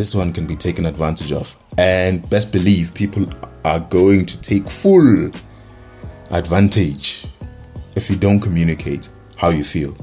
this 0.00 0.14
one 0.14 0.32
can 0.32 0.46
be 0.46 0.56
taken 0.56 0.86
advantage 0.86 1.30
of. 1.30 1.54
And 1.76 2.28
best 2.30 2.54
believe 2.54 2.94
people 2.94 3.26
are 3.66 3.80
going 3.80 4.24
to 4.24 4.40
take 4.40 4.70
full 4.70 5.30
advantage 6.30 7.26
if 7.96 8.08
you 8.08 8.16
don't 8.16 8.40
communicate 8.40 9.09
how 9.40 9.48
you 9.48 9.64
feel. 9.64 9.96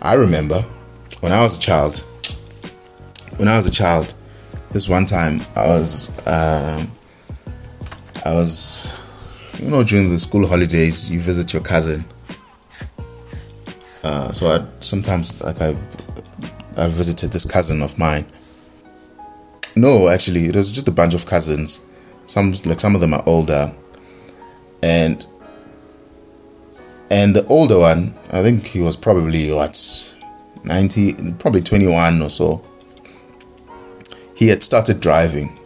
I 0.00 0.14
remember 0.14 0.62
when 1.20 1.32
I 1.32 1.42
was 1.42 1.56
a 1.56 1.60
child, 1.60 1.98
when 3.36 3.48
I 3.48 3.56
was 3.56 3.66
a 3.66 3.70
child, 3.70 4.14
this 4.72 4.88
one 4.88 5.06
time 5.06 5.42
I 5.54 5.68
was, 5.68 6.08
um, 6.26 6.90
I 8.24 8.32
was, 8.34 9.00
you 9.60 9.70
know, 9.70 9.84
during 9.84 10.10
the 10.10 10.18
school 10.18 10.46
holidays, 10.46 11.10
you 11.10 11.20
visit 11.20 11.52
your 11.52 11.62
cousin. 11.62 12.04
Uh, 14.04 14.32
so 14.32 14.46
I 14.48 14.66
sometimes 14.80 15.40
like 15.42 15.60
I, 15.62 15.76
I 16.76 16.88
visited 16.88 17.30
this 17.30 17.44
cousin 17.44 17.82
of 17.82 17.98
mine 17.98 18.26
no, 19.76 20.08
actually, 20.08 20.46
it 20.46 20.56
was 20.56 20.70
just 20.70 20.88
a 20.88 20.92
bunch 20.92 21.14
of 21.14 21.26
cousins. 21.26 21.86
Some 22.26 22.52
like 22.64 22.80
some 22.80 22.94
of 22.94 23.00
them 23.00 23.14
are 23.14 23.22
older, 23.26 23.72
and 24.82 25.26
and 27.12 27.36
the 27.36 27.46
older 27.48 27.78
one, 27.78 28.14
I 28.30 28.42
think 28.42 28.66
he 28.66 28.80
was 28.80 28.96
probably 28.96 29.52
what 29.52 29.76
ninety, 30.64 31.12
probably 31.38 31.60
twenty 31.60 31.86
one 31.86 32.22
or 32.22 32.30
so. 32.30 32.64
He 34.34 34.48
had 34.48 34.62
started 34.62 34.98
driving, 35.00 35.60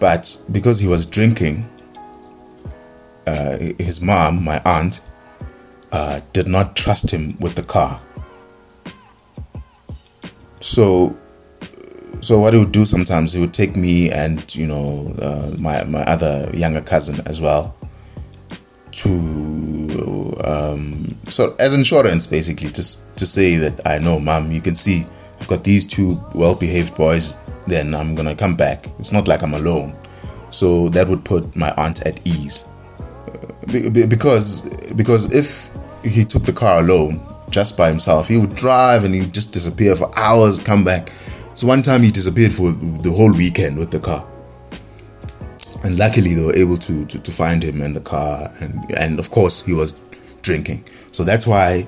but 0.00 0.42
because 0.50 0.80
he 0.80 0.88
was 0.88 1.06
drinking, 1.06 1.70
uh, 3.28 3.56
his 3.78 4.02
mom, 4.02 4.44
my 4.44 4.60
aunt, 4.64 5.00
uh, 5.92 6.20
did 6.32 6.48
not 6.48 6.74
trust 6.74 7.12
him 7.12 7.36
with 7.38 7.54
the 7.54 7.62
car. 7.62 8.00
So 10.58 11.16
so 12.20 12.40
what 12.40 12.52
he 12.52 12.58
would 12.58 12.72
do 12.72 12.84
sometimes 12.84 13.32
he 13.32 13.40
would 13.40 13.54
take 13.54 13.76
me 13.76 14.10
and 14.10 14.52
you 14.56 14.66
know 14.66 15.14
uh, 15.22 15.54
my 15.56 15.84
my 15.84 16.02
other 16.02 16.50
younger 16.52 16.80
cousin 16.80 17.22
as 17.26 17.40
well 17.40 17.77
to 18.98 20.34
um, 20.44 21.16
so 21.28 21.54
as 21.58 21.74
insurance 21.74 22.26
basically 22.26 22.70
just 22.70 23.16
to 23.18 23.26
say 23.26 23.56
that 23.56 23.80
I 23.86 23.98
know, 23.98 24.18
mom, 24.18 24.50
you 24.50 24.60
can 24.60 24.74
see 24.74 25.06
I've 25.40 25.48
got 25.48 25.64
these 25.64 25.84
two 25.84 26.20
well-behaved 26.34 26.96
boys. 26.96 27.36
Then 27.66 27.94
I'm 27.94 28.14
gonna 28.14 28.34
come 28.34 28.56
back. 28.56 28.86
It's 28.98 29.12
not 29.12 29.28
like 29.28 29.42
I'm 29.42 29.54
alone, 29.54 29.96
so 30.50 30.88
that 30.90 31.06
would 31.06 31.24
put 31.24 31.54
my 31.54 31.72
aunt 31.76 32.06
at 32.06 32.26
ease. 32.26 32.64
Be- 33.70 34.06
because 34.06 34.92
because 34.94 35.32
if 35.34 35.70
he 36.04 36.24
took 36.24 36.44
the 36.44 36.52
car 36.52 36.80
alone 36.80 37.20
just 37.50 37.76
by 37.76 37.88
himself 37.88 38.28
he 38.28 38.36
would 38.36 38.54
drive 38.54 39.04
and 39.04 39.14
he 39.14 39.20
would 39.20 39.34
just 39.34 39.52
disappear 39.52 39.96
for 39.96 40.10
hours 40.18 40.58
come 40.58 40.84
back 40.84 41.10
so 41.54 41.66
one 41.66 41.82
time 41.82 42.02
he 42.02 42.10
disappeared 42.10 42.52
for 42.52 42.72
the 42.72 43.10
whole 43.10 43.32
weekend 43.32 43.76
with 43.78 43.90
the 43.90 43.98
car 43.98 44.24
and 45.84 45.98
luckily 45.98 46.34
they 46.34 46.44
were 46.44 46.56
able 46.56 46.76
to 46.76 47.04
to, 47.06 47.18
to 47.18 47.30
find 47.30 47.62
him 47.62 47.80
in 47.82 47.92
the 47.92 48.00
car 48.00 48.50
and 48.60 48.74
and 48.96 49.18
of 49.18 49.30
course 49.30 49.64
he 49.64 49.72
was 49.72 49.98
drinking. 50.42 50.84
So 51.12 51.24
that's 51.24 51.46
why 51.46 51.86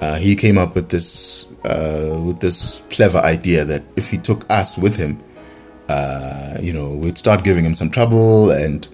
uh, 0.00 0.16
he 0.16 0.34
came 0.36 0.58
up 0.58 0.74
with 0.74 0.88
this 0.90 1.52
uh, 1.64 2.20
with 2.26 2.40
this 2.40 2.82
clever 2.90 3.18
idea 3.18 3.64
that 3.64 3.82
if 3.96 4.10
he 4.10 4.18
took 4.18 4.50
us 4.50 4.78
with 4.78 4.96
him 4.96 5.18
uh, 5.88 6.58
you 6.60 6.72
know 6.72 6.96
we'd 6.96 7.18
start 7.18 7.44
giving 7.44 7.64
him 7.64 7.74
some 7.74 7.90
trouble 7.90 8.50
and 8.50 8.88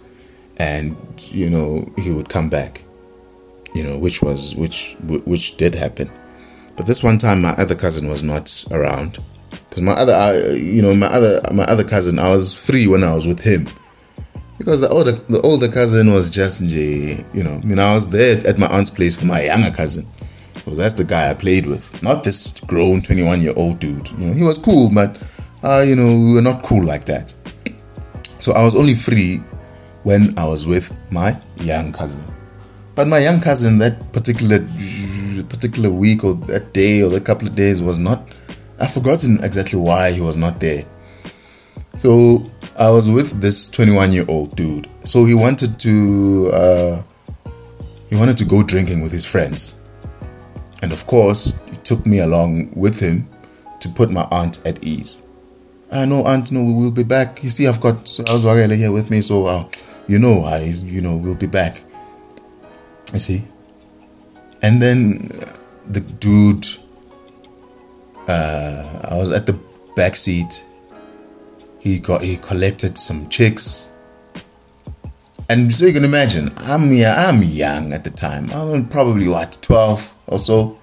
and 0.58 0.96
you 1.30 1.50
know 1.50 1.84
he 1.98 2.12
would 2.12 2.28
come 2.28 2.48
back 2.48 2.82
you 3.74 3.82
know 3.82 3.98
which 3.98 4.22
was 4.22 4.54
which 4.56 4.96
which 5.04 5.56
did 5.56 5.74
happen. 5.74 6.10
But 6.76 6.86
this 6.86 7.02
one 7.02 7.18
time 7.18 7.42
my 7.42 7.52
other 7.52 7.74
cousin 7.74 8.08
was 8.08 8.22
not 8.22 8.64
around. 8.70 9.18
Because 9.50 9.82
my 9.82 9.92
other 9.92 10.12
uh, 10.12 10.54
you 10.54 10.82
know 10.82 10.94
my 10.94 11.06
other 11.06 11.40
my 11.52 11.64
other 11.64 11.84
cousin 11.84 12.18
i 12.18 12.30
was 12.30 12.54
three 12.54 12.86
when 12.86 13.04
i 13.04 13.12
was 13.14 13.26
with 13.26 13.40
him 13.40 13.68
because 14.58 14.80
the 14.80 14.88
older 14.88 15.12
the 15.12 15.40
older 15.42 15.68
cousin 15.68 16.12
was 16.12 16.30
just 16.30 16.60
you 16.60 17.24
know 17.34 17.60
I 17.62 17.64
mean 17.64 17.78
I 17.78 17.94
was 17.94 18.10
there 18.10 18.46
at 18.46 18.58
my 18.58 18.66
aunt's 18.66 18.90
place 18.90 19.18
for 19.18 19.26
my 19.26 19.42
younger 19.42 19.70
cousin. 19.70 20.06
Because 20.54 20.78
that's 20.78 20.94
the 20.94 21.04
guy 21.04 21.30
I 21.30 21.34
played 21.34 21.66
with 21.66 22.02
not 22.02 22.24
this 22.24 22.58
grown 22.60 23.00
21 23.00 23.40
year 23.40 23.52
old 23.56 23.78
dude. 23.78 24.10
You 24.12 24.26
know 24.26 24.32
he 24.32 24.42
was 24.42 24.58
cool 24.58 24.90
but 24.92 25.20
uh, 25.62 25.84
you 25.86 25.94
know 25.94 26.18
we 26.18 26.32
were 26.32 26.42
not 26.42 26.62
cool 26.62 26.84
like 26.84 27.04
that. 27.06 27.34
So 28.40 28.52
I 28.52 28.64
was 28.64 28.74
only 28.74 28.94
free 28.94 29.38
when 30.02 30.36
I 30.38 30.46
was 30.46 30.66
with 30.66 30.94
my 31.10 31.36
young 31.60 31.92
cousin. 31.92 32.24
But 32.94 33.08
my 33.08 33.18
young 33.18 33.40
cousin 33.40 33.78
that 33.78 34.12
particular 34.12 34.60
particular 35.48 35.90
week 35.90 36.24
or 36.24 36.34
that 36.46 36.72
day 36.72 37.02
or 37.02 37.10
the 37.10 37.20
couple 37.20 37.46
of 37.46 37.54
days 37.54 37.82
was 37.82 37.98
not 37.98 38.28
I've 38.80 38.92
forgotten 38.92 39.38
exactly 39.42 39.78
why 39.78 40.12
he 40.12 40.20
was 40.20 40.36
not 40.36 40.60
there 40.60 40.84
so 41.96 42.50
I 42.78 42.90
was 42.90 43.10
with 43.10 43.40
this 43.40 43.68
21 43.70 44.12
year 44.12 44.24
old 44.28 44.54
dude. 44.54 44.88
So 45.04 45.24
he 45.24 45.34
wanted 45.34 45.78
to 45.80 46.50
uh, 46.52 47.02
he 48.10 48.16
wanted 48.16 48.36
to 48.38 48.44
go 48.44 48.62
drinking 48.62 49.02
with 49.02 49.12
his 49.12 49.24
friends, 49.24 49.80
and 50.82 50.92
of 50.92 51.06
course 51.06 51.58
he 51.70 51.76
took 51.76 52.06
me 52.06 52.20
along 52.20 52.72
with 52.76 53.00
him 53.00 53.28
to 53.80 53.88
put 53.88 54.10
my 54.10 54.26
aunt 54.30 54.64
at 54.66 54.82
ease. 54.84 55.26
I 55.92 56.04
know 56.04 56.24
aunt, 56.24 56.50
no, 56.50 56.64
we'll 56.64 56.90
be 56.90 57.04
back. 57.04 57.42
You 57.42 57.48
see, 57.48 57.66
I've 57.68 57.80
got 57.80 58.04
Azwarele 58.04 58.76
here 58.76 58.92
with 58.92 59.10
me, 59.10 59.22
so 59.22 59.46
uh, 59.46 59.68
you 60.06 60.18
know, 60.18 60.42
I 60.42 60.64
you 60.64 61.00
know 61.00 61.16
we'll 61.16 61.36
be 61.36 61.46
back. 61.46 61.82
I 63.14 63.18
see, 63.18 63.44
and 64.62 64.82
then 64.82 65.28
the 65.86 66.00
dude. 66.00 66.66
Uh, 68.28 69.06
I 69.08 69.16
was 69.16 69.30
at 69.30 69.46
the 69.46 69.56
back 69.94 70.16
seat 70.16 70.65
he 71.86 72.00
got 72.00 72.20
he 72.20 72.36
collected 72.36 72.98
some 72.98 73.28
chicks. 73.28 73.92
And 75.48 75.72
so 75.72 75.86
you 75.86 75.92
can 75.92 76.04
imagine 76.04 76.50
i'm 76.62 76.92
yeah 76.92 77.14
i'm 77.28 77.40
young 77.42 77.92
at 77.92 78.02
the 78.02 78.10
time. 78.10 78.50
I'm 78.50 78.88
probably 78.88 79.28
what 79.28 79.58
12 79.62 80.14
or 80.26 80.38
so. 80.40 80.78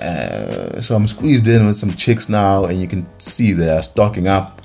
Uh, 0.00 0.80
so 0.80 0.94
i'm 0.94 1.08
squeezed 1.08 1.48
in 1.48 1.66
with 1.66 1.76
some 1.76 1.92
chicks 1.94 2.28
now 2.28 2.64
and 2.66 2.80
you 2.80 2.86
can 2.86 3.08
see 3.18 3.52
they're 3.52 3.82
stocking 3.82 4.28
up 4.28 4.62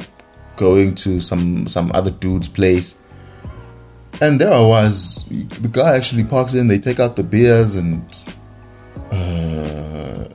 going 0.55 0.93
to 0.93 1.19
some 1.19 1.65
some 1.65 1.91
other 1.95 2.11
dude's 2.11 2.47
place. 2.47 3.01
And 4.21 4.39
there 4.39 4.53
i 4.53 4.61
was 4.61 5.25
the 5.25 5.69
guy 5.71 5.95
actually 5.95 6.23
parks 6.23 6.53
in 6.53 6.67
they 6.67 6.77
take 6.77 6.99
out 6.99 7.15
the 7.15 7.23
beers 7.23 7.75
and 7.77 8.03
uh, 9.11 10.27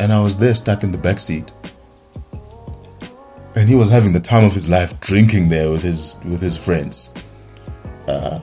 and 0.00 0.12
i 0.12 0.22
was 0.22 0.38
there 0.38 0.54
stuck 0.54 0.84
in 0.84 0.92
the 0.92 0.98
back 0.98 1.18
seat 1.18 1.52
and 3.54 3.68
he 3.68 3.74
was 3.74 3.90
having 3.90 4.12
the 4.12 4.20
time 4.20 4.44
of 4.44 4.54
his 4.54 4.68
life 4.68 4.98
drinking 5.00 5.48
there 5.48 5.70
with 5.70 5.82
his 5.82 6.18
with 6.24 6.40
his 6.40 6.56
friends. 6.56 7.14
Uh, 8.08 8.40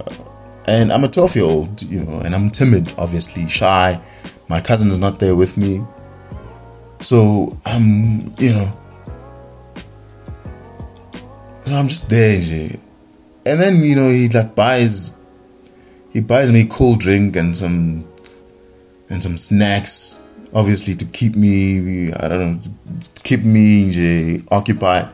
and 0.68 0.92
I'm 0.92 1.04
a 1.04 1.08
12 1.08 1.36
year 1.36 1.46
old, 1.46 1.82
you 1.84 2.04
know, 2.04 2.20
and 2.22 2.36
I'm 2.36 2.50
timid, 2.50 2.94
obviously 2.98 3.48
shy. 3.48 4.00
My 4.48 4.62
cousin 4.62 4.90
is 4.90 5.00
not 5.00 5.20
there 5.20 5.36
with 5.36 5.58
me, 5.58 5.84
so 7.02 7.58
I'm, 7.66 8.34
you 8.38 8.54
know, 8.54 8.78
so 11.62 11.76
I'm 11.76 11.88
just 11.88 12.10
there, 12.10 12.36
and 13.46 13.60
then 13.60 13.76
you 13.84 13.96
know 13.96 14.10
he 14.10 14.28
like 14.30 14.56
buys, 14.56 15.22
he 16.12 16.22
buys 16.22 16.52
me 16.52 16.66
cold 16.66 17.00
drink 17.00 17.36
and 17.36 17.56
some, 17.56 18.08
and 19.10 19.22
some 19.22 19.38
snacks, 19.38 20.22
obviously 20.54 20.96
to 20.96 21.06
keep 21.06 21.36
me, 21.36 22.12
I 22.14 22.28
don't 22.28 22.40
know, 22.40 22.72
keep 23.24 23.44
me 23.44 23.86
nje, 23.86 24.44
occupied. 24.52 25.08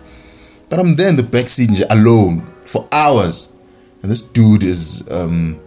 But 0.70 0.80
I'm 0.80 0.96
there 0.96 1.10
in 1.10 1.16
the 1.16 1.24
backseat 1.24 1.68
nje, 1.68 1.86
alone 1.90 2.42
for 2.66 2.88
hours. 2.92 3.54
And 4.02 4.12
this 4.12 4.22
dude 4.22 4.64
is 4.64 5.04
um 5.12 5.60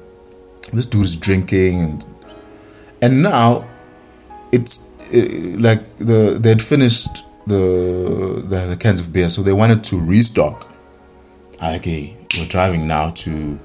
this 0.72 0.86
dude 0.86 1.04
is 1.04 1.16
drinking 1.16 1.80
and 1.80 2.04
and 3.02 3.22
now 3.22 3.68
it's 4.52 4.92
uh, 5.14 5.58
like 5.58 5.82
the 5.98 6.38
they 6.40 6.50
had 6.50 6.62
finished 6.62 7.24
the, 7.46 8.42
the 8.46 8.66
the 8.66 8.76
cans 8.76 9.00
of 9.00 9.12
beer 9.12 9.28
so 9.28 9.42
they 9.42 9.52
wanted 9.52 9.82
to 9.84 9.98
restock. 10.00 10.72
Okay, 11.62 12.16
we're 12.36 12.46
driving 12.46 12.86
now 12.86 13.10
to 13.10 13.58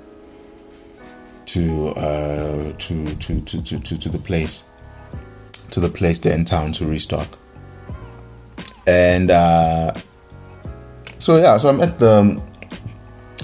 to 1.45 1.89
uh 1.89 2.73
to 2.77 3.15
to 3.15 3.41
to 3.41 3.61
to, 3.61 3.79
to, 3.79 3.97
to 3.99 4.09
the 4.09 4.17
place 4.17 4.63
to 5.69 5.79
the 5.79 5.89
place 5.89 6.19
there 6.19 6.33
in 6.33 6.45
town 6.45 6.71
to 6.71 6.85
restock 6.85 7.37
and 8.87 9.31
uh, 9.31 9.93
so 11.19 11.37
yeah, 11.37 11.57
so 11.57 11.69
I'm 11.69 11.81
at 11.81 11.99
the 11.99 12.41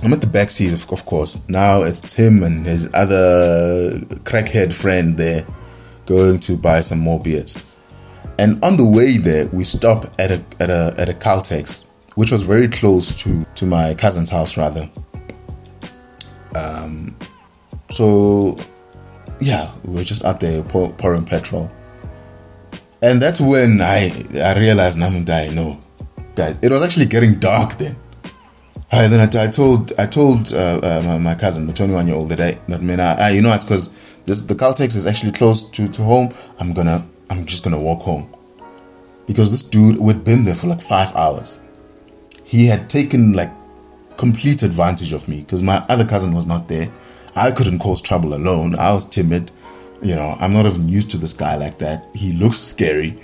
I'm 0.03 0.13
at 0.13 0.21
the 0.21 0.27
back 0.27 0.49
seat, 0.49 0.73
of, 0.73 0.89
of 0.91 1.05
course. 1.05 1.47
Now 1.49 1.81
it's 1.81 2.13
him 2.13 2.43
and 2.43 2.65
his 2.65 2.89
other 2.93 3.99
crackhead 4.23 4.73
friend 4.73 5.17
there 5.17 5.45
going 6.05 6.39
to 6.39 6.57
buy 6.57 6.81
some 6.81 6.99
more 6.99 7.19
beers. 7.19 7.57
And 8.37 8.63
on 8.63 8.77
the 8.77 8.85
way 8.85 9.17
there, 9.17 9.47
we 9.47 9.63
stop 9.63 10.05
at 10.17 10.31
a 10.31 10.43
at 10.59 10.69
a 10.69 10.93
at 10.97 11.09
a 11.09 11.13
Caltex, 11.13 11.87
which 12.15 12.31
was 12.31 12.41
very 12.41 12.67
close 12.67 13.13
to 13.23 13.45
to 13.55 13.65
my 13.65 13.93
cousin's 13.93 14.29
house, 14.29 14.57
rather. 14.57 14.89
Um, 16.55 17.15
so 17.89 18.57
yeah, 19.39 19.71
we 19.85 19.95
were 19.95 20.03
just 20.03 20.25
out 20.25 20.39
there 20.39 20.63
pour, 20.63 20.91
pouring 20.93 21.25
petrol 21.25 21.71
and 23.01 23.21
that's 23.21 23.39
when 23.39 23.79
I 23.81 24.11
I 24.43 24.57
realized 24.59 24.97
Namundai, 24.97 25.53
no, 25.53 25.81
guys, 26.35 26.57
it 26.61 26.71
was 26.71 26.81
actually 26.83 27.05
getting 27.05 27.39
dark 27.39 27.73
then. 27.77 27.95
And 28.91 29.13
then 29.13 29.19
I, 29.19 29.43
I 29.43 29.47
told 29.47 29.93
I 29.99 30.05
told 30.05 30.51
uh, 30.51 30.79
uh, 30.81 31.01
my, 31.05 31.17
my, 31.19 31.35
cousin, 31.35 31.67
the 31.67 31.73
21 31.73 32.07
year 32.07 32.15
old, 32.15 32.29
that 32.29 32.41
I 32.41 32.59
not 32.67 32.81
mean 32.81 32.99
I, 32.99 33.15
I 33.19 33.29
you 33.31 33.41
know 33.41 33.53
it's 33.53 33.65
because 33.65 33.89
the 34.25 34.55
Caltex 34.55 34.95
is 34.95 35.05
actually 35.05 35.31
close 35.31 35.69
to, 35.71 35.87
to 35.87 36.03
home. 36.03 36.29
I'm 36.59 36.73
gonna 36.73 37.05
I'm 37.29 37.45
just 37.45 37.63
gonna 37.63 37.79
walk 37.79 38.01
home 38.01 38.29
because 39.27 39.51
this 39.51 39.63
dude 39.63 39.99
we'd 39.99 40.23
been 40.23 40.45
there 40.45 40.55
for 40.55 40.67
like 40.67 40.81
five 40.81 41.15
hours. 41.15 41.61
He 42.43 42.65
had 42.65 42.89
taken 42.89 43.33
like 43.33 43.51
complete 44.17 44.63
advantage 44.63 45.13
of 45.13 45.27
me 45.29 45.41
because 45.41 45.61
my 45.61 45.85
other 45.87 46.05
cousin 46.05 46.33
was 46.33 46.47
not 46.47 46.67
there. 46.67 46.91
I 47.35 47.51
couldn't 47.51 47.79
cause 47.79 48.01
trouble 48.01 48.33
alone. 48.33 48.75
I 48.75 48.91
was 48.91 49.07
timid. 49.07 49.51
You 50.01 50.15
know, 50.15 50.35
I'm 50.39 50.53
not 50.53 50.65
even 50.65 50.87
used 50.87 51.11
to 51.11 51.17
this 51.17 51.33
guy 51.33 51.57
like 51.57 51.77
that. 51.79 52.05
He 52.13 52.33
looks 52.33 52.57
scary. 52.57 53.17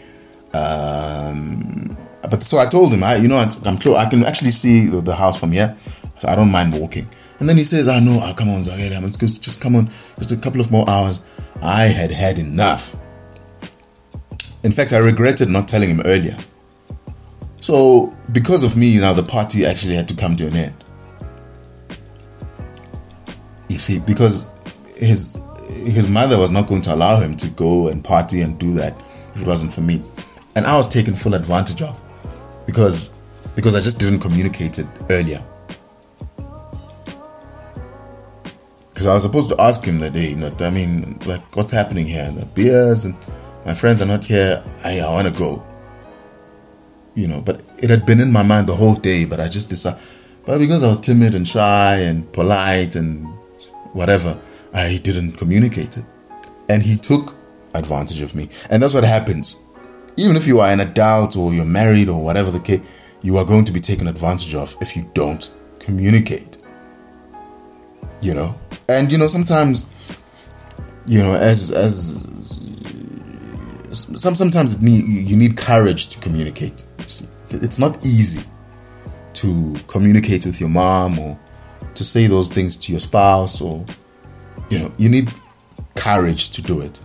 Um, 0.53 1.97
but 2.29 2.43
so 2.43 2.57
I 2.57 2.65
told 2.65 2.93
him, 2.93 3.03
I, 3.03 3.15
you 3.15 3.27
know, 3.27 3.37
I'm 3.65 3.77
close. 3.77 3.95
I 3.95 4.09
can 4.09 4.23
actually 4.23 4.51
see 4.51 4.87
the, 4.87 5.01
the, 5.01 5.15
house 5.15 5.39
from 5.39 5.51
here, 5.51 5.75
so 6.17 6.27
I 6.27 6.35
don't 6.35 6.51
mind 6.51 6.73
walking. 6.79 7.07
And 7.39 7.49
then 7.49 7.57
he 7.57 7.63
says, 7.63 7.87
"I 7.87 7.99
know. 7.99 8.19
Oh, 8.21 8.33
come 8.33 8.49
on, 8.49 8.61
Zwakele, 8.61 9.01
let's. 9.01 9.17
Just 9.17 9.61
come 9.61 9.75
on. 9.75 9.89
Just 10.17 10.31
a 10.31 10.37
couple 10.37 10.61
of 10.61 10.71
more 10.71 10.89
hours." 10.89 11.23
I 11.61 11.83
had 11.85 12.11
had 12.11 12.37
enough. 12.37 12.95
In 14.63 14.71
fact, 14.71 14.93
I 14.93 14.97
regretted 14.97 15.49
not 15.49 15.67
telling 15.67 15.89
him 15.89 16.01
earlier. 16.05 16.37
So, 17.61 18.15
because 18.31 18.63
of 18.63 18.77
me, 18.77 18.99
now 18.99 19.13
the 19.13 19.23
party 19.23 19.65
actually 19.65 19.95
had 19.95 20.07
to 20.07 20.15
come 20.15 20.35
to 20.35 20.47
an 20.47 20.55
end. 20.55 20.73
You 23.67 23.77
see, 23.77 23.99
because 23.99 24.51
his 24.97 25.37
his 25.75 26.07
mother 26.07 26.37
was 26.37 26.51
not 26.51 26.67
going 26.67 26.81
to 26.81 26.93
allow 26.93 27.19
him 27.19 27.35
to 27.37 27.49
go 27.49 27.87
and 27.87 28.03
party 28.03 28.41
and 28.41 28.57
do 28.57 28.73
that 28.73 28.99
if 29.33 29.41
it 29.41 29.47
wasn't 29.47 29.73
for 29.73 29.81
me. 29.81 30.01
And 30.55 30.65
I 30.65 30.77
was 30.77 30.87
taken 30.87 31.13
full 31.13 31.33
advantage 31.33 31.81
of 31.81 32.01
because 32.65 33.09
because 33.55 33.75
I 33.75 33.81
just 33.81 33.99
didn't 33.99 34.19
communicate 34.19 34.79
it 34.79 34.87
earlier. 35.09 35.43
Because 38.89 39.07
I 39.07 39.13
was 39.13 39.23
supposed 39.23 39.49
to 39.49 39.61
ask 39.61 39.83
him 39.85 39.99
that 39.99 40.13
day. 40.13 40.29
You 40.29 40.35
know, 40.37 40.55
I 40.59 40.69
mean, 40.69 41.19
like, 41.25 41.55
what's 41.55 41.71
happening 41.71 42.05
here? 42.05 42.23
And 42.25 42.37
The 42.37 42.45
beers 42.45 43.05
and 43.05 43.15
my 43.65 43.73
friends 43.73 44.01
are 44.01 44.05
not 44.05 44.23
here. 44.23 44.63
I, 44.83 44.99
I 44.99 45.11
want 45.11 45.27
to 45.27 45.33
go. 45.33 45.65
You 47.13 47.27
know, 47.27 47.41
but 47.41 47.63
it 47.81 47.89
had 47.89 48.05
been 48.05 48.19
in 48.19 48.31
my 48.31 48.43
mind 48.43 48.67
the 48.67 48.75
whole 48.75 48.95
day. 48.95 49.25
But 49.25 49.39
I 49.39 49.47
just 49.47 49.69
decided. 49.69 49.99
But 50.45 50.59
because 50.59 50.83
I 50.83 50.89
was 50.89 51.01
timid 51.01 51.33
and 51.33 51.47
shy 51.47 51.97
and 52.01 52.31
polite 52.31 52.95
and 52.95 53.25
whatever, 53.93 54.39
I 54.75 54.97
didn't 54.97 55.37
communicate 55.37 55.97
it. 55.97 56.05
And 56.69 56.83
he 56.83 56.97
took 56.97 57.33
advantage 57.73 58.21
of 58.21 58.35
me. 58.35 58.49
And 58.69 58.83
that's 58.83 58.93
what 58.93 59.03
happens. 59.03 59.65
Even 60.17 60.35
if 60.35 60.45
you 60.45 60.59
are 60.59 60.69
an 60.69 60.81
adult 60.81 61.35
or 61.35 61.53
you're 61.53 61.65
married 61.65 62.09
or 62.09 62.23
whatever 62.23 62.51
the 62.51 62.59
case, 62.59 62.81
you 63.21 63.37
are 63.37 63.45
going 63.45 63.65
to 63.65 63.71
be 63.71 63.79
taken 63.79 64.07
advantage 64.07 64.53
of 64.53 64.75
if 64.81 64.95
you 64.95 65.09
don't 65.13 65.49
communicate. 65.79 66.57
You 68.21 68.33
know? 68.33 68.59
And 68.87 69.11
you 69.11 69.17
know, 69.17 69.27
sometimes 69.27 69.91
you 71.05 71.21
know, 71.21 71.33
as 71.33 71.71
as 71.71 72.21
some 73.91 74.35
sometimes 74.35 74.81
need, 74.81 75.05
you 75.05 75.37
need 75.37 75.55
courage 75.55 76.07
to 76.07 76.19
communicate. 76.19 76.85
It's 77.49 77.79
not 77.79 78.03
easy 78.03 78.43
to 79.33 79.75
communicate 79.87 80.45
with 80.45 80.59
your 80.59 80.69
mom 80.69 81.19
or 81.19 81.39
to 81.93 82.03
say 82.03 82.27
those 82.27 82.49
things 82.49 82.75
to 82.77 82.91
your 82.91 82.99
spouse 82.99 83.61
or 83.61 83.85
you 84.69 84.79
know, 84.79 84.91
you 84.97 85.09
need 85.09 85.31
courage 85.95 86.49
to 86.51 86.61
do 86.61 86.81
it. 86.81 86.99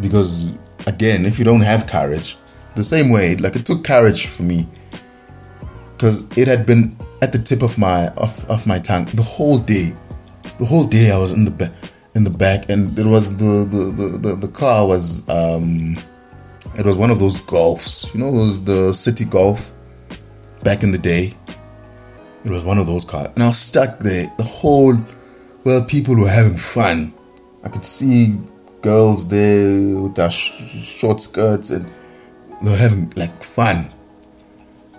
Because 0.00 0.52
again, 0.86 1.24
if 1.24 1.38
you 1.38 1.44
don't 1.44 1.62
have 1.62 1.86
courage, 1.86 2.36
the 2.74 2.82
same 2.82 3.10
way, 3.10 3.36
like 3.36 3.56
it 3.56 3.64
took 3.64 3.84
courage 3.84 4.26
for 4.26 4.42
me 4.42 4.66
because 5.96 6.28
it 6.36 6.46
had 6.46 6.66
been 6.66 6.96
at 7.22 7.32
the 7.32 7.38
tip 7.38 7.62
of 7.62 7.78
my 7.78 8.08
of, 8.18 8.44
of 8.50 8.66
my 8.66 8.78
tongue 8.78 9.06
the 9.14 9.22
whole 9.22 9.58
day. 9.58 9.94
The 10.58 10.64
whole 10.64 10.86
day 10.86 11.10
I 11.10 11.18
was 11.18 11.32
in 11.32 11.44
the 11.44 11.50
back 11.50 11.72
in 12.14 12.24
the 12.24 12.30
back 12.30 12.68
and 12.70 12.98
it 12.98 13.06
was 13.06 13.36
the 13.36 13.64
the, 13.64 13.84
the, 13.92 14.18
the, 14.18 14.36
the 14.46 14.48
car 14.48 14.86
was 14.86 15.28
um 15.28 15.96
it 16.76 16.84
was 16.84 16.96
one 16.96 17.10
of 17.10 17.18
those 17.18 17.40
golfs, 17.40 18.12
you 18.14 18.20
know 18.20 18.30
those 18.32 18.62
the 18.64 18.90
Citi 18.90 19.28
Golf 19.28 19.72
back 20.62 20.82
in 20.82 20.92
the 20.92 20.98
day. 20.98 21.32
It 22.46 22.52
was 22.52 22.62
one 22.62 22.78
of 22.78 22.86
those 22.86 23.04
cars. 23.04 23.26
And 23.34 23.42
I 23.42 23.48
was 23.48 23.58
stuck 23.58 23.98
there 23.98 24.32
the 24.38 24.44
whole 24.44 24.94
well 25.64 25.84
people 25.84 26.14
were 26.14 26.28
having 26.28 26.56
fun. 26.56 27.12
I 27.64 27.68
could 27.68 27.84
see 27.84 28.38
girls 28.82 29.28
there 29.28 30.00
with 30.00 30.14
their 30.14 30.30
sh- 30.30 31.00
short 31.00 31.20
skirts 31.20 31.70
and 31.70 31.86
they 32.62 32.70
were 32.70 32.76
having 32.76 33.12
like 33.16 33.42
fun. 33.42 33.88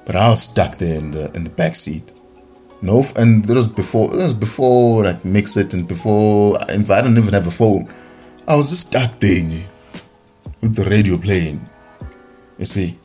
But 0.06 0.18
I 0.18 0.30
was 0.30 0.44
stuck 0.44 0.78
there 0.78 1.00
in 1.00 1.12
the 1.12 1.32
in 1.36 1.46
the 1.46 1.50
back 1.50 1.78
seat. 1.78 2.12
No, 2.82 3.02
and 3.16 3.50
it 3.50 3.54
was 3.54 3.70
before 3.70 4.14
it 4.14 4.18
was 4.18 4.34
before 4.34 5.06
like 5.06 5.24
Mxit 5.24 5.74
and 5.74 5.88
before 5.88 6.60
fact 6.60 6.92
I 6.92 7.02
didn't 7.02 7.18
even 7.18 7.34
have 7.34 7.48
a 7.48 7.52
phone. 7.52 7.88
I 8.46 8.58
was 8.58 8.70
just 8.70 8.88
stuck 8.88 9.20
there 9.22 9.50
with 10.60 10.76
the 10.76 10.84
radio 10.84 11.18
playing. 11.18 11.62
You 12.58 12.66
see. 12.66 13.00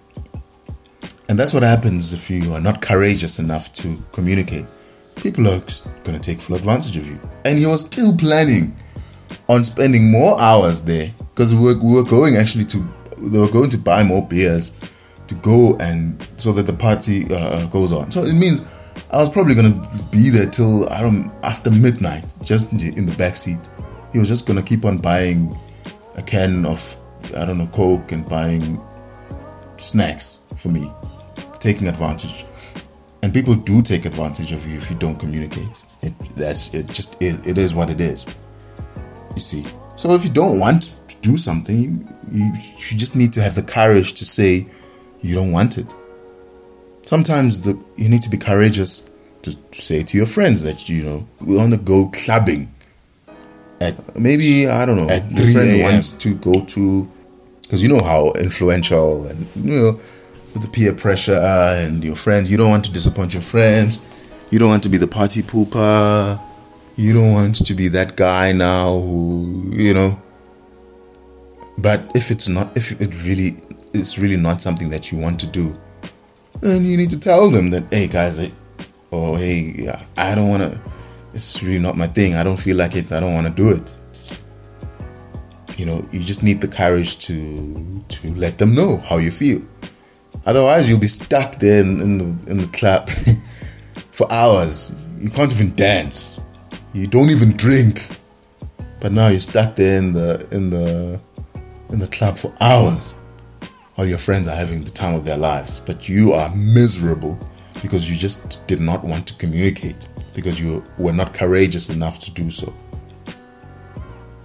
And 1.28 1.38
that's 1.38 1.54
what 1.54 1.62
happens 1.62 2.12
if 2.12 2.30
you 2.30 2.52
are 2.54 2.60
not 2.60 2.82
courageous 2.82 3.38
enough 3.38 3.72
to 3.74 3.96
communicate. 4.12 4.70
People 5.16 5.48
are 5.48 5.60
just 5.60 5.88
gonna 6.04 6.18
take 6.18 6.40
full 6.40 6.56
advantage 6.56 6.96
of 6.96 7.06
you. 7.06 7.18
And 7.44 7.58
you 7.58 7.70
are 7.70 7.78
still 7.78 8.16
planning 8.16 8.76
on 9.48 9.64
spending 9.64 10.10
more 10.10 10.40
hours 10.40 10.80
there 10.82 11.12
because 11.30 11.54
we 11.54 11.62
were, 11.62 11.78
we 11.82 11.94
were 11.94 12.04
going 12.04 12.36
actually 12.36 12.64
to 12.64 12.88
they 13.30 13.38
were 13.38 13.48
going 13.48 13.70
to 13.70 13.78
buy 13.78 14.02
more 14.02 14.26
beers 14.26 14.80
to 15.28 15.34
go 15.36 15.76
and 15.78 16.26
so 16.36 16.52
that 16.52 16.64
the 16.64 16.72
party 16.72 17.26
uh, 17.30 17.66
goes 17.66 17.92
on. 17.92 18.10
So 18.10 18.22
it 18.22 18.34
means 18.34 18.66
I 19.12 19.16
was 19.16 19.28
probably 19.28 19.54
gonna 19.54 19.80
be 20.10 20.30
there 20.30 20.46
till 20.46 20.88
I 20.90 21.00
don't 21.00 21.30
after 21.44 21.70
midnight, 21.70 22.34
just 22.42 22.72
in 22.72 23.06
the 23.06 23.14
back 23.16 23.36
seat. 23.36 23.60
He 24.12 24.18
was 24.18 24.28
just 24.28 24.46
gonna 24.46 24.62
keep 24.62 24.84
on 24.84 24.98
buying 24.98 25.56
a 26.16 26.22
can 26.22 26.66
of 26.66 26.96
I 27.36 27.44
don't 27.44 27.58
know 27.58 27.68
coke 27.68 28.12
and 28.12 28.28
buying 28.28 28.80
snacks 29.76 30.40
for 30.56 30.68
me, 30.68 30.90
taking 31.62 31.88
advantage. 31.88 32.44
And 33.22 33.32
people 33.32 33.54
do 33.54 33.82
take 33.82 34.04
advantage 34.04 34.52
of 34.52 34.66
you 34.66 34.76
if 34.76 34.90
you 34.90 34.96
don't 34.96 35.18
communicate. 35.18 35.82
It 36.02 36.12
that's 36.34 36.74
it. 36.74 36.88
Just 36.88 37.22
it, 37.22 37.46
it 37.46 37.56
is 37.56 37.72
what 37.72 37.88
it 37.88 38.00
is. 38.00 38.26
You 39.34 39.40
see. 39.40 39.64
So 39.94 40.10
if 40.12 40.24
you 40.24 40.30
don't 40.30 40.58
want 40.58 40.82
to 41.08 41.16
do 41.20 41.36
something, 41.36 42.08
you, 42.32 42.52
you 42.90 42.96
just 42.96 43.14
need 43.14 43.32
to 43.34 43.42
have 43.42 43.54
the 43.54 43.62
courage 43.62 44.14
to 44.14 44.24
say 44.24 44.66
you 45.20 45.34
don't 45.36 45.52
want 45.52 45.78
it. 45.78 45.94
Sometimes 47.02 47.60
the, 47.60 47.80
you 47.96 48.08
need 48.08 48.22
to 48.22 48.30
be 48.30 48.36
courageous 48.36 49.14
to, 49.42 49.70
to 49.70 49.82
say 49.82 50.02
to 50.02 50.16
your 50.16 50.26
friends 50.26 50.62
that 50.64 50.88
you 50.88 51.04
know 51.04 51.28
we 51.40 51.56
want 51.56 51.72
to 51.72 51.78
go 51.78 52.08
clubbing. 52.08 52.74
At 53.80 54.18
maybe 54.18 54.66
I 54.66 54.84
don't 54.84 54.96
know. 54.96 55.08
At 55.08 55.30
your 55.30 55.46
3 55.46 55.54
friend 55.54 55.82
wants 55.82 56.12
to 56.14 56.34
go 56.34 56.64
to 56.64 57.08
because 57.62 57.82
you 57.82 57.88
know 57.88 58.02
how 58.02 58.32
influential 58.32 59.26
and 59.26 59.46
you 59.56 59.80
know 59.80 60.00
the 60.60 60.68
peer 60.68 60.92
pressure 60.92 61.34
uh, 61.34 61.76
and 61.78 62.02
your 62.04 62.16
friends. 62.16 62.50
You 62.50 62.56
don't 62.56 62.70
want 62.70 62.84
to 62.86 62.92
disappoint 62.92 63.32
your 63.34 63.42
friends. 63.42 64.08
You 64.50 64.58
don't 64.58 64.68
want 64.68 64.82
to 64.82 64.88
be 64.88 64.98
the 64.98 65.06
party 65.06 65.42
pooper. 65.42 66.40
You 66.96 67.14
don't 67.14 67.32
want 67.32 67.56
to 67.64 67.74
be 67.74 67.88
that 67.88 68.16
guy 68.16 68.52
now 68.52 68.98
who 68.98 69.70
you 69.72 69.94
know. 69.94 70.20
But 71.78 72.12
if 72.14 72.30
it's 72.30 72.48
not, 72.48 72.76
if 72.76 73.00
it 73.00 73.24
really, 73.24 73.56
it's 73.94 74.18
really 74.18 74.36
not 74.36 74.60
something 74.60 74.90
that 74.90 75.10
you 75.10 75.18
want 75.18 75.40
to 75.40 75.46
do, 75.46 75.74
then 76.60 76.84
you 76.84 76.96
need 76.96 77.10
to 77.10 77.18
tell 77.18 77.50
them 77.50 77.70
that, 77.70 77.84
hey 77.90 78.08
guys, 78.08 78.38
eh, 78.38 78.50
or 79.10 79.38
hey, 79.38 79.90
I 80.16 80.34
don't 80.34 80.48
want 80.48 80.62
to. 80.62 80.80
It's 81.34 81.62
really 81.62 81.82
not 81.82 81.96
my 81.96 82.06
thing. 82.06 82.34
I 82.34 82.44
don't 82.44 82.60
feel 82.60 82.76
like 82.76 82.94
it. 82.94 83.10
I 83.10 83.20
don't 83.20 83.32
want 83.32 83.46
to 83.46 83.52
do 83.52 83.70
it. 83.70 83.96
You 85.78 85.86
know, 85.86 86.06
you 86.12 86.20
just 86.20 86.42
need 86.44 86.60
the 86.60 86.68
courage 86.68 87.18
to 87.20 88.04
to 88.06 88.34
let 88.34 88.58
them 88.58 88.74
know 88.74 88.98
how 88.98 89.16
you 89.16 89.30
feel. 89.30 89.62
Otherwise, 90.44 90.88
you'll 90.88 90.98
be 90.98 91.08
stuck 91.08 91.56
there 91.56 91.80
in, 91.80 92.00
in 92.00 92.18
the 92.18 92.50
in 92.50 92.56
the 92.58 92.68
club 92.68 93.08
for 94.10 94.30
hours. 94.32 94.96
You 95.18 95.30
can't 95.30 95.52
even 95.52 95.74
dance. 95.74 96.40
You 96.92 97.06
don't 97.06 97.30
even 97.30 97.52
drink. 97.56 98.00
But 99.00 99.12
now 99.12 99.28
you're 99.28 99.40
stuck 99.40 99.74
there 99.76 99.98
in 99.98 100.12
the 100.12 100.46
in 100.50 100.70
the 100.70 101.20
in 101.90 101.98
the 101.98 102.08
club 102.08 102.38
for 102.38 102.52
hours 102.60 103.14
while 103.94 104.06
your 104.06 104.18
friends 104.18 104.48
are 104.48 104.56
having 104.56 104.84
the 104.84 104.90
time 104.90 105.14
of 105.14 105.24
their 105.24 105.36
lives. 105.36 105.80
But 105.80 106.08
you 106.08 106.32
are 106.32 106.54
miserable 106.54 107.38
because 107.82 108.10
you 108.10 108.16
just 108.16 108.66
did 108.66 108.80
not 108.80 109.04
want 109.04 109.26
to 109.28 109.34
communicate 109.34 110.08
because 110.34 110.60
you 110.60 110.84
were 110.98 111.12
not 111.12 111.34
courageous 111.34 111.90
enough 111.90 112.18
to 112.20 112.32
do 112.32 112.50
so. 112.50 112.72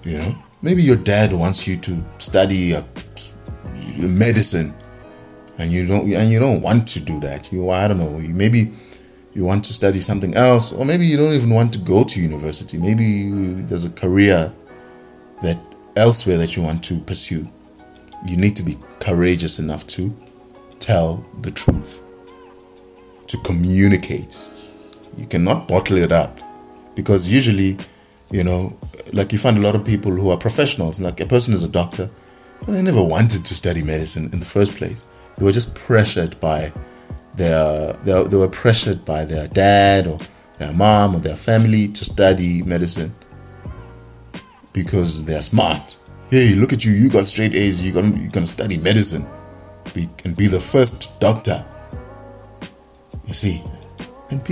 You 0.04 0.20
know, 0.20 0.36
maybe 0.62 0.82
your 0.82 0.96
dad 0.96 1.34
wants 1.34 1.68
you 1.68 1.78
to 1.78 2.04
study 2.18 2.76
medicine, 3.98 4.74
and 5.58 5.72
you 5.72 5.86
don't 5.88 6.12
and 6.12 6.32
you 6.32 6.40
don't 6.40 6.62
want 6.62 6.88
to 6.90 7.00
do 7.00 7.20
that. 7.22 7.52
You 7.52 7.70
I 7.70 7.88
don't 7.88 7.98
know. 7.98 8.20
Maybe 8.20 8.74
you 9.34 9.46
want 9.46 9.64
to 9.66 9.74
study 9.74 10.00
something 10.00 10.36
else, 10.36 10.72
or 10.72 10.84
maybe 10.86 11.06
you 11.06 11.16
don't 11.16 11.34
even 11.34 11.52
want 11.52 11.72
to 11.74 11.80
go 11.80 12.04
to 12.04 12.22
university. 12.22 12.78
Maybe 12.78 13.04
you, 13.04 13.62
there's 13.64 13.86
a 13.86 13.92
career 13.92 14.52
that 15.44 15.58
elsewhere 15.96 16.38
that 16.38 16.56
you 16.56 16.64
want 16.64 16.84
to 16.86 17.00
pursue. 17.02 17.48
You 18.26 18.36
need 18.36 18.56
to 18.56 18.64
be 18.64 18.78
courageous 19.00 19.60
enough 19.60 19.86
to 19.88 20.16
tell 20.80 21.24
the 21.42 21.52
truth, 21.52 22.02
to 23.28 23.38
communicate. 23.44 24.36
You 25.18 25.28
cannot 25.28 25.68
bottle 25.68 25.98
it 25.98 26.12
up 26.12 26.40
because 26.96 27.32
usually, 27.32 27.78
you 28.32 28.44
know, 28.44 28.78
like 29.14 29.32
you 29.32 29.38
find 29.38 29.58
a 29.58 29.62
lot 29.62 29.76
of 29.76 29.86
people 29.86 30.12
who 30.12 30.32
are 30.32 30.38
professionals, 30.38 31.00
like 31.00 31.20
a 31.20 31.28
person 31.28 31.54
is 31.54 31.64
a 31.64 31.70
doctor, 31.70 32.10
they 32.68 32.82
never 32.82 33.04
wanted 33.04 33.46
to 33.46 33.54
study 33.54 33.84
medicine 33.84 34.32
in 34.34 34.40
the 34.40 34.46
first 34.46 34.76
place. 34.76 35.06
They 35.38 35.46
were 35.46 35.52
just 35.52 35.76
pressured 35.76 36.40
by 36.40 36.72
their, 37.36 37.94
their 37.94 38.24
they 38.24 38.38
were 38.38 38.50
pressured 38.50 39.06
by 39.06 39.26
their 39.26 39.48
dad 39.48 40.08
or 40.08 40.20
their 40.58 40.74
mom 40.74 41.16
or 41.16 41.20
their 41.20 41.36
family 41.36 41.88
to 41.90 42.04
study 42.04 42.64
medicine 42.64 43.14
because 44.74 45.26
they're 45.26 45.42
smart. 45.42 45.98
Hey, 46.30 46.56
look 46.56 46.74
at 46.74 46.84
you! 46.84 46.92
You 46.92 47.10
got 47.10 47.28
straight 47.28 47.54
A's. 47.54 47.86
You 47.86 47.94
gonna 47.94 48.18
you 48.18 48.30
gonna 48.30 48.48
study 48.48 48.78
medicine, 48.78 49.26
be 49.94 50.10
and 50.26 50.36
be 50.36 50.48
the 50.48 50.60
first 50.60 51.20
doctor. 51.20 51.64
You 53.26 53.34
see, 53.34 53.64
and 54.30 54.44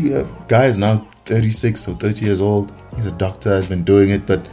guy 0.48 0.66
is 0.66 0.78
now 0.78 1.08
thirty 1.26 1.50
six 1.50 1.88
or 1.88 1.94
thirty 1.94 2.26
years 2.26 2.42
old. 2.42 2.72
He's 2.96 3.08
a 3.08 3.12
doctor. 3.12 3.50
Has 3.50 3.66
been 3.66 3.84
doing 3.84 4.10
it, 4.10 4.26
but 4.26 4.48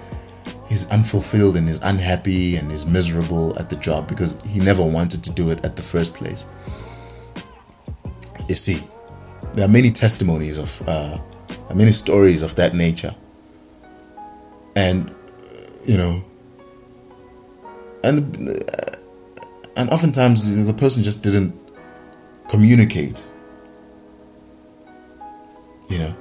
he's 0.72 0.90
unfulfilled 0.90 1.54
and 1.54 1.68
is 1.68 1.82
unhappy 1.82 2.56
and 2.56 2.72
is 2.72 2.86
miserable 2.86 3.54
at 3.58 3.68
the 3.68 3.76
job 3.76 4.08
because 4.08 4.40
he 4.44 4.58
never 4.58 4.82
wanted 4.82 5.22
to 5.22 5.30
do 5.30 5.50
it 5.50 5.62
at 5.66 5.76
the 5.76 5.82
first 5.82 6.14
place. 6.14 6.50
You 8.48 8.54
see, 8.54 8.80
there 9.52 9.66
are 9.66 9.68
many 9.68 9.90
testimonies 9.90 10.56
of, 10.56 10.88
uh, 10.88 11.18
many 11.74 11.92
stories 11.92 12.40
of 12.40 12.54
that 12.56 12.72
nature, 12.72 13.14
and 14.74 15.14
you 15.84 15.98
know, 15.98 16.24
and 18.02 18.18
and 19.76 19.90
oftentimes 19.90 20.50
you 20.50 20.56
know, 20.56 20.64
the 20.64 20.78
person 20.78 21.02
just 21.02 21.22
didn't 21.22 21.54
communicate. 22.48 23.26
You 25.90 25.98
know, 25.98 26.16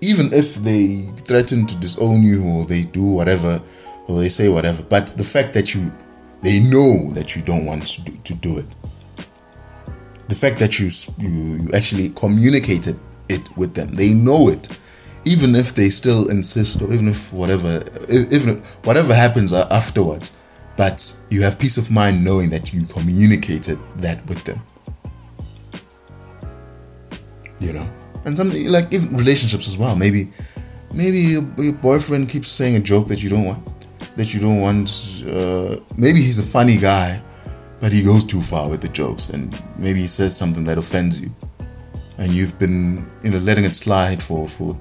even 0.00 0.32
if 0.32 0.56
they 0.56 1.02
threaten 1.16 1.66
to 1.66 1.76
disown 1.76 2.22
you 2.22 2.44
or 2.46 2.64
they 2.64 2.82
do 2.82 3.02
whatever 3.02 3.62
or 4.06 4.20
they 4.20 4.28
say 4.28 4.48
whatever, 4.48 4.82
but 4.82 5.08
the 5.08 5.24
fact 5.24 5.54
that 5.54 5.74
you 5.74 5.92
they 6.42 6.60
know 6.60 7.10
that 7.12 7.34
you 7.34 7.42
don't 7.42 7.64
want 7.64 7.86
to 7.86 8.02
do, 8.02 8.16
to 8.24 8.34
do 8.34 8.58
it. 8.58 8.66
The 10.28 10.34
fact 10.34 10.58
that 10.58 10.78
you, 10.78 10.90
you 11.18 11.62
you 11.62 11.70
actually 11.72 12.10
communicated 12.10 12.98
it 13.28 13.56
with 13.56 13.74
them, 13.74 13.88
they 13.88 14.12
know 14.12 14.48
it, 14.48 14.68
even 15.24 15.54
if 15.54 15.74
they 15.74 15.88
still 15.90 16.28
insist 16.28 16.82
or 16.82 16.92
even 16.92 17.08
if 17.08 17.32
whatever 17.32 17.82
even 18.08 18.58
whatever 18.84 19.14
happens 19.14 19.52
afterwards, 19.52 20.40
but 20.76 21.16
you 21.30 21.42
have 21.42 21.58
peace 21.58 21.78
of 21.78 21.90
mind 21.90 22.22
knowing 22.22 22.50
that 22.50 22.72
you 22.72 22.84
communicated 22.86 23.78
that 23.96 24.24
with 24.26 24.44
them. 24.44 24.60
You 27.58 27.72
know, 27.72 27.88
and 28.26 28.36
something 28.36 28.70
like 28.70 28.92
even 28.92 29.16
relationships 29.16 29.66
as 29.66 29.78
well. 29.78 29.96
Maybe 29.96 30.30
maybe 30.92 31.18
your, 31.18 31.44
your 31.56 31.72
boyfriend 31.74 32.28
keeps 32.28 32.48
saying 32.48 32.76
a 32.76 32.80
joke 32.80 33.06
that 33.08 33.22
you 33.22 33.30
don't 33.30 33.44
want 33.44 33.66
that 34.16 34.34
you 34.34 34.40
don't 34.40 34.60
want 34.60 34.88
uh, 35.28 35.76
maybe 35.96 36.20
he's 36.20 36.38
a 36.38 36.42
funny 36.42 36.76
guy 36.76 37.22
but 37.80 37.92
he 37.92 38.02
goes 38.02 38.24
too 38.24 38.40
far 38.40 38.68
with 38.68 38.80
the 38.80 38.88
jokes 38.88 39.28
and 39.28 39.58
maybe 39.78 40.00
he 40.00 40.06
says 40.06 40.36
something 40.36 40.64
that 40.64 40.78
offends 40.78 41.20
you. 41.20 41.30
And 42.18 42.32
you've 42.32 42.58
been 42.58 43.08
you 43.22 43.30
know 43.30 43.38
letting 43.38 43.64
it 43.64 43.76
slide 43.76 44.22
for 44.22 44.48
for 44.48 44.76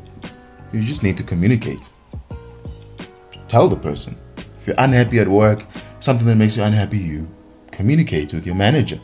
you 0.73 0.81
just 0.81 1.03
need 1.03 1.17
to 1.17 1.23
communicate. 1.23 1.89
Tell 3.47 3.67
the 3.67 3.77
person. 3.77 4.17
If 4.57 4.67
you're 4.67 4.75
unhappy 4.79 5.19
at 5.19 5.27
work 5.27 5.63
something 5.99 6.27
that 6.27 6.35
makes 6.35 6.55
you 6.55 6.63
unhappy 6.63 6.97
you 6.97 7.27
communicate 7.71 8.33
with 8.33 8.45
your 8.45 8.55
manager 8.55 8.99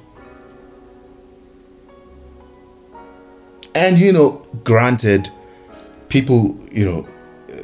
and 3.75 3.97
you 3.97 4.13
know 4.13 4.41
granted 4.63 5.29
people 6.09 6.57
you 6.71 6.85
know 6.85 7.07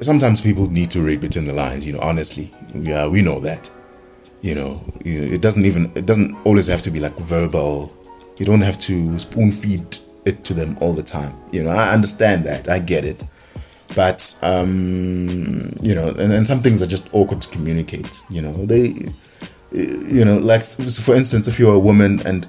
sometimes 0.01 0.41
people 0.41 0.69
need 0.69 0.91
to 0.91 1.01
read 1.01 1.21
between 1.21 1.45
the 1.45 1.53
lines 1.53 1.85
you 1.85 1.93
know 1.93 1.99
honestly. 2.01 2.51
Yeah 2.73 3.07
we 3.07 3.21
know 3.21 3.39
that. 3.41 3.71
You 4.41 4.55
know, 4.55 4.81
you 5.03 5.21
know 5.21 5.33
it 5.33 5.41
doesn't 5.41 5.65
even 5.65 5.91
it 5.95 6.05
doesn't 6.05 6.35
always 6.45 6.67
have 6.67 6.81
to 6.83 6.91
be 6.91 6.99
like 6.99 7.15
verbal. 7.17 7.91
You 8.37 8.45
don't 8.45 8.61
have 8.61 8.77
to 8.79 9.17
spoon 9.17 9.51
feed 9.51 9.97
it 10.25 10.43
to 10.45 10.53
them 10.53 10.77
all 10.79 10.93
the 10.93 11.03
time. 11.03 11.33
You 11.51 11.63
know 11.63 11.71
i 11.71 11.91
understand 11.93 12.45
that. 12.45 12.69
I 12.69 12.79
get 12.79 13.03
it. 13.03 13.23
But 13.95 14.37
um 14.43 15.71
you 15.81 15.95
know 15.95 16.09
and, 16.09 16.31
and 16.31 16.45
some 16.47 16.59
things 16.59 16.81
are 16.81 16.87
just 16.87 17.09
awkward 17.13 17.41
to 17.41 17.49
communicate 17.49 18.23
you 18.29 18.41
know. 18.41 18.53
They 18.65 18.93
you 19.71 20.23
know 20.23 20.37
like 20.37 20.63
for 20.63 21.15
instance 21.15 21.47
if 21.47 21.59
you're 21.59 21.73
a 21.75 21.79
woman 21.79 22.21
and 22.25 22.47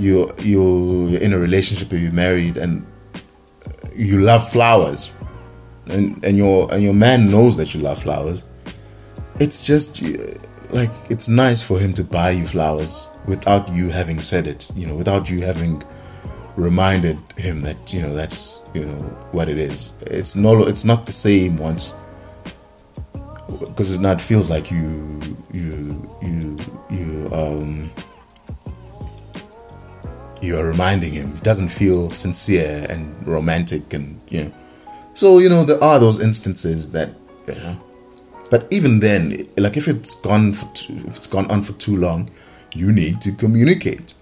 you 0.00 0.32
you're 0.38 1.20
in 1.20 1.32
a 1.32 1.38
relationship 1.38 1.92
or 1.92 1.96
you're 1.96 2.12
married 2.12 2.56
and 2.56 2.86
you 3.94 4.20
love 4.20 4.46
flowers. 4.48 5.12
And 5.86 6.24
and 6.24 6.36
your 6.36 6.72
and 6.72 6.82
your 6.82 6.94
man 6.94 7.30
knows 7.30 7.56
that 7.56 7.74
you 7.74 7.80
love 7.80 8.02
flowers. 8.02 8.44
It's 9.38 9.66
just 9.66 10.02
like 10.72 10.90
it's 11.10 11.28
nice 11.28 11.62
for 11.62 11.78
him 11.78 11.92
to 11.94 12.04
buy 12.04 12.30
you 12.30 12.46
flowers 12.46 13.16
without 13.26 13.68
you 13.72 13.88
having 13.88 14.20
said 14.20 14.46
it 14.46 14.70
you 14.76 14.86
know 14.86 14.94
without 14.94 15.28
you 15.28 15.40
having 15.42 15.82
reminded 16.56 17.18
him 17.36 17.60
that 17.62 17.92
you 17.92 18.00
know 18.00 18.14
that's 18.14 18.62
you 18.74 18.84
know 18.84 19.02
what 19.32 19.48
it 19.48 19.58
is. 19.58 20.00
It's 20.02 20.36
no 20.36 20.62
it's 20.62 20.84
not 20.84 21.06
the 21.06 21.12
same 21.12 21.56
once 21.56 21.98
because 23.58 23.94
it 23.94 24.00
not 24.00 24.20
feels 24.20 24.50
like 24.50 24.70
you 24.70 25.36
you 25.52 26.10
you 26.22 26.58
you 26.90 27.28
um 27.32 27.90
you 30.42 30.58
are 30.58 30.66
reminding 30.66 31.12
him 31.12 31.34
it 31.36 31.42
doesn't 31.42 31.68
feel 31.68 32.10
sincere 32.10 32.86
and 32.88 33.26
romantic 33.26 33.92
and 33.92 34.20
you 34.28 34.44
know 34.44 34.52
so 35.14 35.38
you 35.38 35.48
know 35.48 35.64
there 35.64 35.82
are 35.82 35.98
those 35.98 36.20
instances 36.20 36.92
that 36.92 37.14
but 38.50 38.66
even 38.70 38.98
then, 38.98 39.46
like 39.56 39.76
if 39.76 39.86
it's 39.86 40.20
gone 40.20 40.52
for 40.52 40.66
too, 40.74 40.96
if 41.06 41.16
it's 41.16 41.26
gone 41.28 41.48
on 41.50 41.62
for 41.62 41.72
too 41.74 41.96
long, 41.96 42.28
you 42.74 42.92
need 42.92 43.20
to 43.22 43.32
communicate. 43.32 44.14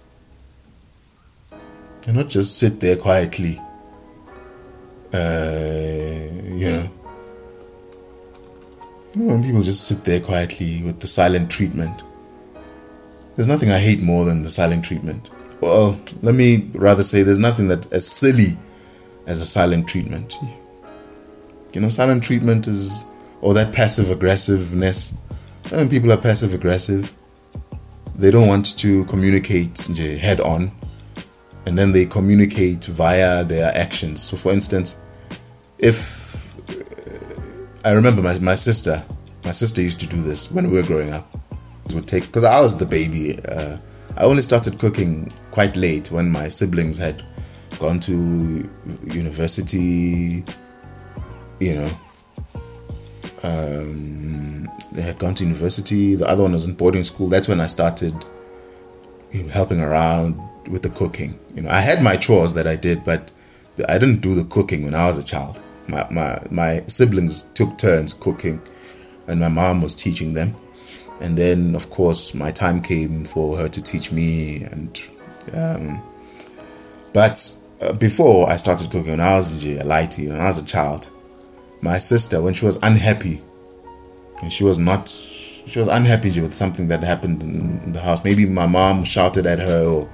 And 2.06 2.16
not 2.16 2.28
just 2.28 2.58
sit 2.58 2.80
there 2.80 2.96
quietly. 2.96 3.58
Uh, 5.12 6.28
you 6.44 6.70
know. 6.70 6.90
You 9.14 9.22
know, 9.24 9.34
when 9.34 9.42
people 9.42 9.62
just 9.62 9.86
sit 9.88 10.04
there 10.04 10.20
quietly 10.20 10.82
with 10.84 11.00
the 11.00 11.06
silent 11.06 11.50
treatment. 11.50 12.02
There's 13.34 13.48
nothing 13.48 13.70
I 13.70 13.78
hate 13.78 14.02
more 14.02 14.26
than 14.26 14.42
the 14.42 14.50
silent 14.50 14.84
treatment. 14.84 15.30
Well, 15.60 16.00
let 16.22 16.34
me 16.34 16.70
rather 16.74 17.02
say 17.02 17.22
there's 17.22 17.38
nothing 17.38 17.68
that 17.68 17.92
as 17.92 18.06
silly 18.06 18.56
as 19.26 19.40
a 19.40 19.46
silent 19.46 19.88
treatment. 19.88 20.36
You 21.72 21.80
know, 21.80 21.88
silent 21.88 22.22
treatment 22.22 22.66
is 22.66 23.04
or 23.40 23.54
that 23.54 23.72
passive 23.72 24.10
aggressiveness. 24.10 25.16
When 25.68 25.88
people 25.88 26.12
are 26.12 26.16
passive 26.16 26.54
aggressive, 26.54 27.12
they 28.14 28.30
don't 28.30 28.48
want 28.48 28.78
to 28.78 29.04
communicate 29.04 29.78
head 30.20 30.40
on, 30.40 30.72
and 31.66 31.76
then 31.76 31.92
they 31.92 32.06
communicate 32.06 32.84
via 32.84 33.44
their 33.44 33.70
actions. 33.76 34.22
So, 34.22 34.36
for 34.36 34.50
instance, 34.52 35.04
if 35.78 36.54
I 37.84 37.92
remember 37.92 38.22
my, 38.22 38.38
my 38.40 38.54
sister, 38.54 39.04
my 39.44 39.52
sister 39.52 39.80
used 39.80 40.00
to 40.00 40.06
do 40.06 40.20
this 40.20 40.50
when 40.50 40.70
we 40.70 40.80
were 40.80 40.86
growing 40.86 41.10
up. 41.10 41.32
It 41.86 41.94
would 41.94 42.06
take 42.06 42.26
because 42.26 42.44
I 42.44 42.60
was 42.60 42.76
the 42.76 42.86
baby. 42.86 43.38
Uh, 43.48 43.78
I 44.18 44.24
only 44.24 44.42
started 44.42 44.80
cooking 44.80 45.30
quite 45.52 45.76
late 45.76 46.10
when 46.10 46.28
my 46.28 46.48
siblings 46.48 46.98
had 46.98 47.22
gone 47.78 48.00
to 48.00 48.68
university. 49.04 50.44
You 51.60 51.74
know, 51.74 51.90
um, 53.44 54.68
they 54.90 55.02
had 55.02 55.20
gone 55.20 55.34
to 55.34 55.44
university. 55.44 56.16
The 56.16 56.28
other 56.28 56.42
one 56.42 56.52
was 56.52 56.66
in 56.66 56.74
boarding 56.74 57.04
school. 57.04 57.28
That's 57.28 57.46
when 57.46 57.60
I 57.60 57.66
started 57.66 58.12
you 59.30 59.44
know, 59.44 59.50
helping 59.50 59.80
around 59.80 60.36
with 60.68 60.82
the 60.82 60.90
cooking. 60.90 61.38
You 61.54 61.62
know, 61.62 61.70
I 61.70 61.80
had 61.80 62.02
my 62.02 62.16
chores 62.16 62.54
that 62.54 62.66
I 62.66 62.74
did, 62.74 63.04
but 63.04 63.30
I 63.88 63.98
didn't 63.98 64.20
do 64.20 64.34
the 64.34 64.44
cooking 64.44 64.84
when 64.84 64.96
I 64.96 65.06
was 65.06 65.18
a 65.18 65.24
child. 65.24 65.62
My 65.86 66.04
my 66.10 66.40
my 66.50 66.80
siblings 66.88 67.42
took 67.52 67.78
turns 67.78 68.14
cooking, 68.14 68.60
and 69.28 69.38
my 69.38 69.48
mom 69.48 69.80
was 69.80 69.94
teaching 69.94 70.34
them. 70.34 70.56
And 71.20 71.36
then, 71.36 71.74
of 71.74 71.90
course, 71.90 72.34
my 72.34 72.50
time 72.50 72.80
came 72.80 73.24
for 73.24 73.56
her 73.58 73.68
to 73.68 73.82
teach 73.82 74.12
me. 74.12 74.64
And 74.64 75.02
um, 75.54 76.02
but 77.12 77.54
uh, 77.80 77.92
before 77.94 78.48
I 78.48 78.56
started 78.56 78.90
cooking, 78.90 79.12
when 79.12 79.20
I 79.20 79.34
was 79.36 79.64
a 79.64 79.78
lighty, 79.84 80.28
when 80.28 80.40
I 80.40 80.44
was 80.44 80.58
a 80.58 80.64
child, 80.64 81.08
my 81.80 81.98
sister 81.98 82.40
when 82.40 82.54
she 82.54 82.64
was 82.64 82.78
unhappy 82.82 83.40
and 84.42 84.52
she 84.52 84.64
was 84.64 84.78
not 84.78 85.08
she 85.08 85.78
was 85.78 85.88
unhappy 85.88 86.28
with 86.40 86.54
something 86.54 86.88
that 86.88 87.02
happened 87.02 87.42
in 87.42 87.92
the 87.92 88.00
house 88.00 88.24
maybe 88.24 88.46
my 88.46 88.66
mom 88.66 89.04
shouted 89.04 89.46
at 89.46 89.58
her 89.58 89.84
or 89.86 90.08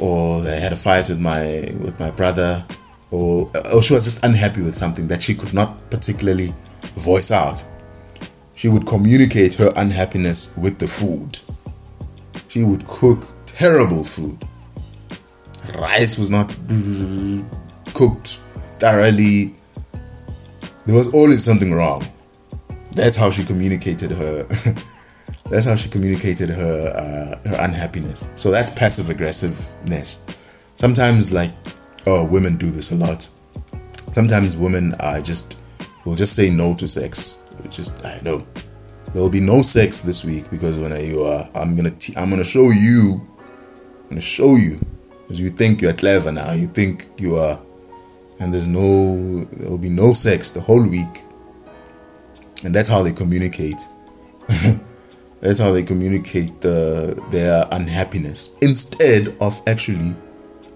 or 0.00 0.42
they 0.42 0.60
had 0.60 0.72
a 0.72 0.76
fight 0.76 1.08
with 1.08 1.20
my 1.20 1.70
with 1.82 1.98
my 2.00 2.10
brother 2.10 2.64
or 3.10 3.50
or 3.72 3.82
she 3.82 3.94
was 3.94 4.04
just 4.04 4.24
unhappy 4.24 4.62
with 4.62 4.74
something 4.74 5.06
that 5.08 5.22
she 5.22 5.34
could 5.34 5.54
not 5.54 5.90
particularly 5.90 6.54
voice 6.96 7.30
out 7.30 7.62
she 8.56 8.68
would 8.68 8.84
communicate 8.86 9.54
her 9.54 9.72
unhappiness 9.76 10.56
with 10.56 10.78
the 10.78 10.88
food 10.88 11.38
she 12.48 12.64
would 12.64 12.84
cook 12.88 13.24
terrible 13.46 14.02
food 14.02 14.36
rice 15.78 16.18
was 16.18 16.30
not 16.30 16.48
cooked 17.94 18.40
thoroughly 18.80 19.54
there 20.86 20.94
was 20.94 21.12
always 21.12 21.42
something 21.42 21.72
wrong. 21.72 22.06
That's 22.92 23.16
how 23.16 23.30
she 23.30 23.44
communicated 23.44 24.12
her. 24.12 24.44
that's 25.50 25.66
how 25.66 25.74
she 25.74 25.88
communicated 25.88 26.48
her 26.48 26.92
uh, 27.44 27.48
her 27.48 27.56
unhappiness. 27.58 28.30
So 28.36 28.52
that's 28.52 28.70
passive 28.70 29.10
aggressiveness. 29.10 30.24
Sometimes, 30.76 31.32
like, 31.32 31.50
oh, 32.06 32.24
women 32.24 32.56
do 32.56 32.70
this 32.70 32.92
a 32.92 32.94
lot. 32.94 33.28
Sometimes 34.12 34.56
women 34.56 34.94
are 35.00 35.20
just 35.20 35.60
will 36.04 36.14
just 36.14 36.36
say 36.36 36.50
no 36.50 36.74
to 36.76 36.86
sex. 36.86 37.42
Which 37.66 37.80
is 37.80 37.92
I 38.04 38.20
know. 38.22 38.46
There 39.12 39.20
will 39.20 39.28
be 39.28 39.40
no 39.40 39.60
sex 39.62 40.00
this 40.00 40.24
week 40.24 40.48
because 40.52 40.78
when 40.78 40.92
you 41.04 41.24
are, 41.24 41.48
I'm 41.52 41.74
gonna 41.74 41.92
I'm 42.16 42.30
gonna 42.30 42.44
show 42.44 42.70
you, 42.70 43.20
I'm 44.04 44.08
gonna 44.10 44.20
show 44.20 44.54
you, 44.54 44.78
because 45.22 45.40
you 45.40 45.50
think 45.50 45.82
you're 45.82 45.92
clever 45.92 46.30
now. 46.30 46.52
You 46.52 46.68
think 46.68 47.08
you 47.18 47.36
are. 47.36 47.58
And 48.38 48.54
there's 48.54 48.68
no 48.68 49.42
there 49.44 49.68
will 49.68 49.78
be 49.78 49.88
no 49.88 50.12
sex 50.12 50.52
the 50.52 50.60
whole 50.60 50.86
week. 50.86 51.22
And 52.62 52.72
that's 52.72 52.88
how 52.88 53.02
they 53.02 53.12
communicate. 53.12 53.82
That's 55.40 55.60
how 55.60 55.70
they 55.70 55.82
communicate 55.82 56.62
the, 56.62 57.22
their 57.30 57.66
unhappiness. 57.70 58.50
Instead 58.62 59.36
of 59.40 59.60
actually 59.66 60.16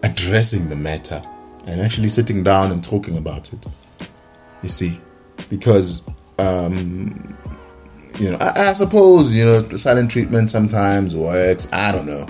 addressing 0.03 0.69
the 0.69 0.77
matter 0.77 1.23
and 1.67 1.81
actually 1.81 2.09
sitting 2.09 2.43
down 2.43 2.71
and 2.71 2.85
talking 2.85 3.17
about 3.17 3.53
it. 3.55 3.67
You 4.63 4.69
see? 4.69 5.01
Because 5.49 6.07
um 6.41 7.37
you 8.19 8.31
know 8.31 8.37
I, 8.41 8.69
I 8.69 8.73
suppose 8.73 9.35
you 9.35 9.45
know 9.45 9.59
silent 9.77 10.11
treatment 10.11 10.51
sometimes 10.51 11.15
works 11.15 11.73
i 11.73 11.93
don't 11.93 12.07
know 12.07 12.27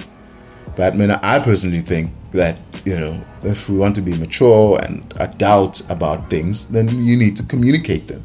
but 0.77 0.95
I 0.95 0.97
mean 0.97 1.11
i 1.11 1.39
personally 1.39 1.81
think 1.81 2.13
that 2.33 2.59
you 2.85 2.99
know 2.99 3.25
if 3.43 3.69
we 3.69 3.79
want 3.79 3.95
to 3.95 4.03
be 4.03 4.17
mature 4.17 4.79
and 4.87 5.13
adult 5.19 5.89
about 5.91 6.29
things, 6.29 6.69
then 6.69 6.89
you 7.05 7.17
need 7.17 7.37
to 7.37 7.43
communicate 7.45 8.07
them. 8.07 8.23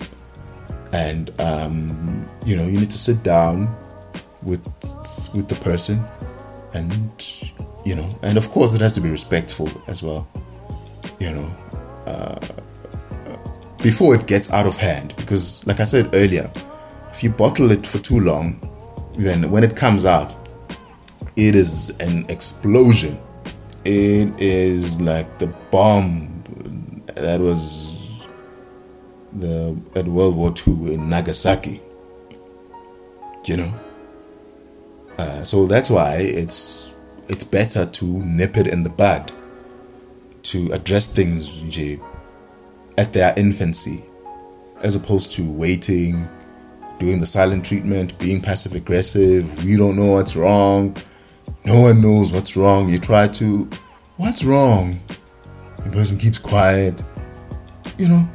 And 0.93 1.31
um, 1.39 2.27
you 2.45 2.55
know, 2.55 2.65
you 2.65 2.79
need 2.79 2.91
to 2.91 2.97
sit 2.97 3.23
down 3.23 3.75
with 4.43 4.61
with 5.33 5.47
the 5.47 5.55
person 5.55 6.03
and 6.73 7.11
you 7.85 7.95
know, 7.95 8.19
and 8.23 8.37
of 8.37 8.49
course 8.49 8.73
it 8.73 8.81
has 8.81 8.93
to 8.93 9.01
be 9.01 9.09
respectful 9.09 9.69
as 9.87 10.03
well. 10.03 10.27
You 11.19 11.31
know, 11.31 11.57
uh, 12.05 12.39
before 13.79 14.15
it 14.15 14.27
gets 14.27 14.51
out 14.53 14.65
of 14.65 14.77
hand 14.77 15.13
because 15.17 15.65
like 15.67 15.79
I 15.79 15.85
said 15.85 16.09
earlier, 16.13 16.49
if 17.09 17.23
you 17.23 17.29
bottle 17.29 17.71
it 17.71 17.85
for 17.85 17.99
too 17.99 18.19
long, 18.19 18.59
then 19.17 19.49
when 19.51 19.63
it 19.63 19.75
comes 19.75 20.05
out, 20.05 20.35
it 21.35 21.55
is 21.55 21.91
an 21.99 22.25
explosion. 22.29 23.17
It 23.83 24.33
is 24.41 24.99
like 25.01 25.37
the 25.37 25.47
bomb 25.71 26.43
that 27.15 27.39
was 27.39 28.27
the 29.33 29.79
at 29.95 30.05
World 30.05 30.35
War 30.35 30.53
II 30.67 30.93
in 30.93 31.09
Nagasaki. 31.09 31.81
You 33.45 33.57
know, 33.57 33.79
uh, 35.19 35.43
so 35.43 35.67
that's 35.67 35.89
why 35.89 36.15
it's 36.17 36.95
it's 37.29 37.43
better 37.43 37.85
to 37.85 38.05
nip 38.05 38.57
it 38.57 38.67
in 38.67 38.83
the 38.83 38.89
bud, 38.89 39.31
to 40.43 40.71
address 40.71 41.13
things 41.13 41.61
at 42.97 43.13
their 43.13 43.33
infancy, 43.37 44.03
as 44.81 44.95
opposed 44.95 45.31
to 45.33 45.51
waiting, 45.51 46.27
doing 46.99 47.19
the 47.19 47.25
silent 47.25 47.65
treatment, 47.65 48.17
being 48.19 48.41
passive 48.41 48.75
aggressive. 48.75 49.63
We 49.63 49.77
don't 49.77 49.95
know 49.95 50.13
what's 50.13 50.35
wrong. 50.35 50.95
No 51.65 51.81
one 51.81 52.01
knows 52.01 52.31
what's 52.31 52.55
wrong. 52.55 52.89
You 52.89 52.99
try 52.99 53.27
to, 53.27 53.69
what's 54.17 54.43
wrong? 54.43 54.99
The 55.83 55.91
person 55.91 56.17
keeps 56.17 56.37
quiet. 56.37 57.03
You 57.97 58.09
know, 58.09 58.29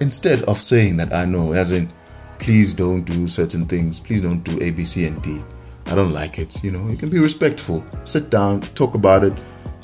instead 0.00 0.42
of 0.44 0.56
saying 0.56 0.96
that 0.98 1.12
I 1.12 1.24
know, 1.24 1.52
as 1.52 1.72
in, 1.72 1.90
please 2.38 2.74
don't 2.74 3.02
do 3.02 3.26
certain 3.28 3.66
things, 3.66 3.98
please 4.00 4.22
don't 4.22 4.42
do 4.42 4.58
A, 4.60 4.70
B, 4.70 4.84
C, 4.84 5.06
and 5.06 5.20
D. 5.22 5.42
I 5.86 5.94
don't 5.94 6.12
like 6.12 6.38
it. 6.38 6.62
You 6.64 6.72
know, 6.72 6.88
you 6.88 6.96
can 6.96 7.10
be 7.10 7.18
respectful. 7.18 7.84
Sit 8.04 8.30
down, 8.30 8.62
talk 8.74 8.94
about 8.94 9.24
it. 9.24 9.32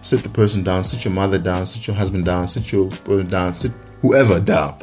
Sit 0.00 0.24
the 0.24 0.28
person 0.28 0.64
down, 0.64 0.82
sit 0.82 1.04
your 1.04 1.14
mother 1.14 1.38
down, 1.38 1.64
sit 1.64 1.86
your 1.86 1.94
husband 1.94 2.24
down, 2.24 2.48
sit 2.48 2.72
your 2.72 2.88
brother 3.04 3.22
down, 3.22 3.54
sit 3.54 3.72
whoever 4.02 4.38
down, 4.40 4.78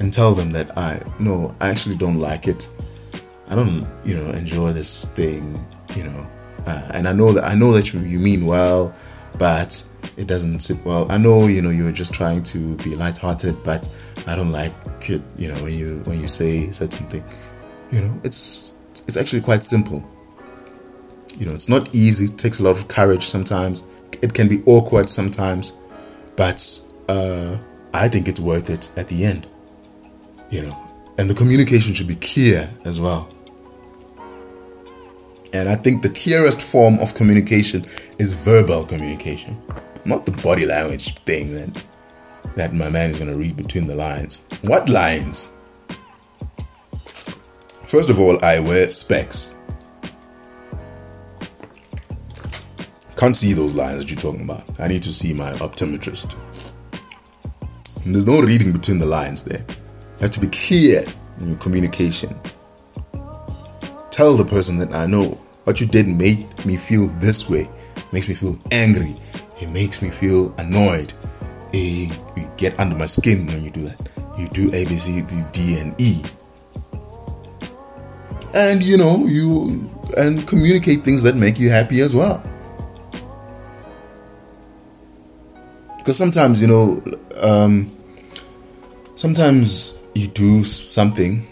and 0.00 0.12
tell 0.12 0.34
them 0.34 0.50
that 0.50 0.76
I 0.76 1.00
no, 1.20 1.54
I 1.60 1.70
actually 1.70 1.94
don't 1.94 2.18
like 2.18 2.48
it. 2.48 2.68
I 3.48 3.54
don't, 3.54 3.86
you 4.04 4.16
know, 4.16 4.30
enjoy 4.30 4.72
this 4.72 5.04
thing, 5.04 5.64
you 5.94 6.04
know, 6.04 6.26
uh, 6.66 6.90
and 6.94 7.06
I 7.06 7.12
know 7.12 7.32
that 7.32 7.44
I 7.44 7.54
know 7.54 7.72
that 7.72 7.92
you, 7.92 8.00
you 8.00 8.18
mean 8.18 8.46
well, 8.46 8.94
but 9.38 9.86
it 10.16 10.26
doesn't 10.26 10.60
sit 10.60 10.84
well. 10.84 11.10
I 11.10 11.18
know, 11.18 11.46
you 11.46 11.62
know, 11.62 11.70
you're 11.70 11.92
just 11.92 12.14
trying 12.14 12.42
to 12.44 12.76
be 12.78 12.94
lighthearted, 12.94 13.62
but 13.62 13.88
I 14.26 14.36
don't 14.36 14.52
like 14.52 14.72
it, 15.08 15.22
you 15.36 15.48
know, 15.48 15.62
when 15.62 15.74
you 15.74 16.00
when 16.04 16.20
you 16.20 16.28
say 16.28 16.70
certain 16.72 17.06
thing, 17.08 17.24
you 17.90 18.00
know, 18.00 18.20
it's 18.24 18.78
it's 19.06 19.16
actually 19.16 19.42
quite 19.42 19.64
simple. 19.64 20.02
You 21.36 21.46
know, 21.46 21.54
it's 21.54 21.68
not 21.68 21.94
easy. 21.94 22.26
It 22.26 22.38
takes 22.38 22.60
a 22.60 22.62
lot 22.62 22.76
of 22.76 22.88
courage 22.88 23.24
sometimes. 23.24 23.86
It 24.22 24.34
can 24.34 24.48
be 24.48 24.62
awkward 24.66 25.08
sometimes, 25.08 25.78
but 26.36 26.62
uh, 27.08 27.58
I 27.94 28.08
think 28.08 28.28
it's 28.28 28.40
worth 28.40 28.70
it 28.70 28.92
at 28.96 29.08
the 29.08 29.24
end. 29.24 29.48
You 30.50 30.62
know, 30.62 30.92
and 31.18 31.28
the 31.28 31.34
communication 31.34 31.94
should 31.94 32.08
be 32.08 32.16
clear 32.16 32.68
as 32.84 33.00
well. 33.00 33.28
And 35.54 35.68
I 35.68 35.76
think 35.76 36.02
the 36.02 36.08
clearest 36.08 36.60
form 36.60 36.98
of 37.00 37.14
communication 37.14 37.84
is 38.18 38.32
verbal 38.32 38.84
communication, 38.84 39.58
not 40.04 40.24
the 40.24 40.32
body 40.42 40.66
language 40.66 41.14
thing 41.20 41.54
that 41.54 41.82
that 42.56 42.74
my 42.74 42.90
man 42.90 43.10
is 43.10 43.16
going 43.16 43.30
to 43.30 43.36
read 43.36 43.56
between 43.56 43.86
the 43.86 43.94
lines. 43.94 44.46
What 44.62 44.88
lines? 44.88 45.56
First 47.86 48.10
of 48.10 48.18
all, 48.18 48.42
I 48.44 48.60
wear 48.60 48.88
specs. 48.88 49.58
Can't 53.16 53.36
see 53.36 53.52
those 53.52 53.74
lines 53.74 53.98
that 53.98 54.10
you're 54.10 54.20
talking 54.20 54.42
about. 54.42 54.64
I 54.80 54.88
need 54.88 55.02
to 55.04 55.12
see 55.12 55.32
my 55.32 55.52
optometrist. 55.52 56.36
And 58.04 58.14
there's 58.14 58.26
no 58.26 58.40
reading 58.40 58.72
between 58.72 58.98
the 58.98 59.06
lines 59.06 59.44
there. 59.44 59.64
You 59.68 60.22
have 60.22 60.30
to 60.32 60.40
be 60.40 60.48
clear 60.48 61.02
in 61.40 61.48
your 61.48 61.58
communication. 61.58 62.34
Tell 64.10 64.36
the 64.36 64.44
person 64.44 64.78
that 64.78 64.94
I 64.94 65.06
know 65.06 65.38
what 65.64 65.80
you 65.80 65.86
did 65.86 66.06
made 66.08 66.46
me 66.66 66.76
feel 66.76 67.06
this 67.18 67.48
way, 67.48 67.68
makes 68.12 68.28
me 68.28 68.34
feel 68.34 68.58
angry, 68.70 69.14
it 69.60 69.70
makes 69.70 70.02
me 70.02 70.10
feel 70.10 70.54
annoyed. 70.58 71.12
Eh, 71.72 72.10
you 72.36 72.50
get 72.56 72.78
under 72.78 72.96
my 72.96 73.06
skin 73.06 73.46
when 73.46 73.62
you 73.62 73.70
do 73.70 73.82
that. 73.82 74.10
You 74.38 74.48
do 74.48 74.70
A, 74.74 74.84
B, 74.84 74.96
C, 74.96 75.22
D, 75.22 75.42
D, 75.52 75.78
and 75.78 75.98
E. 76.00 76.22
And 78.54 78.82
you 78.82 78.98
know, 78.98 79.24
you 79.26 79.90
and 80.18 80.46
communicate 80.46 81.02
things 81.02 81.22
that 81.22 81.36
make 81.36 81.58
you 81.58 81.70
happy 81.70 82.00
as 82.00 82.14
well. 82.14 82.42
Because 86.02 86.18
sometimes, 86.18 86.60
you 86.60 86.66
know, 86.66 87.00
um, 87.40 87.88
sometimes 89.14 89.96
you 90.16 90.26
do 90.26 90.64
something. 90.64 91.46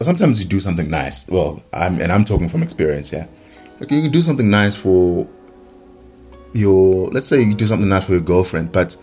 Sometimes 0.00 0.40
you 0.40 0.48
do 0.48 0.60
something 0.60 0.88
nice. 0.88 1.28
Well 1.28 1.62
i'm 1.74 2.00
and 2.00 2.10
i'm 2.10 2.24
talking 2.24 2.48
from 2.48 2.62
experience 2.62 3.12
yeah? 3.12 3.26
Like 3.80 3.90
you 3.90 4.00
can 4.02 4.10
do 4.10 4.20
something 4.22 4.48
nice 4.48 4.74
for 4.76 5.26
your 6.54 7.08
let's 7.10 7.26
say 7.26 7.42
you 7.42 7.54
do 7.54 7.66
something 7.66 7.88
nice 7.88 8.06
for 8.06 8.12
your 8.12 8.22
girlfriend 8.22 8.72
but 8.72 8.96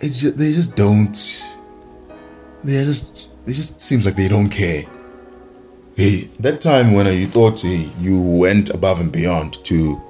it 0.00 0.08
just, 0.08 0.36
they 0.36 0.52
just 0.52 0.74
don't 0.76 1.44
they 2.64 2.84
just 2.84 3.28
it 3.46 3.52
just 3.52 3.80
seems 3.80 4.06
like 4.06 4.14
they 4.16 4.28
don't 4.28 4.48
care. 4.48 4.84
Hey 5.94 6.30
that 6.40 6.60
time 6.60 6.94
when 6.94 7.06
you 7.06 7.26
thought 7.26 7.62
you 7.62 8.20
went 8.20 8.70
above 8.70 9.00
and 9.00 9.12
beyond 9.12 9.62
to 9.66 10.00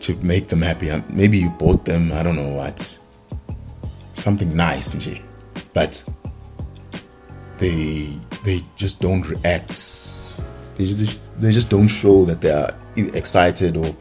to 0.00 0.14
make 0.16 0.48
them 0.48 0.62
happy. 0.62 0.90
Maybe 1.12 1.38
you 1.38 1.50
bought 1.50 1.84
them 1.84 2.12
i 2.12 2.22
don't 2.22 2.36
know 2.36 2.48
what. 2.48 2.98
Something 4.14 4.56
nice 4.56 5.08
but 5.72 6.04
they 7.58 8.16
they 8.44 8.60
just 8.76 9.00
don't 9.00 9.28
react. 9.28 9.68
They 10.76 10.84
just 10.84 11.20
they 11.40 11.52
just 11.52 11.70
don't 11.70 11.88
show 11.88 12.24
that 12.24 12.40
they 12.40 12.50
are 12.50 12.74
excited 12.96 13.76
or 13.76 13.94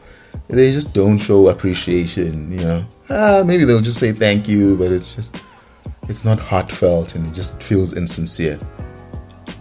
they 0.48 0.72
just 0.72 0.94
don't 0.94 1.18
show 1.20 1.48
appreciation 1.50 2.52
you 2.52 2.60
know? 2.60 2.86
Ah, 3.10 3.44
maybe 3.46 3.66
they'll 3.66 3.82
just 3.82 4.00
say 4.00 4.12
thank 4.12 4.48
you 4.48 4.78
but 4.78 4.92
it's 4.92 5.16
just 5.16 5.36
it's 6.08 6.26
not 6.26 6.40
heartfelt 6.40 7.16
and 7.16 7.28
it 7.28 7.34
just 7.34 7.62
feels 7.62 7.96
insincere. 7.96 8.60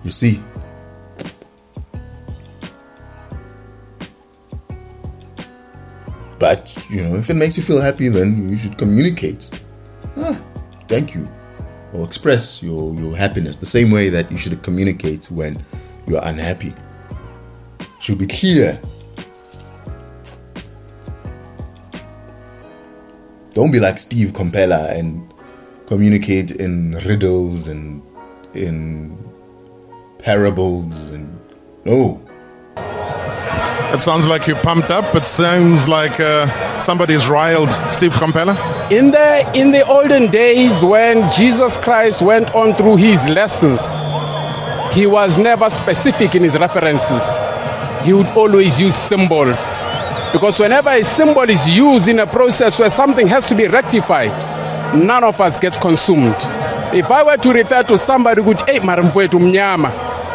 You 0.03 0.11
see 0.11 0.43
but 6.39 6.87
you 6.91 7.03
know 7.03 7.17
if 7.17 7.31
it 7.31 7.35
makes 7.35 7.57
you 7.57 7.63
feel 7.63 7.81
happy 7.81 8.09
then 8.09 8.49
you 8.49 8.57
should 8.57 8.77
communicate 8.79 9.51
ah, 10.17 10.41
thank 10.89 11.15
you 11.15 11.29
or 11.93 12.05
express 12.05 12.63
your, 12.63 12.95
your 12.95 13.17
happiness 13.17 13.57
the 13.57 13.67
same 13.67 13.91
way 13.91 14.09
that 14.09 14.31
you 14.31 14.37
should 14.37 14.63
communicate 14.63 15.31
when 15.31 15.63
you're 16.07 16.21
unhappy. 16.25 16.75
Should 18.01 18.19
be 18.19 18.27
clear. 18.27 18.81
Don't 23.53 23.73
be 23.73 23.81
like 23.81 23.99
Steve 23.99 24.33
Compella 24.33 24.97
and 24.99 25.33
communicate 25.87 26.53
in 26.53 26.93
riddles 27.07 27.69
and 27.69 28.03
in 28.55 29.19
parables 30.19 31.09
and 31.11 31.41
no. 31.85 32.25
It 33.91 34.01
sounds 34.01 34.27
like 34.27 34.47
you're 34.47 34.63
pumped 34.63 34.91
up. 34.91 35.15
It 35.15 35.25
sounds 35.25 35.89
like 35.89 36.21
uh, 36.21 36.47
somebody's 36.79 37.29
riled. 37.29 37.71
Steve 37.91 38.13
Campella. 38.13 38.55
In 38.93 39.11
the 39.11 39.51
in 39.59 39.73
the 39.73 39.87
olden 39.87 40.31
days 40.31 40.85
when 40.85 41.29
Jesus 41.33 41.79
Christ 41.79 42.21
went 42.21 42.55
on 42.55 42.75
through 42.75 42.97
his 42.97 43.29
lessons, 43.29 43.81
he 44.95 45.07
was 45.07 45.39
never 45.39 45.71
specific 45.71 46.35
in 46.35 46.43
his 46.43 46.59
references. 46.59 47.39
He 48.05 48.13
would 48.13 48.27
always 48.37 48.79
use 48.81 48.95
symbols. 48.95 49.81
Because 50.33 50.61
whenever 50.61 50.91
a 50.91 51.03
symbol 51.03 51.49
is 51.49 51.69
used 51.69 52.09
in 52.09 52.19
a 52.19 52.27
process 52.27 52.79
where 52.79 52.91
something 52.91 53.27
has 53.29 53.47
to 53.47 53.55
be 53.55 53.67
rectified, 53.69 54.31
none 54.95 55.25
of 55.25 55.41
us 55.41 55.59
gets 55.59 55.79
consumed. 55.79 56.37
If 56.93 57.11
I 57.11 57.23
were 57.23 57.39
to 57.39 57.53
refer 57.53 57.83
to 57.85 57.97
somebody 57.97 58.43
who 58.43 58.53
hey, 58.53 58.81
Marimfwetu 58.81 59.41
Mnyama, 59.41 59.91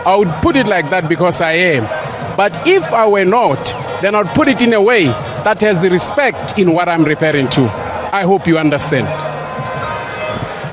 I 0.05 0.15
would 0.15 0.29
put 0.41 0.55
it 0.55 0.65
like 0.65 0.89
that 0.89 1.07
because 1.07 1.39
I 1.39 1.53
am. 1.53 2.02
But 2.35 2.67
if 2.67 2.83
I 2.91 3.07
were 3.07 3.25
not, 3.25 3.63
then 4.01 4.15
I'd 4.15 4.27
put 4.35 4.47
it 4.47 4.61
in 4.61 4.73
a 4.73 4.81
way 4.81 5.05
that 5.43 5.61
has 5.61 5.83
respect 5.83 6.57
in 6.57 6.73
what 6.73 6.89
I'm 6.89 7.03
referring 7.03 7.47
to. 7.49 7.61
I 8.11 8.23
hope 8.23 8.47
you 8.47 8.57
understand. 8.57 9.07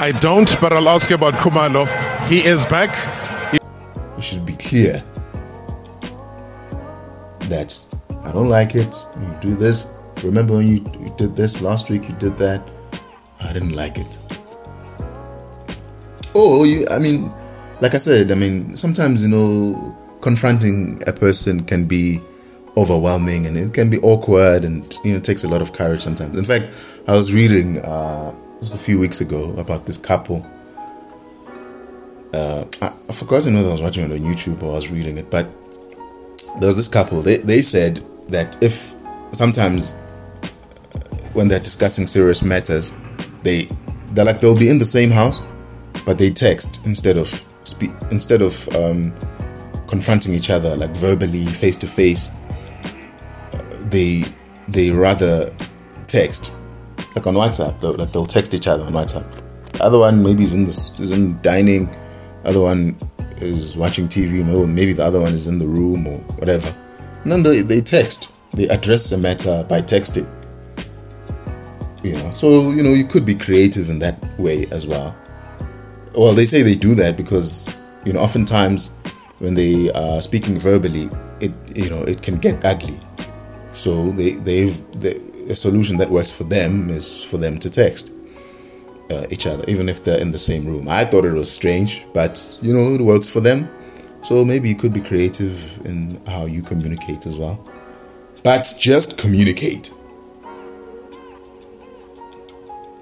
I 0.01 0.13
don't, 0.21 0.59
but 0.61 0.73
I'll 0.73 0.89
ask 0.89 1.11
you 1.11 1.17
about 1.17 1.35
Kumalo. 1.35 1.87
He 2.27 2.45
is 2.45 2.65
back. 2.65 2.91
We 4.17 4.23
should 4.23 4.47
be 4.47 4.55
clear 4.55 5.03
that 7.41 7.85
I 8.25 8.33
don't 8.33 8.49
like 8.49 8.75
it. 8.75 8.97
You 9.21 9.37
do 9.41 9.55
this. 9.55 9.93
Remember 10.23 10.55
when 10.55 10.67
you, 10.67 10.77
you 11.01 11.13
did 11.19 11.37
this 11.37 11.61
last 11.61 11.91
week? 11.91 12.09
You 12.09 12.15
did 12.15 12.39
that. 12.39 12.67
I 13.43 13.53
didn't 13.53 13.73
like 13.73 13.99
it. 13.99 14.19
Oh, 16.35 16.65
you. 16.65 16.87
I 16.91 16.99
mean, 16.99 17.31
like 17.81 17.95
I 17.95 17.99
said, 17.99 18.31
I 18.31 18.35
mean, 18.35 18.77
sometimes 18.77 19.23
you 19.23 19.29
know, 19.29 19.97
confronting 20.21 21.03
a 21.07 21.12
person 21.12 21.64
can 21.64 21.87
be 21.87 22.21
overwhelming 22.77 23.47
and 23.47 23.57
it 23.57 23.75
can 23.75 23.91
be 23.91 23.99
awkward 23.99 24.64
and 24.64 24.97
you 25.05 25.12
know 25.12 25.18
it 25.18 25.25
takes 25.25 25.45
a 25.45 25.49
lot 25.49 25.62
of 25.62 25.73
courage 25.73 26.01
sometimes. 26.01 26.37
In 26.39 26.45
fact, 26.45 26.71
I 27.09 27.12
was 27.14 27.33
reading 27.33 27.79
uh, 27.81 28.35
just 28.61 28.75
a 28.75 28.79
few 28.79 28.99
weeks 28.99 29.21
ago 29.21 29.53
about 29.59 29.87
this 29.87 29.99
couple. 29.99 30.47
Uh, 32.33 32.64
I, 32.81 32.93
I 33.09 33.12
forgot 33.12 33.45
whether 33.45 33.68
I 33.68 33.73
was 33.73 33.83
watching 33.83 34.05
it 34.05 34.12
on 34.12 34.18
YouTube 34.18 34.62
or 34.62 34.73
I 34.73 34.75
was 34.77 34.91
reading 34.91 35.18
it, 35.18 35.31
but 35.31 35.49
there 36.59 36.66
was 36.66 36.77
this 36.77 36.89
couple. 36.89 37.23
They 37.23 37.39
they 37.39 37.62
said 37.62 38.05
that 38.29 38.62
if 38.62 38.95
sometimes 39.33 39.95
when 41.33 41.49
they're 41.49 41.59
discussing 41.59 42.07
serious 42.07 42.43
matters, 42.43 42.93
they 43.43 43.68
they're 44.12 44.25
like 44.25 44.41
they'll 44.41 44.59
be 44.59 44.68
in 44.68 44.79
the 44.79 44.85
same 44.85 45.11
house, 45.11 45.43
but 46.05 46.18
they 46.18 46.31
text 46.31 46.85
instead 46.87 47.16
of 47.16 47.45
speak 47.64 47.91
instead 48.11 48.43
of 48.43 48.68
um, 48.75 49.12
confronting 49.91 50.32
each 50.34 50.51
other 50.51 50.76
like 50.76 50.91
verbally 50.91 51.45
face 51.47 51.76
to 51.78 51.86
face. 51.86 52.30
They 53.91 54.24
they 54.68 54.91
rather 54.91 55.53
text 56.07 56.55
like 57.16 57.26
on 57.26 57.34
WhatsApp. 57.34 57.80
They'll, 57.80 57.95
like 57.95 58.12
they'll 58.12 58.26
text 58.26 58.55
each 58.55 58.68
other 58.68 58.84
on 58.84 58.93
WhatsApp. 58.93 59.28
The 59.72 59.82
other 59.84 59.99
one 59.99 60.22
maybe 60.22 60.45
is 60.45 60.55
in 60.55 60.64
the 60.64 60.70
is 60.70 61.11
in 61.11 61.41
dining. 61.43 61.95
Other 62.45 62.61
one 62.61 62.99
is 63.38 63.76
watching 63.76 64.09
TV. 64.09 64.45
Maybe 64.66 64.93
the 64.93 65.05
other 65.05 65.20
one 65.20 65.34
is 65.34 65.47
in 65.47 65.59
the 65.59 65.66
room 65.66 66.07
or 66.07 66.18
whatever. 66.38 66.74
And 67.24 67.32
then 67.32 67.43
they, 67.43 67.61
they 67.61 67.80
text. 67.82 68.32
They 68.53 68.66
address 68.68 69.11
the 69.11 69.18
matter 69.18 69.64
by 69.68 69.82
texting 69.82 70.26
you 72.03 72.14
know 72.14 72.32
so 72.34 72.70
you 72.70 72.82
know 72.82 72.93
you 72.93 73.05
could 73.05 73.24
be 73.24 73.34
creative 73.34 73.91
in 73.91 73.99
that 73.99 74.16
way 74.38 74.66
as 74.70 74.86
well 74.86 75.16
well 76.16 76.32
they 76.32 76.47
say 76.47 76.62
they 76.62 76.74
do 76.74 76.95
that 76.95 77.16
because 77.16 77.74
you 78.05 78.12
know 78.12 78.20
oftentimes 78.20 78.99
when 79.41 79.55
they 79.55 79.91
are 79.93 80.22
speaking 80.22 80.59
verbally 80.59 81.11
it 81.41 81.53
you 81.74 81.91
know 81.91 82.03
it 82.05 82.22
can 82.22 82.38
get 82.38 82.64
ugly 82.64 82.99
so 83.72 84.11
they 84.12 84.32
they've 84.32 85.01
the, 85.01 85.20
a 85.51 85.57
solution 85.57 85.99
that 85.99 86.09
works 86.09 86.32
for 86.32 86.45
them 86.45 86.91
is 86.91 87.24
for 87.24 87.38
them 87.38 87.59
to 87.59 87.68
text 87.68 88.12
uh, 89.11 89.26
each 89.30 89.47
other 89.47 89.64
even 89.68 89.88
if 89.88 90.03
they're 90.05 90.20
in 90.20 90.32
the 90.32 90.38
same 90.38 90.64
room. 90.64 90.88
I 90.88 91.05
thought 91.05 91.24
it 91.24 91.32
was 91.32 91.51
strange 91.51 92.07
but 92.12 92.59
you 92.62 92.72
know 92.72 92.95
it 92.95 93.01
works 93.01 93.28
for 93.28 93.41
them. 93.41 93.68
So 94.22 94.45
maybe 94.45 94.68
you 94.68 94.74
could 94.74 94.93
be 94.93 95.01
creative 95.01 95.84
in 95.86 96.20
how 96.26 96.45
you 96.45 96.62
communicate 96.62 97.26
as 97.26 97.38
well. 97.38 97.66
But 98.45 98.74
just 98.78 99.18
communicate. 99.18 99.93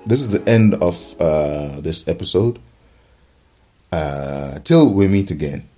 This 0.07 0.21
is 0.21 0.31
the 0.31 0.49
end 0.49 0.75
of 0.75 0.97
uh, 1.21 1.81
this 1.81 2.07
episode. 2.09 2.61
Uh, 3.91 4.59
till 4.61 4.93
we 4.95 5.09
meet 5.09 5.31
again. 5.31 5.69